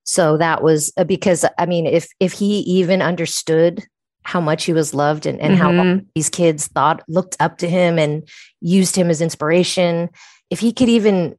So 0.03 0.37
that 0.37 0.63
was 0.63 0.91
uh, 0.97 1.03
because 1.03 1.45
I 1.57 1.65
mean, 1.65 1.85
if 1.85 2.07
if 2.19 2.33
he 2.33 2.59
even 2.61 3.01
understood 3.01 3.83
how 4.23 4.41
much 4.41 4.65
he 4.65 4.73
was 4.73 4.93
loved 4.93 5.25
and, 5.25 5.39
and 5.39 5.55
how 5.55 5.71
Mhm. 5.71 6.05
these 6.15 6.29
kids 6.29 6.67
thought 6.67 7.03
looked 7.07 7.37
up 7.39 7.57
to 7.59 7.69
him 7.69 7.97
and 7.97 8.27
used 8.61 8.95
him 8.95 9.09
as 9.09 9.21
inspiration, 9.21 10.09
if 10.49 10.59
he 10.59 10.73
could 10.73 10.89
even 10.89 11.35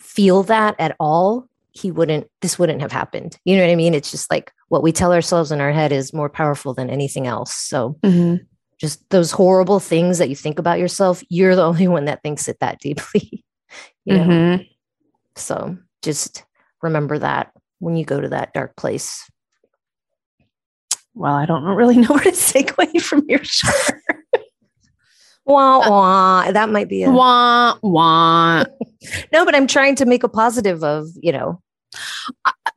feel 0.00 0.42
that 0.44 0.74
at 0.78 0.96
all, 0.98 1.46
he 1.72 1.90
wouldn't 1.90 2.26
this 2.40 2.58
wouldn't 2.58 2.80
have 2.80 2.92
happened. 2.92 3.36
You 3.44 3.56
know 3.56 3.62
what 3.64 3.70
I 3.70 3.76
mean? 3.76 3.94
It's 3.94 4.10
just 4.10 4.30
like 4.30 4.50
what 4.68 4.82
we 4.82 4.90
tell 4.92 5.12
ourselves 5.12 5.52
in 5.52 5.60
our 5.60 5.72
head 5.72 5.92
is 5.92 6.12
more 6.14 6.28
powerful 6.30 6.74
than 6.74 6.90
anything 6.90 7.26
else. 7.26 7.54
So 7.54 7.98
Mhm. 8.02 8.46
Just 8.78 9.08
those 9.10 9.30
horrible 9.32 9.80
things 9.80 10.18
that 10.18 10.28
you 10.28 10.36
think 10.36 10.58
about 10.58 10.78
yourself, 10.78 11.22
you're 11.28 11.56
the 11.56 11.62
only 11.70 11.88
one 11.88 12.04
that 12.06 12.22
thinks 12.22 12.48
it 12.48 12.58
that 12.60 12.78
deeply. 12.80 13.44
you 14.04 14.16
know? 14.16 14.24
Mhm. 14.24 14.68
So 15.36 15.76
just 16.02 16.44
remember 16.82 17.18
that 17.18 17.52
when 17.80 17.96
you 17.96 18.04
go 18.04 18.20
to 18.20 18.28
that 18.30 18.52
dark 18.52 18.76
place. 18.76 19.28
Well, 21.14 21.34
I 21.34 21.46
don't 21.46 21.64
really 21.64 21.96
know 21.96 22.08
where 22.14 22.22
to 22.24 22.30
segue 22.30 23.00
from 23.02 23.24
your 23.28 23.42
show. 23.42 23.68
Wah, 25.44 25.88
wah. 25.88 26.52
That 26.52 26.68
might 26.68 26.88
be 26.88 27.04
a 27.04 27.10
wah 27.10 27.76
wah. 27.82 28.64
no, 29.32 29.44
but 29.44 29.54
I'm 29.54 29.66
trying 29.66 29.94
to 29.96 30.04
make 30.06 30.22
a 30.22 30.28
positive 30.28 30.84
of, 30.84 31.06
you 31.20 31.32
know, 31.32 31.62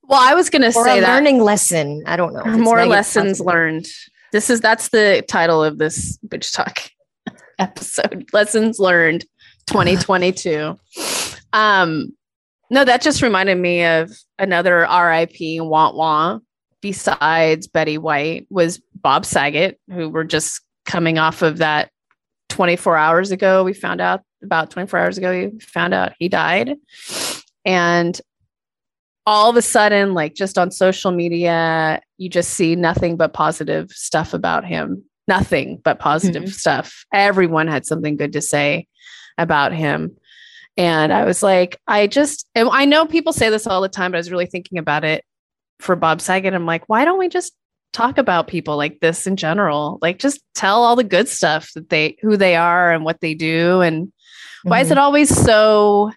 Well, 0.03 0.21
I 0.21 0.33
was 0.35 0.49
going 0.49 0.61
to 0.61 0.71
say 0.71 0.99
a 0.99 1.01
that 1.01 1.15
learning 1.15 1.43
lesson. 1.43 2.03
I 2.05 2.15
don't 2.15 2.33
know. 2.33 2.45
more 2.57 2.85
lessons 2.85 3.39
positive. 3.39 3.45
learned. 3.45 3.87
This 4.31 4.49
is 4.49 4.61
that's 4.61 4.89
the 4.89 5.23
title 5.27 5.63
of 5.63 5.77
this 5.77 6.17
bitch 6.27 6.53
talk 6.53 6.79
episode. 7.59 8.29
Lessons 8.33 8.79
learned 8.79 9.25
2022. 9.67 10.77
um 11.53 12.15
no, 12.69 12.85
that 12.85 13.01
just 13.01 13.21
reminded 13.21 13.57
me 13.57 13.83
of 13.83 14.11
another 14.39 14.87
RIP 14.89 15.61
want 15.61 15.95
want 15.95 16.43
besides 16.79 17.67
Betty 17.67 17.97
White 17.97 18.47
was 18.49 18.81
Bob 18.95 19.25
Saget, 19.25 19.77
who 19.91 20.09
were 20.09 20.23
just 20.23 20.61
coming 20.85 21.17
off 21.17 21.41
of 21.41 21.57
that 21.57 21.91
24 22.49 22.95
hours 22.95 23.31
ago. 23.31 23.65
We 23.65 23.73
found 23.73 23.99
out 23.99 24.21
about 24.41 24.71
24 24.71 24.99
hours 24.99 25.17
ago, 25.17 25.31
we 25.31 25.59
found 25.59 25.93
out 25.93 26.13
he 26.17 26.29
died. 26.29 26.75
And 27.65 28.19
all 29.25 29.49
of 29.49 29.55
a 29.55 29.61
sudden, 29.61 30.13
like 30.13 30.33
just 30.33 30.57
on 30.57 30.71
social 30.71 31.11
media, 31.11 32.01
you 32.17 32.29
just 32.29 32.51
see 32.51 32.75
nothing 32.75 33.17
but 33.17 33.33
positive 33.33 33.89
stuff 33.91 34.33
about 34.33 34.65
him. 34.65 35.03
Nothing 35.27 35.79
but 35.83 35.99
positive 35.99 36.53
stuff. 36.53 37.05
Everyone 37.13 37.67
had 37.67 37.85
something 37.85 38.17
good 38.17 38.33
to 38.33 38.41
say 38.41 38.87
about 39.37 39.71
him. 39.71 40.15
And 40.77 41.13
I 41.13 41.25
was 41.25 41.43
like, 41.43 41.77
I 41.87 42.07
just, 42.07 42.47
I 42.55 42.85
know 42.85 43.05
people 43.05 43.33
say 43.33 43.49
this 43.49 43.67
all 43.67 43.81
the 43.81 43.89
time, 43.89 44.11
but 44.11 44.17
I 44.17 44.19
was 44.19 44.31
really 44.31 44.45
thinking 44.47 44.77
about 44.77 45.03
it 45.03 45.23
for 45.79 45.95
Bob 45.95 46.21
Saget. 46.21 46.53
I'm 46.53 46.65
like, 46.65 46.87
why 46.87 47.05
don't 47.05 47.19
we 47.19 47.29
just 47.29 47.53
talk 47.93 48.17
about 48.17 48.47
people 48.47 48.77
like 48.77 48.99
this 48.99 49.27
in 49.27 49.35
general? 49.35 49.99
Like, 50.01 50.17
just 50.17 50.41
tell 50.55 50.83
all 50.83 50.95
the 50.95 51.03
good 51.03 51.27
stuff 51.27 51.71
that 51.75 51.89
they, 51.89 52.17
who 52.21 52.37
they 52.37 52.55
are 52.55 52.91
and 52.91 53.03
what 53.03 53.19
they 53.21 53.33
do. 53.33 53.81
And 53.81 54.11
why 54.63 54.79
is 54.81 54.87
Mhm. 54.87 54.91
it 54.93 54.97
always 54.97 55.29
so 55.29 56.11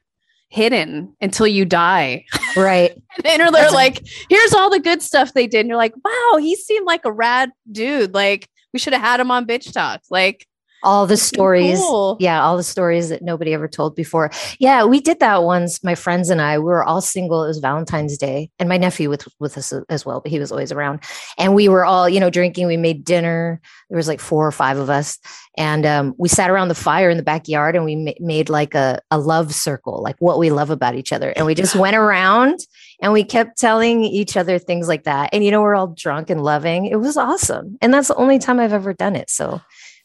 hidden 0.55 1.15
until 1.21 1.47
you 1.47 1.65
die? 1.65 2.25
right? 2.57 2.93
And 3.25 3.41
then 3.41 3.53
they're 3.53 3.71
like, 3.71 4.05
here's 4.29 4.53
all 4.53 4.71
the 4.71 4.81
good 4.81 5.01
stuff 5.01 5.35
they 5.35 5.47
did. 5.47 5.61
And 5.61 5.69
you're 5.69 5.77
like, 5.77 5.95
wow, 6.05 6.39
he 6.39 6.57
seemed 6.57 6.85
like 6.85 7.05
a 7.05 7.13
rad 7.13 7.53
dude. 7.71 8.13
Like, 8.13 8.49
we 8.73 8.81
should 8.81 8.93
have 8.93 9.03
had 9.03 9.21
him 9.21 9.31
on 9.31 9.47
Bitch 9.47 9.73
Talk. 9.73 10.01
Like, 10.11 10.49
All 10.85 11.07
the 11.07 11.17
stories. 11.17 11.79
cool. 11.79 12.17
Yeah, 12.21 12.43
all 12.43 12.57
the 12.57 12.63
stories 12.63 13.09
that 13.09 13.23
nobody 13.23 13.53
ever 13.55 13.69
told 13.69 13.97
before. 13.97 14.31
Yeah, 14.59 14.85
we 14.85 15.01
did 15.01 15.21
that 15.21 15.43
once. 15.43 15.83
My 15.83 15.95
friends 15.95 16.31
and 16.31 16.41
I, 16.41 16.59
we 16.59 16.65
were 16.65 16.85
all 16.85 17.01
single. 17.01 17.45
It 17.45 17.49
was 17.49 17.59
Valentine's 17.59 18.17
Day, 18.17 18.51
and 18.59 18.69
my 18.69 18.77
nephew 18.77 19.11
with 19.11 19.27
with 19.41 19.57
us 19.59 19.73
as 19.89 20.05
well, 20.07 20.21
but 20.21 20.31
he 20.31 20.39
was 20.39 20.53
always 20.53 20.73
around. 20.73 21.01
And 21.39 21.55
we 21.55 21.69
were 21.69 21.85
all, 21.85 22.09
you 22.09 22.21
know, 22.21 22.31
drinking. 22.31 22.67
We 22.67 22.77
made 22.77 23.05
dinner. 23.05 23.61
There 23.91 23.97
was 23.97 24.09
like 24.09 24.21
four 24.21 24.47
or 24.47 24.53
five 24.53 24.79
of 24.79 24.91
us, 24.91 25.19
and 25.57 25.87
um, 25.87 26.15
we 26.19 26.29
sat 26.29 26.51
around 26.51 26.69
the 26.69 26.75
fire 26.75 27.11
in 27.11 27.17
the 27.17 27.23
backyard, 27.23 27.77
and 27.77 27.85
we 27.85 27.97
ma- 27.97 28.13
made 28.21 28.49
like 28.49 28.75
a 28.75 29.01
a 29.11 29.19
love 29.19 29.55
circle, 29.55 30.03
like 30.03 30.17
what 30.19 30.39
we 30.39 30.51
love 30.51 30.71
about 30.71 30.95
each 30.95 31.13
other, 31.13 31.33
and 31.37 31.47
we 31.47 31.55
just 31.55 31.75
went 31.77 31.97
around. 31.97 32.61
And 33.03 33.13
we 33.13 33.25
kept 33.25 33.59
telling 33.59 34.03
each 34.05 34.37
other 34.37 34.59
things 34.59 34.89
like 34.89 35.03
that. 35.03 35.29
And, 35.33 35.45
you 35.45 35.51
know, 35.51 35.61
we're 35.61 35.75
all 35.75 35.89
drunk 35.89 36.31
and 36.31 36.43
loving. 36.43 36.87
It 36.87 37.01
was 37.01 37.17
awesome. 37.17 37.77
And 37.83 37.93
that's 37.93 38.09
the 38.09 38.15
only 38.15 38.39
time 38.39 38.61
I've 38.61 38.73
ever 38.73 38.95
done 38.95 39.17
it. 39.17 39.29
So 39.29 39.61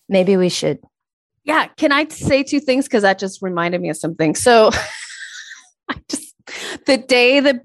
maybe 0.10 0.36
we 0.36 0.50
should 0.50 0.80
Yeah. 1.46 1.68
Can 1.78 1.92
I 1.92 2.08
say 2.10 2.44
two 2.44 2.60
things? 2.60 2.86
Because 2.86 3.04
that 3.04 3.20
just 3.20 3.42
reminded 3.42 3.80
me 3.82 3.90
of 3.90 3.98
something. 3.98 4.36
So 4.36 4.72
I 5.90 5.96
just, 6.10 6.36
the 6.86 6.98
day 6.98 7.40
that 7.40 7.62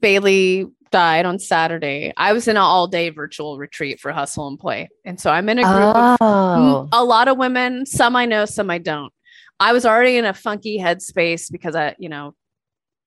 Bailey 0.00 0.66
died 0.90 1.26
on 1.26 1.38
Saturday, 1.38 2.12
I 2.16 2.32
was 2.32 2.48
in 2.48 2.56
an 2.56 2.62
all 2.62 2.86
day 2.86 3.10
virtual 3.10 3.58
retreat 3.58 4.00
for 4.00 4.12
Hustle 4.12 4.48
and 4.48 4.58
Play. 4.58 4.88
And 5.04 5.20
so 5.20 5.30
I'm 5.30 5.48
in 5.48 5.58
a 5.58 5.62
group 5.62 5.96
of 5.96 6.16
Oh, 6.20 6.44
Mm, 6.56 6.88
a 6.92 7.04
lot 7.04 7.26
of 7.26 7.36
women 7.36 7.84
some 7.84 8.14
i 8.14 8.26
know 8.26 8.44
some 8.44 8.70
i 8.70 8.78
don't 8.78 9.12
i 9.58 9.72
was 9.72 9.84
already 9.84 10.16
in 10.16 10.24
a 10.24 10.32
funky 10.32 10.78
headspace 10.78 11.50
because 11.50 11.74
i 11.74 11.96
you 11.98 12.08
know 12.08 12.32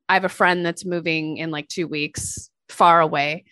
i 0.09 0.15
have 0.15 0.25
a 0.25 0.29
friend 0.29 0.65
that's 0.65 0.83
moving 0.83 1.37
in 1.37 1.49
like 1.49 1.67
two 1.69 1.87
weeks 1.87 2.49
far 2.69 3.01
away. 3.01 3.45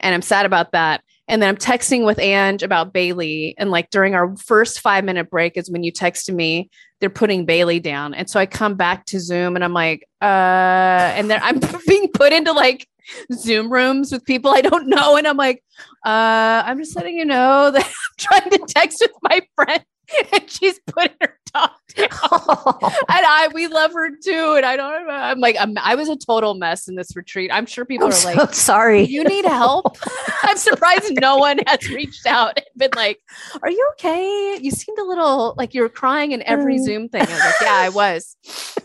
And 0.00 0.14
i'm 0.14 0.22
sad 0.22 0.46
about 0.46 0.72
that. 0.72 1.02
And 1.28 1.40
then 1.40 1.48
i'm 1.48 1.56
texting 1.56 2.04
with 2.04 2.18
ange 2.18 2.62
about 2.62 2.92
bailey. 2.92 3.54
And 3.58 3.70
like 3.70 3.90
during 3.90 4.14
our 4.14 4.36
first 4.36 4.80
five 4.80 5.04
minute 5.04 5.30
break 5.30 5.56
is 5.56 5.70
when 5.70 5.82
you 5.82 5.92
texted 5.92 6.34
me 6.34 6.70
they're 7.00 7.10
putting 7.10 7.44
bailey 7.44 7.80
down. 7.80 8.14
And 8.14 8.30
so 8.30 8.38
i 8.38 8.46
come 8.46 8.74
back 8.74 9.06
to 9.06 9.20
zoom 9.20 9.54
and 9.54 9.64
i'm 9.64 9.74
like 9.74 10.06
uh 10.20 11.12
and 11.16 11.30
then 11.30 11.40
i'm 11.42 11.60
being 11.86 12.08
put 12.12 12.32
into 12.32 12.52
like 12.52 12.86
zoom 13.32 13.72
rooms 13.72 14.12
with 14.12 14.24
people 14.24 14.52
i 14.52 14.60
don't 14.60 14.88
know. 14.88 15.16
And 15.16 15.26
i'm 15.26 15.36
like 15.36 15.62
uh 16.04 16.62
i'm 16.64 16.78
just 16.78 16.96
letting 16.96 17.16
you 17.16 17.24
know 17.24 17.70
that 17.74 17.84
I'm 17.84 17.92
trying 18.18 18.50
to 18.50 18.58
text 18.68 18.98
with 19.00 19.12
my 19.22 19.40
friend 19.56 19.84
and 20.32 20.50
she's 20.50 20.78
putting 20.86 21.16
her 21.20 21.38
dog 21.54 21.70
down. 21.94 22.08
And 22.10 23.00
I, 23.08 23.48
we 23.54 23.66
love 23.66 23.92
her 23.92 24.10
too. 24.10 24.54
And 24.56 24.66
I 24.66 24.76
don't, 24.76 25.10
I'm 25.10 25.38
like, 25.40 25.56
I'm, 25.58 25.76
I 25.78 25.94
was 25.94 26.08
a 26.08 26.16
total 26.16 26.54
mess 26.54 26.88
in 26.88 26.94
this 26.96 27.14
retreat. 27.14 27.50
I'm 27.52 27.66
sure 27.66 27.84
people 27.84 28.06
I'm 28.06 28.12
are 28.12 28.16
so 28.16 28.32
like, 28.32 28.54
sorry. 28.54 29.02
you 29.04 29.24
need 29.24 29.44
help. 29.44 29.96
I'm 30.42 30.56
surprised 30.56 31.12
no 31.20 31.36
one 31.36 31.60
has 31.66 31.88
reached 31.90 32.26
out 32.26 32.54
and 32.56 32.66
been 32.76 32.90
like, 32.96 33.20
are 33.62 33.70
you 33.70 33.88
okay? 33.92 34.58
You 34.60 34.70
seemed 34.70 34.98
a 34.98 35.04
little 35.04 35.54
like 35.56 35.74
you 35.74 35.82
were 35.82 35.88
crying 35.88 36.32
in 36.32 36.42
every 36.46 36.72
Mm. 36.76 36.84
Zoom 36.84 37.08
thing. 37.08 37.22
I 37.22 37.26
was 37.26 37.38
like, 37.40 37.54
yeah, 37.60 37.74
I 37.74 37.88
was. 37.90 38.36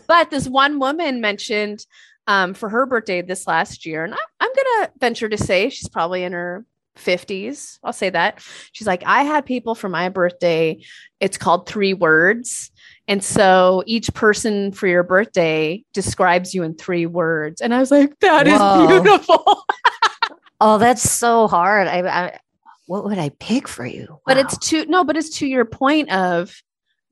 But 0.06 0.30
this 0.30 0.46
one 0.48 0.78
woman 0.78 1.20
mentioned 1.20 1.86
um, 2.26 2.52
for 2.52 2.68
her 2.68 2.84
birthday 2.86 3.22
this 3.22 3.46
last 3.46 3.86
year, 3.86 4.04
and 4.04 4.12
I, 4.14 4.18
I'm 4.40 4.50
going 4.54 4.86
to 4.86 4.92
venture 5.00 5.28
to 5.28 5.38
say 5.38 5.70
she's 5.70 5.88
probably 5.88 6.22
in 6.22 6.32
her 6.32 6.66
50s. 6.98 7.78
I'll 7.82 7.92
say 7.92 8.10
that. 8.10 8.42
She's 8.72 8.86
like, 8.86 9.02
I 9.06 9.22
had 9.22 9.46
people 9.46 9.74
for 9.74 9.88
my 9.88 10.08
birthday. 10.08 10.80
It's 11.20 11.38
called 11.38 11.68
three 11.68 11.94
words. 11.94 12.70
And 13.06 13.24
so 13.24 13.82
each 13.86 14.12
person 14.12 14.72
for 14.72 14.86
your 14.86 15.02
birthday 15.02 15.82
describes 15.94 16.54
you 16.54 16.62
in 16.62 16.74
three 16.74 17.06
words. 17.06 17.60
And 17.60 17.74
I 17.74 17.80
was 17.80 17.90
like, 17.90 18.18
that 18.20 18.46
is 18.46 18.58
Whoa. 18.58 18.86
beautiful. 18.86 19.64
oh, 20.60 20.78
that's 20.78 21.02
so 21.02 21.48
hard. 21.48 21.88
I, 21.88 22.00
I 22.00 22.38
what 22.86 23.04
would 23.04 23.18
I 23.18 23.30
pick 23.38 23.68
for 23.68 23.84
you? 23.84 24.18
But 24.26 24.38
it's 24.38 24.56
to 24.68 24.86
no, 24.86 25.04
but 25.04 25.16
it's 25.16 25.38
to 25.38 25.46
your 25.46 25.66
point 25.66 26.10
of 26.10 26.54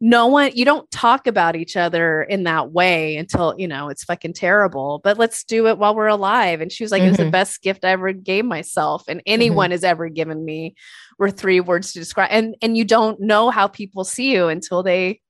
no 0.01 0.27
one 0.27 0.51
you 0.55 0.65
don't 0.65 0.91
talk 0.91 1.27
about 1.27 1.57
each 1.57 1.75
other 1.77 2.23
in 2.23 2.45
that 2.45 2.71
way 2.71 3.17
until 3.17 3.55
you 3.57 3.67
know 3.67 3.89
it's 3.89 4.05
fucking 4.05 4.35
terrible 4.35 5.01
but 5.03 5.17
let's 5.19 5.43
do 5.45 5.67
it 5.69 5.79
while 5.79 5.95
we're 5.95 6.07
alive. 6.07 6.61
And 6.61 6.71
she 6.71 6.85
was 6.85 6.93
like 6.93 7.03
it 7.03 7.09
was 7.09 7.17
the 7.17 7.25
Mhm. 7.25 7.31
best 7.31 7.63
gift 7.63 7.85
i 7.85 7.91
ever 7.91 8.13
gave 8.13 8.45
myself 8.45 9.05
and 9.09 9.23
anyone 9.25 9.71
has 9.71 9.85
ever 9.85 10.09
given 10.11 10.45
me 10.45 10.75
were 11.19 11.31
three 11.31 11.61
words 11.61 11.93
to 11.95 11.99
describe. 11.99 12.29
And 12.31 12.55
and 12.61 12.77
you 12.77 12.85
don't 12.85 13.19
know 13.21 13.49
how 13.51 13.69
people 13.69 14.05
see 14.05 14.33
you 14.33 14.49
until 14.49 14.83
they 14.83 15.21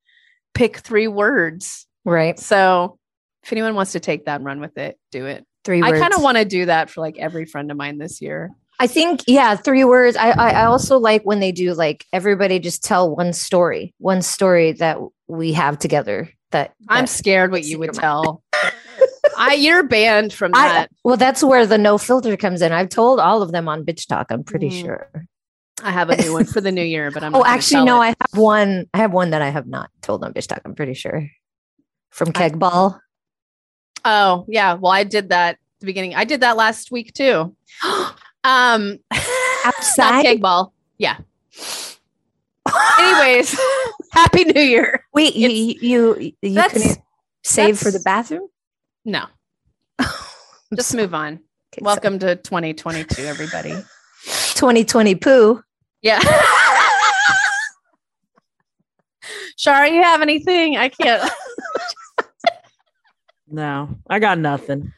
pick 0.54 0.78
three 0.78 1.06
words. 1.08 1.86
Right. 2.04 2.38
so 2.38 2.98
if 3.44 3.52
anyone 3.52 3.76
wants 3.76 3.92
to 3.92 4.00
take 4.00 4.24
that 4.24 4.36
and 4.36 4.44
run 4.44 4.60
with 4.60 4.76
it 4.78 4.98
do 5.12 5.26
it. 5.26 5.44
Three 5.64 5.80
i 5.82 5.92
kind 5.98 6.12
of 6.14 6.22
want 6.22 6.38
to 6.38 6.44
do 6.44 6.66
that 6.66 6.90
for 6.90 7.00
like 7.00 7.18
every 7.18 7.44
friend 7.44 7.70
of 7.70 7.76
mine 7.76 7.98
this 7.98 8.20
year 8.20 8.50
I 8.78 8.86
think, 8.86 9.22
yeah, 9.26 9.56
three 9.56 9.84
words. 9.84 10.16
I, 10.16 10.30
I 10.30 10.50
I 10.50 10.64
also 10.66 10.98
like 10.98 11.22
when 11.22 11.40
they 11.40 11.50
do 11.52 11.72
like 11.74 12.04
everybody 12.12 12.58
just 12.58 12.84
tell 12.84 13.14
one 13.14 13.32
story, 13.32 13.94
one 13.98 14.20
story 14.22 14.72
that 14.72 14.98
we 15.28 15.52
have 15.54 15.78
together. 15.78 16.28
That, 16.52 16.74
i'm 16.88 17.08
scared 17.08 17.50
what 17.50 17.64
you 17.64 17.76
would 17.80 17.92
tell 17.92 18.40
i 19.36 19.54
you're 19.54 19.82
banned 19.82 20.32
from 20.32 20.52
I- 20.54 20.68
that 20.68 20.90
well, 21.02 21.16
that's 21.16 21.42
where 21.42 21.66
the 21.66 21.76
no 21.76 21.98
filter 21.98 22.36
comes 22.36 22.62
in. 22.62 22.70
I've 22.72 22.88
told 22.88 23.18
all 23.18 23.42
of 23.42 23.50
them 23.50 23.68
on 23.68 23.84
Bitch 23.84 24.06
Talk. 24.06 24.28
I'm 24.30 24.44
pretty 24.44 24.70
Mm. 24.70 24.80
sure. 24.80 25.10
I 25.82 25.90
have 25.90 26.08
a 26.08 26.16
new 26.16 26.32
one 26.32 26.44
for 26.44 26.60
the 26.60 26.70
new 26.72 26.84
year, 26.94 27.10
but 27.10 27.22
I'm 27.24 27.34
Oh, 27.34 27.44
actually, 27.44 27.84
no. 27.84 28.00
it. 28.00 28.04
I 28.04 28.06
have 28.08 28.16
one. 28.40 28.86
I 28.94 28.98
have 28.98 29.12
one 29.12 29.30
that 29.30 29.42
I 29.42 29.50
have 29.50 29.66
not 29.66 29.90
told 30.02 30.22
on 30.24 30.32
Bitch 30.32 30.46
Talk. 30.46 30.62
I'm 30.64 30.74
pretty 30.76 30.94
sure 30.94 31.28
from 32.10 32.28
I- 32.28 32.32
Keg 32.32 32.58
Ball. 32.58 32.98
Oh, 34.04 34.44
yeah. 34.48 34.74
Well, 34.74 34.92
I 34.92 35.02
did 35.04 35.30
that 35.30 35.54
at 35.54 35.58
the 35.80 35.86
beginning. 35.86 36.14
I 36.14 36.24
did 36.24 36.40
that 36.42 36.56
last 36.56 36.90
week 36.92 37.12
too. 37.12 37.54
Um, 38.46 38.98
Outside? 39.64 40.22
keg 40.22 40.40
ball. 40.40 40.72
Yeah. 40.98 41.18
Anyways, 42.98 43.58
happy 44.12 44.44
New 44.44 44.60
Year. 44.60 45.04
Wait, 45.12 45.34
you 45.34 45.48
you 45.48 45.74
you, 45.80 46.32
you 46.42 46.62
couldn't 46.62 46.98
save 47.44 47.78
for 47.78 47.90
the 47.90 47.98
bathroom? 48.00 48.48
No, 49.04 49.24
just 50.76 50.94
move 50.94 51.12
on. 51.14 51.34
Okay, 51.34 51.80
so 51.80 51.84
Welcome 51.84 52.18
to 52.20 52.36
2022, 52.36 53.22
everybody. 53.22 53.70
2020 54.54 55.14
poo. 55.16 55.62
Yeah. 56.02 56.20
Shara, 59.58 59.90
you 59.92 60.02
have 60.02 60.22
anything? 60.22 60.76
I 60.76 60.88
can't. 60.88 61.28
No, 63.48 63.88
I 64.08 64.18
got 64.20 64.38
nothing. 64.38 64.92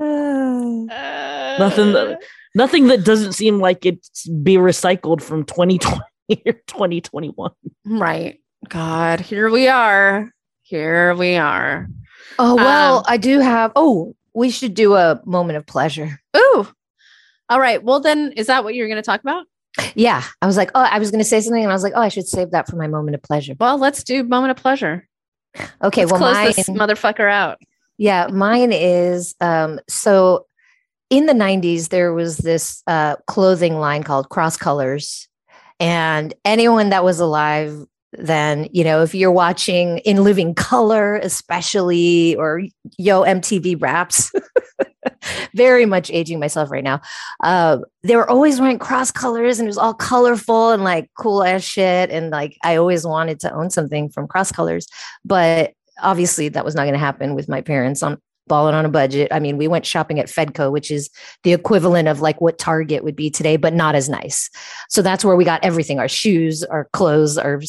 Uh, 0.00 0.04
Nothing 1.58 1.92
that- 1.92 2.20
Nothing 2.54 2.86
that 2.88 3.04
doesn't 3.04 3.32
seem 3.32 3.58
like 3.58 3.84
it's 3.84 4.28
be 4.28 4.54
recycled 4.56 5.20
from 5.22 5.44
2020 5.44 6.02
or 6.46 6.52
2021. 6.66 7.50
Right. 7.84 8.40
God, 8.68 9.20
here 9.20 9.50
we 9.50 9.68
are. 9.68 10.30
Here 10.62 11.14
we 11.14 11.36
are. 11.36 11.88
oh 12.38 12.54
well, 12.56 12.98
Um, 12.98 13.04
I 13.06 13.16
do 13.16 13.40
have. 13.40 13.72
Oh, 13.76 14.14
we 14.34 14.50
should 14.50 14.74
do 14.74 14.94
a 14.94 15.20
moment 15.24 15.56
of 15.58 15.66
pleasure. 15.66 16.20
Ooh. 16.36 16.66
All 17.50 17.60
right. 17.60 17.82
Well, 17.82 18.00
then, 18.00 18.32
is 18.36 18.46
that 18.46 18.64
what 18.64 18.74
you're 18.74 18.88
going 18.88 18.96
to 18.96 19.02
talk 19.02 19.20
about? 19.20 19.44
Yeah, 19.96 20.22
I 20.40 20.46
was 20.46 20.56
like, 20.56 20.70
oh, 20.74 20.80
I 20.80 20.98
was 21.00 21.10
going 21.10 21.18
to 21.22 21.28
say 21.28 21.40
something, 21.40 21.62
and 21.62 21.70
I 21.70 21.74
was 21.74 21.82
like, 21.82 21.92
oh, 21.96 22.00
I 22.00 22.08
should 22.08 22.26
save 22.28 22.52
that 22.52 22.68
for 22.68 22.76
my 22.76 22.86
moment 22.86 23.16
of 23.16 23.22
pleasure. 23.22 23.54
Well, 23.58 23.76
let's 23.76 24.04
do 24.04 24.22
moment 24.22 24.52
of 24.52 24.56
pleasure. 24.56 25.06
Okay, 25.82 26.02
Let's 26.02 26.12
well, 26.12 26.20
close 26.20 26.34
mine, 26.34 26.52
this 26.56 26.68
motherfucker 26.68 27.30
out. 27.30 27.58
yeah, 27.98 28.28
mine 28.28 28.70
is 28.72 29.34
um, 29.40 29.80
so. 29.88 30.46
In 31.14 31.26
the 31.26 31.32
'90s, 31.32 31.90
there 31.90 32.12
was 32.12 32.38
this 32.38 32.82
uh, 32.88 33.14
clothing 33.28 33.78
line 33.78 34.02
called 34.02 34.30
Cross 34.30 34.56
Colors, 34.56 35.28
and 35.78 36.34
anyone 36.44 36.88
that 36.88 37.04
was 37.04 37.20
alive 37.20 37.86
then, 38.18 38.68
you 38.72 38.82
know, 38.82 39.02
if 39.02 39.14
you're 39.14 39.30
watching 39.30 39.98
In 39.98 40.24
Living 40.24 40.56
Color, 40.56 41.16
especially, 41.16 42.34
or 42.34 42.62
Yo 42.98 43.22
MTV 43.22 43.80
Raps. 43.80 44.32
Very 45.54 45.86
much 45.86 46.10
aging 46.10 46.40
myself 46.40 46.68
right 46.68 46.82
now. 46.82 47.00
Uh, 47.44 47.78
they 48.02 48.16
were 48.16 48.28
always 48.28 48.60
wearing 48.60 48.78
cross 48.78 49.12
colors 49.12 49.58
and 49.58 49.66
it 49.66 49.68
was 49.68 49.78
all 49.78 49.94
colorful 49.94 50.70
and 50.70 50.82
like 50.82 51.10
cool 51.16 51.44
ass 51.44 51.62
shit. 51.62 52.10
And 52.10 52.30
like 52.30 52.58
I 52.64 52.76
always 52.76 53.06
wanted 53.06 53.38
to 53.40 53.52
own 53.54 53.70
something 53.70 54.10
from 54.10 54.26
cross 54.26 54.50
colors, 54.50 54.86
but 55.24 55.72
obviously 56.02 56.48
that 56.50 56.64
was 56.64 56.74
not 56.74 56.82
going 56.82 56.94
to 56.94 56.98
happen 56.98 57.34
with 57.34 57.48
my 57.48 57.60
parents 57.60 58.02
on 58.02 58.20
balling 58.46 58.74
on 58.74 58.84
a 58.84 58.88
budget. 58.88 59.28
I 59.32 59.40
mean, 59.40 59.56
we 59.56 59.68
went 59.68 59.86
shopping 59.86 60.18
at 60.18 60.26
Fedco, 60.26 60.70
which 60.70 60.90
is 60.90 61.10
the 61.42 61.52
equivalent 61.52 62.08
of 62.08 62.20
like 62.20 62.40
what 62.40 62.58
Target 62.58 63.04
would 63.04 63.16
be 63.16 63.30
today, 63.30 63.56
but 63.56 63.74
not 63.74 63.94
as 63.94 64.08
nice. 64.08 64.50
So 64.88 65.02
that's 65.02 65.24
where 65.24 65.36
we 65.36 65.44
got 65.44 65.64
everything: 65.64 65.98
our 65.98 66.08
shoes, 66.08 66.62
our 66.64 66.88
clothes, 66.92 67.38
our 67.38 67.60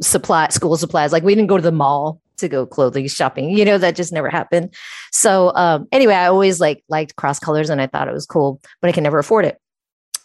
supply, 0.00 0.48
school 0.48 0.76
supplies. 0.76 1.12
Like 1.12 1.22
we 1.22 1.34
didn't 1.34 1.48
go 1.48 1.56
to 1.56 1.62
the 1.62 1.72
mall 1.72 2.20
to 2.38 2.48
go 2.48 2.66
clothing 2.66 3.06
shopping. 3.08 3.50
You 3.50 3.64
know, 3.64 3.78
that 3.78 3.96
just 3.96 4.12
never 4.12 4.30
happened. 4.30 4.74
So 5.12 5.52
um, 5.54 5.88
anyway, 5.92 6.14
I 6.14 6.26
always 6.26 6.60
like 6.60 6.84
liked 6.88 7.16
cross 7.16 7.38
colors, 7.38 7.70
and 7.70 7.80
I 7.80 7.86
thought 7.86 8.08
it 8.08 8.14
was 8.14 8.26
cool, 8.26 8.60
but 8.80 8.88
I 8.88 8.92
can 8.92 9.04
never 9.04 9.18
afford 9.18 9.44
it. 9.44 9.60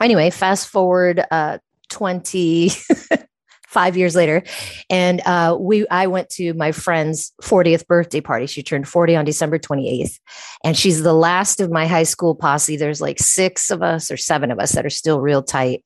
Anyway, 0.02 0.30
fast 0.30 0.68
forward 0.68 1.24
uh, 1.32 1.60
twenty. 1.90 2.72
Five 3.74 3.98
years 3.98 4.16
later, 4.16 4.44
and 4.88 5.20
uh, 5.26 5.58
we 5.60 5.88
I 5.90 6.06
went 6.06 6.30
to 6.32 6.54
my 6.54 6.72
friend's 6.72 7.34
40th 7.42 7.88
birthday 7.88 8.22
party. 8.22 8.46
She 8.46 8.62
turned 8.62 8.88
40 8.88 9.16
on 9.16 9.26
December 9.26 9.58
28th, 9.58 10.20
and 10.64 10.78
she's 10.78 11.02
the 11.02 11.14
last 11.14 11.60
of 11.60 11.72
my 11.72 11.88
high 11.88 12.04
school 12.04 12.36
posse. 12.36 12.78
There's 12.78 13.02
like 13.02 13.18
six 13.18 13.72
of 13.72 13.82
us 13.82 14.12
or 14.12 14.18
seven 14.18 14.52
of 14.52 14.60
us 14.60 14.74
that 14.74 14.86
are 14.86 14.92
still 14.92 15.22
real 15.22 15.42
tight. 15.42 15.84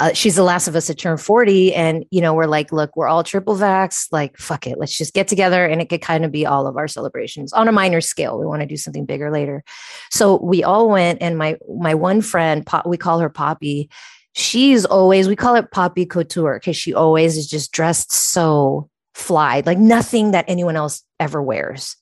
Uh, 0.00 0.12
she's 0.12 0.34
the 0.34 0.42
last 0.42 0.66
of 0.66 0.74
us 0.74 0.86
to 0.86 0.94
turn 0.94 1.16
40. 1.16 1.72
And, 1.74 2.04
you 2.10 2.20
know, 2.20 2.34
we're 2.34 2.46
like, 2.46 2.72
look, 2.72 2.96
we're 2.96 3.06
all 3.06 3.22
triple 3.22 3.54
vax. 3.54 4.08
Like, 4.10 4.36
fuck 4.36 4.66
it. 4.66 4.76
Let's 4.78 4.96
just 4.96 5.14
get 5.14 5.28
together. 5.28 5.64
And 5.64 5.80
it 5.80 5.88
could 5.88 6.02
kind 6.02 6.24
of 6.24 6.32
be 6.32 6.44
all 6.44 6.66
of 6.66 6.76
our 6.76 6.88
celebrations 6.88 7.52
on 7.52 7.68
a 7.68 7.72
minor 7.72 8.00
scale. 8.00 8.38
We 8.38 8.46
want 8.46 8.60
to 8.60 8.66
do 8.66 8.76
something 8.76 9.06
bigger 9.06 9.30
later. 9.30 9.62
So 10.10 10.42
we 10.42 10.64
all 10.64 10.88
went. 10.88 11.22
And 11.22 11.38
my, 11.38 11.58
my 11.78 11.94
one 11.94 12.22
friend, 12.22 12.66
we 12.84 12.96
call 12.96 13.20
her 13.20 13.28
Poppy. 13.28 13.88
She's 14.34 14.84
always, 14.84 15.28
we 15.28 15.36
call 15.36 15.54
it 15.54 15.70
Poppy 15.70 16.04
Couture 16.04 16.58
because 16.58 16.76
she 16.76 16.92
always 16.92 17.36
is 17.36 17.46
just 17.46 17.72
dressed 17.72 18.12
so 18.12 18.90
fly, 19.14 19.62
like 19.64 19.78
nothing 19.78 20.32
that 20.32 20.44
anyone 20.48 20.76
else 20.76 21.02
ever 21.20 21.40
wears. 21.40 21.96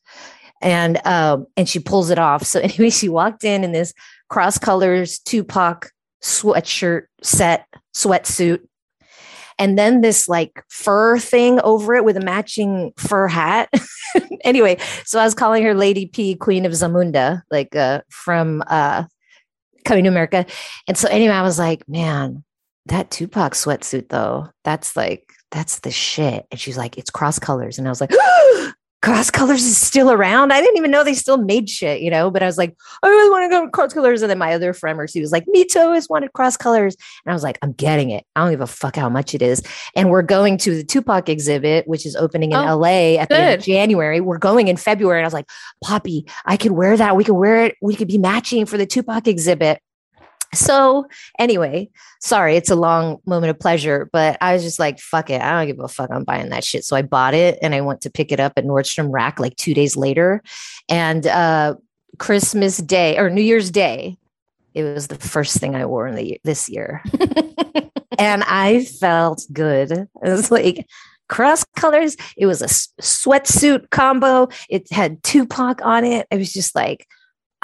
And 0.61 1.05
um 1.07 1.47
and 1.57 1.68
she 1.68 1.78
pulls 1.78 2.11
it 2.11 2.18
off. 2.18 2.45
So 2.45 2.61
anyway 2.62 2.91
she 2.91 3.09
walked 3.09 3.45
in 3.45 3.64
in 3.64 3.72
this 3.72 3.93
cross 4.28 4.59
colors 4.59 5.18
tupac 5.18 5.91
sweatshirt 6.22 7.03
set 7.22 7.66
sweatsuit. 7.95 8.61
And 9.59 9.78
then 9.78 10.01
this 10.01 10.28
like 10.28 10.64
fur 10.70 11.18
thing 11.18 11.61
over 11.61 11.95
it 11.95 12.05
with 12.05 12.16
a 12.16 12.20
matching 12.20 12.93
fur 12.97 13.28
hat. 13.28 13.68
Anyway 14.45 14.76
so 15.05 15.20
i 15.20 15.24
was 15.24 15.35
calling 15.35 15.62
her 15.62 15.72
lady 15.72 16.05
p 16.05 16.35
queen 16.35 16.66
of 16.66 16.72
zamunda 16.72 17.43
like 17.51 17.74
uh 17.76 18.01
from 18.11 18.62
uh 18.66 19.05
coming 19.85 20.05
to 20.05 20.11
america. 20.11 20.47
And 20.89 20.97
so 20.97 21.09
anyway 21.09 21.35
i 21.35 21.43
was 21.43 21.59
like 21.59 21.89
man 21.89 22.45
that 22.87 23.11
tupac 23.11 23.53
sweatsuit 23.55 24.09
though 24.09 24.49
that's 24.64 24.97
like 24.97 25.33
that's 25.51 25.80
the 25.80 25.91
shit. 25.91 26.47
And 26.51 26.59
she's 26.59 26.78
like 26.78 26.97
it's 26.99 27.11
cross 27.11 27.39
colors. 27.39 27.78
And 27.78 27.87
i 27.87 27.91
was 27.91 28.01
like 28.01 28.12
cross 29.03 29.31
colors 29.31 29.65
is 29.65 29.77
still 29.77 30.11
around. 30.11 30.53
I 30.53 30.61
didn't 30.61 30.77
even 30.77 30.91
know 30.91 31.03
they 31.03 31.15
still 31.15 31.37
made 31.37 31.69
shit, 31.69 32.01
you 32.01 32.11
know. 32.11 32.31
But 32.31 32.43
I 32.43 32.47
was 32.47 32.57
like, 32.57 32.77
I 33.03 33.09
really 33.09 33.31
want 33.31 33.45
to 33.45 33.49
go 33.49 33.63
with 33.65 33.73
cross 33.73 33.93
colors. 33.93 34.23
And 34.23 34.31
then 34.31 34.39
my 34.39 34.55
other 34.55 34.73
friend, 34.73 34.99
she 35.11 35.21
was 35.21 35.33
like, 35.33 35.47
me 35.49 35.65
too. 35.65 35.81
I 35.81 35.83
always 35.83 36.09
wanted 36.09 36.33
cross 36.33 36.57
colors. 36.57 36.97
And 37.27 37.33
I 37.33 37.35
was 37.35 37.43
like, 37.43 37.59
I'm 37.63 37.73
getting 37.73 38.11
it. 38.11 38.25
I 38.37 38.43
don't 38.43 38.53
give 38.53 38.61
a 38.61 38.67
fuck 38.67 38.97
how 38.97 39.09
much 39.09 39.35
it 39.35 39.43
is. 39.43 39.63
And 39.97 40.09
we're 40.09 40.23
going 40.23 40.57
to 40.59 40.77
the 40.77 40.85
Tupac 40.85 41.29
exhibit, 41.29 41.87
which 41.89 42.07
is 42.07 42.15
opening 42.17 42.53
in 42.53 42.59
Oh, 42.59 42.77
LA 42.77 43.19
at 43.19 43.29
the 43.29 43.37
end 43.37 43.59
of. 43.59 43.65
January. 43.65 44.21
We're 44.21 44.39
going 44.39 44.69
in 44.69 44.77
February. 44.77 45.19
And 45.19 45.25
I 45.25 45.27
was 45.27 45.35
like, 45.35 45.51
Poppy, 45.83 46.27
I 46.47 46.57
could 46.57 46.73
wear 46.73 46.97
that. 46.97 47.17
We 47.17 47.25
could 47.25 47.35
wear 47.35 47.65
it. 47.65 47.77
We 47.83 47.97
could 47.97 48.09
be 48.09 48.19
matching 48.19 48.67
for 48.67 48.79
the 48.79 48.87
Tupac 48.87 49.27
exhibit. 49.27 49.81
So 50.55 51.07
anyway, 51.39 51.89
sorry, 52.21 52.57
it's 52.57 52.71
a 52.71 52.77
long 52.77 53.19
moment 53.27 53.51
of 53.51 53.59
pleasure, 53.59 54.09
but 54.13 54.37
I 54.41 54.53
was 54.53 54.63
just 54.63 54.79
like, 54.79 54.99
fuck 54.99 55.31
it. 55.31 55.41
I 55.41 55.53
don't 55.53 55.67
give 55.67 55.85
a 55.85 55.89
fuck. 55.89 56.11
I'm 56.11 56.25
buying 56.25 56.51
that 56.51 56.65
shit. 56.65 56.85
So 56.85 56.95
I 56.97 57.03
bought 57.03 57.35
it 57.35 57.59
and 57.63 57.75
I 57.75 57.81
went 57.81 58.03
to 58.03 58.11
pick 58.11 58.33
it 58.33 58.41
up 58.41 58.53
at 58.57 58.65
Nordstrom 58.65 59.09
Rack 59.11 59.41
like 59.41 59.57
two 59.57 59.75
days 59.75 59.97
later. 59.97 60.43
And 60.89 61.27
uh 61.27 61.77
Christmas 62.19 62.77
Day 62.79 63.17
or 63.19 63.31
New 63.31 63.43
Year's 63.43 63.71
Day, 63.71 64.19
it 64.75 64.85
was 64.85 65.09
the 65.09 65.17
first 65.17 65.59
thing 65.59 65.75
I 65.75 65.87
wore 65.87 66.07
in 66.07 66.15
the 66.15 66.41
this 66.45 66.69
year. 66.69 67.03
and 68.19 68.45
I 68.45 68.85
felt 68.85 69.47
good. 69.53 69.91
It 69.93 70.09
was 70.23 70.51
like 70.51 70.87
cross 71.29 71.65
colors. 71.77 72.17
It 72.37 72.47
was 72.47 72.61
a 72.61 72.67
sweatsuit 72.67 73.91
combo. 73.91 74.49
It 74.69 74.93
had 74.93 75.23
Tupac 75.23 75.85
on 75.85 76.05
it. 76.05 76.27
It 76.31 76.37
was 76.37 76.53
just 76.53 76.75
like, 76.75 77.07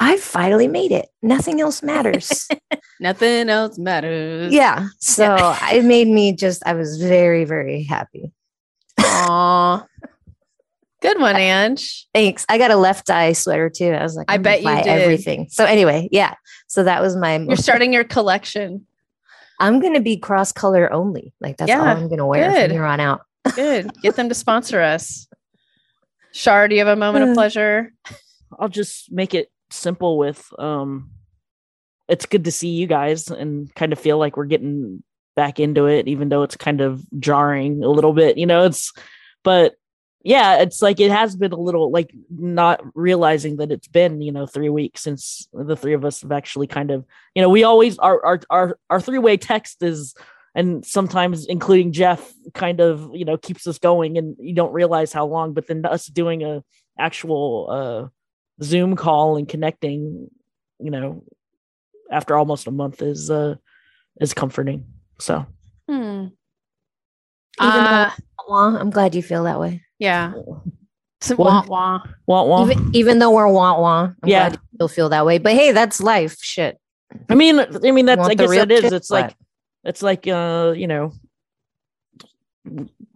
I 0.01 0.17
finally 0.17 0.69
made 0.69 0.93
it. 0.93 1.09
Nothing 1.23 1.61
else 1.61 1.83
matters. 1.83 2.49
Nothing 3.01 3.49
else 3.51 3.79
matters. 3.79 4.53
yeah. 4.53 4.87
So 5.01 5.37
it 5.73 5.85
made 5.85 6.07
me 6.09 6.33
just, 6.33 6.63
I 6.65 6.75
was 6.75 7.03
very, 7.03 7.45
very 7.45 7.83
happy. 7.83 8.33
Aw. 9.01 9.85
Good 11.01 11.21
one, 11.21 11.37
Ange. 11.37 12.07
Thanks. 12.15 12.45
I 12.49 12.59
got 12.59 12.71
a 12.71 12.77
left 12.77 13.11
eye 13.11 13.33
sweater 13.33 13.71
too. 13.71 13.91
I 13.91 14.03
was 14.03 14.15
like, 14.17 14.31
I 14.31 14.39
bet 14.39 14.63
you 14.63 14.69
did. 14.77 14.87
everything. 14.87 15.49
So 15.51 15.65
anyway, 15.65 16.09
yeah. 16.13 16.35
So 16.69 16.85
that 16.85 17.03
was 17.03 17.17
my. 17.17 17.39
You're 17.39 17.57
starting 17.57 17.93
your 17.93 18.05
collection. 18.05 18.87
I'm 19.61 19.81
gonna 19.81 20.01
be 20.01 20.17
cross 20.17 20.53
color 20.53 20.93
only. 20.93 21.33
Like 21.41 21.57
that's 21.57 21.71
all 21.73 21.81
I'm 21.81 22.09
gonna 22.09 22.27
wear 22.27 22.51
good. 22.53 22.63
from 22.67 22.71
here 22.73 22.85
on 22.85 23.01
out. 23.01 23.21
Good. 23.55 23.91
Get 24.03 24.17
them 24.17 24.29
to 24.29 24.35
sponsor 24.35 24.81
us. 24.81 25.27
Shar, 26.33 26.69
do 26.69 26.75
you 26.75 26.81
have 26.85 26.89
a 26.89 26.97
moment 26.97 27.25
of 27.25 27.31
Uh. 27.31 27.35
pleasure? 27.35 27.93
I'll 28.59 28.69
just 28.69 29.11
make 29.13 29.35
it 29.35 29.51
simple 29.71 30.19
with 30.19 30.53
um 30.59 31.11
it's 32.09 32.27
good 32.27 32.45
to 32.45 32.53
see 32.53 32.69
you 32.69 32.87
guys 32.87 33.31
and 33.31 33.75
kind 33.75 33.93
of 33.93 33.99
feel 33.99 34.19
like 34.19 34.37
we're 34.37 34.45
getting 34.47 35.03
back 35.37 35.61
into 35.61 35.87
it 35.87 36.09
even 36.09 36.29
though 36.29 36.43
it's 36.43 36.57
kind 36.57 36.81
of 36.81 37.03
jarring 37.19 37.83
a 37.85 37.89
little 37.89 38.13
bit 38.13 38.39
you 38.39 38.47
know 38.47 38.65
it's 38.65 38.93
but 39.45 39.75
yeah 40.25 40.61
it's 40.61 40.83
like 40.83 40.99
it 40.99 41.11
has 41.11 41.37
been 41.37 41.53
a 41.53 41.61
little 41.61 41.93
like 41.93 42.11
not 42.31 42.81
realizing 42.97 43.57
that 43.59 43.71
it's 43.71 43.87
been 43.87 44.21
you 44.21 44.33
know 44.33 44.47
3 44.47 44.69
weeks 44.69 45.03
since 45.03 45.49
the 45.53 45.77
three 45.77 45.95
of 45.95 46.05
us 46.05 46.23
have 46.23 46.33
actually 46.33 46.67
kind 46.67 46.91
of 46.91 47.05
you 47.35 47.43
know 47.43 47.49
we 47.49 47.63
always 47.63 47.99
our 47.99 48.25
our 48.25 48.41
our, 48.51 48.79
our 48.91 49.01
three-way 49.01 49.37
text 49.37 49.83
is 49.83 50.15
and 50.55 50.85
sometimes 50.85 51.47
including 51.47 51.93
Jeff 51.93 52.33
kind 52.53 52.81
of 52.81 53.11
you 53.15 53.25
know 53.25 53.37
keeps 53.37 53.67
us 53.67 53.79
going 53.79 54.19
and 54.19 54.35
you 54.41 54.55
don't 54.55 54.73
realize 54.73 55.13
how 55.13 55.25
long 55.25 55.53
but 55.53 55.69
then 55.69 55.87
us 55.87 56.07
doing 56.07 56.43
a 56.43 56.65
actual 56.99 57.69
uh 57.71 58.09
Zoom 58.63 58.97
call 58.97 59.37
and 59.37 59.49
connecting, 59.49 60.31
you 60.81 60.91
know, 60.91 61.25
after 62.11 62.37
almost 62.37 62.67
a 62.67 62.71
month 62.71 63.03
is 63.03 63.31
uh 63.31 63.57
is 64.21 64.35
comforting. 64.35 64.85
So 65.19 65.47
Hmm. 65.89 66.27
Uh, 67.59 68.11
Wah, 68.49 68.77
I'm 68.79 68.91
glad 68.91 69.15
you 69.15 69.23
feel 69.23 69.45
that 69.45 69.59
way. 69.59 69.83
yeah. 69.99 70.33
So, 71.21 71.35
What? 71.35 71.67
wah, 71.69 71.99
wah. 71.99 72.03
wah, 72.27 72.45
wah. 72.45 72.63
Even, 72.65 72.91
even 72.95 73.19
though 73.19 73.33
we're 73.33 73.49
wah 73.49 73.81
wah, 73.81 74.03
I'm 74.23 74.29
Yeah. 74.29 74.51
glad 74.51 74.61
you'll 74.79 74.89
feel 74.89 75.09
that 75.09 75.27
way. 75.27 75.39
But 75.39 75.55
hey, 75.55 75.73
that's 75.73 76.01
life. 76.01 76.37
Shit. 76.41 76.79
I 77.29 77.35
mean 77.35 77.59
I 77.59 77.91
mean 77.91 78.07
that's 78.07 78.19
Want 78.19 78.31
I 78.33 78.35
the 78.35 78.43
guess 78.45 78.51
real 78.51 78.67
that 78.67 78.71
is 78.71 78.83
shit? 78.83 78.93
it's 78.93 79.11
like 79.11 79.35
it's 79.85 80.03
like 80.03 80.27
uh 80.29 80.75
you 80.77 80.87
know 80.87 81.13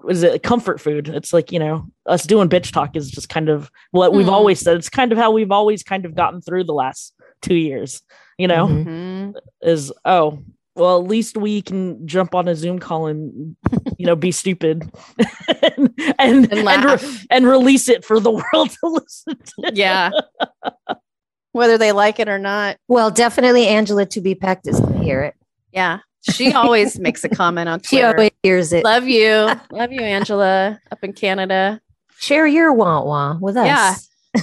is 0.09 0.23
it 0.23 0.35
a 0.35 0.39
comfort 0.39 0.81
food? 0.81 1.09
It's 1.09 1.33
like, 1.33 1.53
you 1.53 1.59
know, 1.59 1.87
us 2.07 2.25
doing 2.25 2.49
bitch 2.49 2.73
talk 2.73 2.97
is 2.97 3.11
just 3.11 3.29
kind 3.29 3.49
of 3.49 3.71
what 3.91 4.13
we've 4.13 4.27
Hmm. 4.27 4.33
always 4.33 4.61
said. 4.61 4.77
It's 4.77 4.89
kind 4.89 5.13
of 5.13 5.19
how 5.19 5.31
we've 5.31 5.51
always 5.53 5.83
kind 5.83 6.05
of 6.05 6.15
gotten 6.15 6.41
through 6.41 6.65
the 6.65 6.75
last 6.75 7.15
two 7.41 7.55
years, 7.57 8.03
you 8.39 8.49
know, 8.49 8.67
Mhm. 8.67 8.85
Mhm. 8.87 9.35
is 9.63 9.93
oh 10.05 10.39
well 10.75 10.99
at 11.03 11.07
least 11.07 11.37
we 11.37 11.61
can 11.61 12.07
jump 12.07 12.35
on 12.35 12.49
a 12.49 12.55
zoom 12.55 12.79
call 12.79 13.07
and 13.07 13.55
you 13.99 14.07
know 14.07 14.17
be 14.17 14.33
stupid 14.33 14.91
and 15.19 15.93
and, 16.19 16.53
And 16.53 16.69
and, 16.69 16.85
re- 17.03 17.09
and 17.31 17.47
release 17.47 17.89
it 17.91 18.05
for 18.07 18.19
the 18.19 18.31
world 18.55 18.71
to 18.71 18.79
listen 18.89 19.37
to 19.37 19.73
yeah. 19.75 20.11
Whether 21.53 21.77
they 21.77 21.93
like 21.93 22.19
it 22.19 22.29
or 22.29 22.39
not. 22.39 22.79
Well, 22.89 23.11
definitely 23.11 23.67
Angela 23.67 24.07
to 24.07 24.21
be 24.23 24.35
pecked 24.35 24.67
is 24.67 24.81
gonna 24.81 25.03
hear 25.05 25.21
it. 25.23 25.35
Yeah. 25.71 25.99
She 26.31 26.53
always 26.53 26.99
makes 26.99 27.25
a 27.25 27.29
comment 27.29 27.69
on 27.69 27.81
She 27.85 28.03
always 28.03 28.31
hears 28.43 28.73
it. 28.73 28.85
Love 28.85 29.09
you. 29.09 29.51
Love 29.73 29.93
you, 29.93 30.01
Angela, 30.01 30.79
up 30.91 31.03
in 31.03 31.13
Canada. 31.13 31.81
Share 32.19 32.47
your 32.47 32.73
wah 32.73 33.03
wah 33.03 33.37
with 33.41 33.57
us. 33.57 33.67
Yeah. 33.67 33.95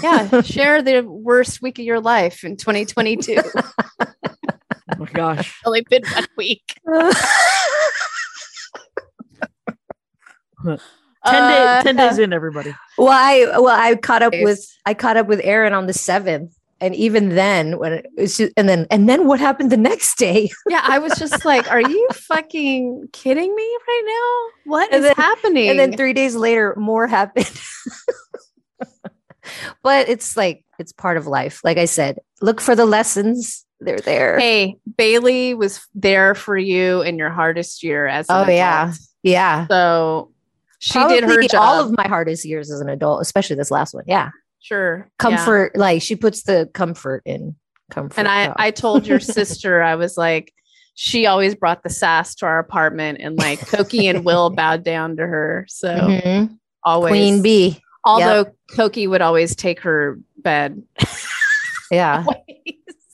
Yeah. 0.04 0.42
Share 0.44 0.82
the 0.82 1.02
worst 1.02 1.62
week 1.62 1.80
of 1.80 1.86
your 1.86 2.00
life 2.00 2.44
in 2.44 2.58
2022. 2.58 3.38
oh 3.42 4.06
my 4.98 5.06
gosh 5.14 5.60
Only 5.66 5.82
been 5.90 6.04
one 6.14 6.28
week. 6.38 6.76
10, 10.66 10.78
Uh, 11.26 11.82
10 11.84 11.96
days 11.96 12.18
in 12.18 12.34
everybody 12.34 12.74
well, 12.98 13.10
I 13.10 13.46
well 13.60 13.70
I 13.70 13.96
caught 13.96 14.22
up 14.24 14.34
with 14.42 14.66
I 14.86 14.94
caught 14.94 15.16
up 15.18 15.28
with 15.28 15.40
Erin 15.44 15.74
on 15.74 15.88
the 15.88 15.94
seventh, 15.94 16.54
and 16.82 16.96
even 16.96 17.30
then 17.30 17.78
when 17.78 17.94
it 17.94 18.06
was 18.18 18.38
just, 18.38 18.54
and 18.58 18.68
then 18.70 18.88
and 18.92 19.08
then 19.10 19.28
what 19.28 19.40
happened 19.40 19.72
the 19.72 19.78
next 19.78 20.18
day? 20.18 20.50
Yeah, 20.70 20.82
I 20.84 21.00
was 21.00 21.14
just 21.18 21.46
like, 21.46 21.70
are 21.72 21.82
you 21.82 22.08
fucking 22.14 23.10
kidding 23.12 23.56
me 23.56 23.78
right 23.88 24.04
now? 24.06 24.72
What 24.72 24.94
And 24.94 25.04
is 25.04 25.08
then- 25.08 25.16
happening? 25.16 25.70
And 25.70 25.80
then 25.80 25.96
three 25.98 26.14
days 26.14 26.36
later, 26.36 26.76
more 26.78 27.08
happened. 27.08 27.50
but 29.84 30.08
it's 30.10 30.38
like 30.38 30.64
it's 30.78 30.92
part 30.92 31.18
of 31.18 31.28
life. 31.28 31.62
Like 31.64 31.78
I 31.78 31.86
said, 31.86 32.20
look 32.42 32.62
for 32.62 32.76
the 32.76 32.86
lessons. 32.86 33.66
They're 33.82 34.00
there. 34.00 34.38
hey, 34.38 34.76
Bailey 34.98 35.54
was 35.54 35.80
there 35.96 36.36
for 36.36 36.58
you 36.58 37.02
in 37.02 37.18
your 37.18 37.30
hardest 37.30 37.82
year 37.82 38.08
as 38.08 38.28
an 38.30 38.36
Oh, 38.36 38.42
adult. 38.44 38.56
yeah. 38.58 38.94
Yeah. 39.24 39.68
So 39.68 40.32
she 40.80 41.00
did 41.08 41.24
her 41.24 41.42
job. 41.44 41.62
all 41.62 41.80
of 41.86 41.96
my 41.98 42.06
hardest 42.08 42.44
years 42.44 42.70
as 42.72 42.82
an 42.82 42.90
adult, 42.90 43.22
especially 43.22 43.56
this 43.56 43.72
last 43.72 43.94
one. 43.94 44.04
Yeah. 44.06 44.30
Sure. 44.62 44.98
Yeah. 44.98 45.06
Comfort, 45.20 45.76
like 45.76 46.02
she 46.02 46.16
puts 46.16 46.44
the 46.44 46.70
comfort 46.74 47.24
in 47.26 47.56
comfort. 47.92 48.18
And 48.20 48.28
I. 48.28 48.54
I 48.56 48.72
told 48.72 49.08
your 49.08 49.20
sister, 49.20 49.82
I 49.82 49.96
was 49.96 50.18
like, 50.18 50.54
she 50.96 51.26
always 51.26 51.56
brought 51.56 51.84
the 51.84 51.90
sass 51.90 52.36
to 52.36 52.46
our 52.46 52.60
apartment, 52.60 53.20
and 53.22 53.38
like 53.38 53.60
Koki 53.68 54.08
and 54.08 54.26
Will 54.26 54.50
bowed 54.56 54.84
down 54.84 55.16
to 55.18 55.26
her. 55.26 55.66
So 55.70 55.96
Mhm. 55.96 56.58
always, 56.84 57.12
Queen 57.12 57.42
Bee. 57.42 57.82
although 58.04 58.46
Koki 58.76 59.08
would 59.08 59.22
always 59.22 59.56
take 59.56 59.80
her 59.82 60.20
bed. 60.38 60.82
Yeah. 61.92 62.24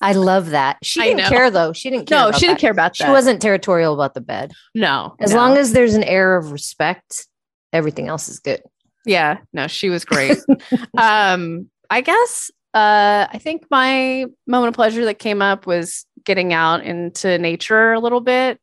I 0.02 0.12
love 0.12 0.50
that. 0.50 0.80
She 0.84 1.00
I 1.02 1.06
didn't 1.06 1.18
know. 1.20 1.30
care 1.30 1.50
though. 1.50 1.72
She 1.72 1.90
didn't 1.90 2.08
care. 2.10 2.20
no, 2.20 2.32
she 2.34 2.42
didn't 2.42 2.56
that. 2.56 2.60
care 2.60 2.72
about 2.72 2.98
that. 2.98 3.06
She 3.06 3.10
wasn't 3.10 3.42
territorial 3.42 3.94
about 3.94 4.14
the 4.14 4.20
bed. 4.20 4.52
No, 4.74 5.16
As 5.22 5.32
no. 5.32 5.38
long 5.38 5.56
as 5.58 5.72
there's 5.72 5.94
an 5.96 6.04
air 6.04 6.36
of 6.36 6.52
respect, 6.52 7.26
everything 7.72 8.10
else 8.10 8.28
is 8.28 8.40
good. 8.40 8.62
Yeah 9.06 9.38
no 9.54 9.68
she 9.68 9.90
was 9.90 10.04
great 10.06 10.38
um 10.98 11.70
i 11.90 12.02
guess 12.02 12.50
uh 12.74 13.28
i 13.32 13.38
think 13.40 13.66
my 13.70 14.26
moment 14.48 14.70
of 14.70 14.74
pleasure 14.76 15.06
that 15.06 15.20
came 15.20 15.42
up 15.42 15.66
was 15.68 16.06
getting 16.24 16.54
out 16.54 16.84
into 16.84 17.38
nature 17.38 17.94
a 17.94 18.00
little 18.00 18.22
bit 18.22 18.60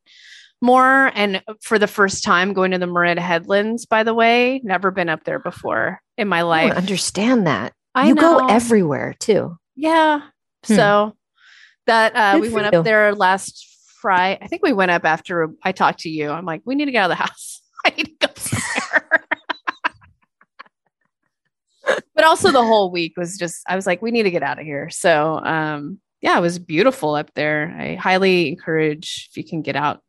more 0.61 1.11
and 1.15 1.41
for 1.61 1.77
the 1.79 1.87
first 1.87 2.23
time 2.23 2.53
going 2.53 2.71
to 2.71 2.77
the 2.77 2.87
Marin 2.87 3.17
headlands 3.17 3.85
by 3.85 4.03
the 4.03 4.13
way 4.13 4.61
never 4.63 4.91
been 4.91 5.09
up 5.09 5.23
there 5.25 5.39
before 5.39 5.99
in 6.17 6.27
my 6.27 6.41
life 6.41 6.69
don't 6.69 6.77
understand 6.77 7.47
that. 7.47 7.73
I 7.95 8.07
you 8.07 8.15
go 8.15 8.47
everywhere 8.47 9.15
too. 9.19 9.57
yeah 9.75 10.21
Hmm. 10.65 10.75
so 10.75 11.17
that 11.87 12.15
uh 12.15 12.39
we 12.39 12.49
went 12.49 12.71
you. 12.71 12.79
up 12.79 12.85
there 12.85 13.13
last 13.13 13.67
friday 14.01 14.39
i 14.41 14.47
think 14.47 14.63
we 14.63 14.71
went 14.71 14.91
up 14.91 15.03
after 15.03 15.49
i 15.63 15.73
talked 15.73 15.99
to 16.01 16.09
you 16.09 16.29
i'm 16.29 16.45
like 16.45 16.61
we 16.63 16.75
need 16.75 16.85
to 16.85 16.91
get 16.91 17.03
out 17.03 17.11
of 17.11 17.17
the 17.17 17.23
house 17.25 17.61
i 17.85 17.89
need 17.89 18.05
to 18.19 18.27
go 18.27 18.33
somewhere 18.37 19.09
but 22.15 22.23
also 22.25 22.51
the 22.51 22.63
whole 22.63 22.91
week 22.91 23.13
was 23.17 23.37
just 23.37 23.61
i 23.67 23.75
was 23.75 23.85
like 23.85 24.01
we 24.01 24.11
need 24.11 24.23
to 24.23 24.31
get 24.31 24.43
out 24.43 24.59
of 24.59 24.65
here 24.65 24.89
so 24.89 25.39
um 25.43 25.99
yeah 26.21 26.37
it 26.37 26.41
was 26.41 26.59
beautiful 26.59 27.15
up 27.15 27.31
there 27.35 27.75
i 27.79 27.95
highly 27.95 28.47
encourage 28.49 29.27
if 29.31 29.37
you 29.37 29.43
can 29.43 29.61
get 29.61 29.75
out 29.75 30.01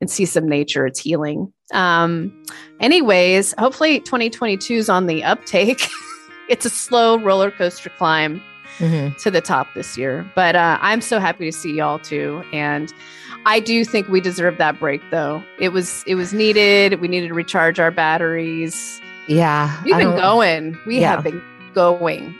and 0.00 0.10
see 0.10 0.24
some 0.26 0.48
nature 0.48 0.86
it's 0.86 1.00
healing 1.00 1.52
um 1.72 2.44
anyways 2.80 3.54
hopefully 3.58 3.98
2022 4.00 4.74
is 4.74 4.88
on 4.88 5.06
the 5.06 5.24
uptake 5.24 5.86
it's 6.48 6.64
a 6.66 6.70
slow 6.70 7.18
roller 7.18 7.50
coaster 7.50 7.90
climb 7.90 8.42
Mhm. 8.78 9.16
to 9.22 9.30
the 9.30 9.40
top 9.40 9.68
this 9.74 9.96
year. 9.96 10.30
But 10.34 10.54
uh, 10.54 10.76
I'm 10.82 11.00
so 11.00 11.18
happy 11.18 11.46
to 11.46 11.52
see 11.56 11.72
y'all 11.74 11.98
too, 11.98 12.44
and 12.52 12.92
I 13.46 13.58
do 13.58 13.86
think 13.86 14.06
we 14.08 14.20
deserve 14.20 14.58
that 14.58 14.78
break. 14.78 15.00
Though 15.10 15.42
it 15.58 15.70
was 15.70 16.04
it 16.06 16.14
was 16.14 16.34
needed. 16.34 17.00
We 17.00 17.08
needed 17.08 17.28
to 17.28 17.32
recharge 17.34 17.80
our 17.80 17.90
batteries. 17.90 19.00
Yeah. 19.28 19.82
We've 19.84 19.96
been 19.96 20.16
going. 20.16 20.78
We 20.86 21.00
Yeah. 21.00 21.12
have 21.16 21.24
been 21.24 21.42
going 21.74 22.34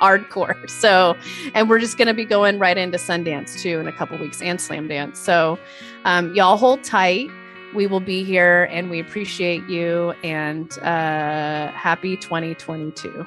hardcore. 0.00 0.68
So, 0.70 1.16
and 1.54 1.68
we're 1.68 1.78
just 1.78 1.98
going 1.98 2.08
to 2.08 2.14
be 2.14 2.24
going 2.24 2.58
right 2.58 2.76
into 2.78 2.98
Sundance 2.98 3.60
too 3.60 3.78
in 3.80 3.86
a 3.86 3.92
couple 3.92 4.16
weeks 4.18 4.40
and 4.40 4.58
Slamdance. 4.58 5.16
So, 5.16 5.58
um, 6.04 6.34
y'all 6.34 6.56
hold 6.56 6.82
tight. 6.82 7.28
We 7.74 7.86
will 7.86 8.00
be 8.00 8.24
here, 8.24 8.64
and 8.72 8.90
we 8.90 8.98
appreciate 8.98 9.62
you. 9.68 10.12
And 10.24 10.72
uh, 10.78 11.68
happy 11.68 12.16
2022. 12.16 13.24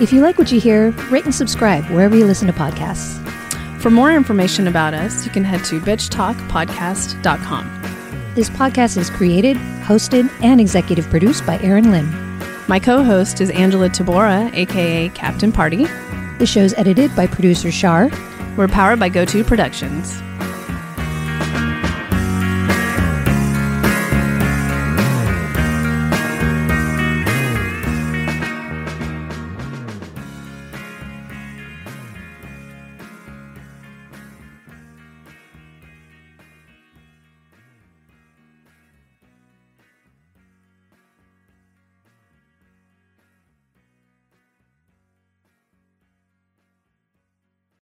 If 0.00 0.14
you 0.14 0.22
like 0.22 0.38
what 0.38 0.50
you 0.50 0.58
hear, 0.58 0.90
rate 1.10 1.24
and 1.24 1.34
subscribe 1.34 1.84
wherever 1.90 2.16
you 2.16 2.24
listen 2.24 2.46
to 2.46 2.54
podcasts. 2.54 3.18
For 3.80 3.90
more 3.90 4.12
information 4.12 4.68
about 4.68 4.92
us, 4.92 5.24
you 5.24 5.30
can 5.30 5.42
head 5.42 5.64
to 5.64 5.80
bitchtalkpodcast.com. 5.80 8.34
This 8.34 8.50
podcast 8.50 8.98
is 8.98 9.08
created, 9.08 9.56
hosted, 9.56 10.30
and 10.42 10.60
executive 10.60 11.08
produced 11.08 11.46
by 11.46 11.58
Erin 11.60 11.90
Lim. 11.90 12.10
My 12.68 12.78
co 12.78 13.02
host 13.02 13.40
is 13.40 13.48
Angela 13.48 13.88
Tabora, 13.88 14.52
aka 14.52 15.08
Captain 15.08 15.50
Party. 15.50 15.86
The 16.38 16.46
show's 16.46 16.74
edited 16.74 17.16
by 17.16 17.26
producer 17.26 17.72
Shar. 17.72 18.10
We're 18.54 18.68
powered 18.68 19.00
by 19.00 19.08
GoTo 19.08 19.44
Productions. 19.44 20.20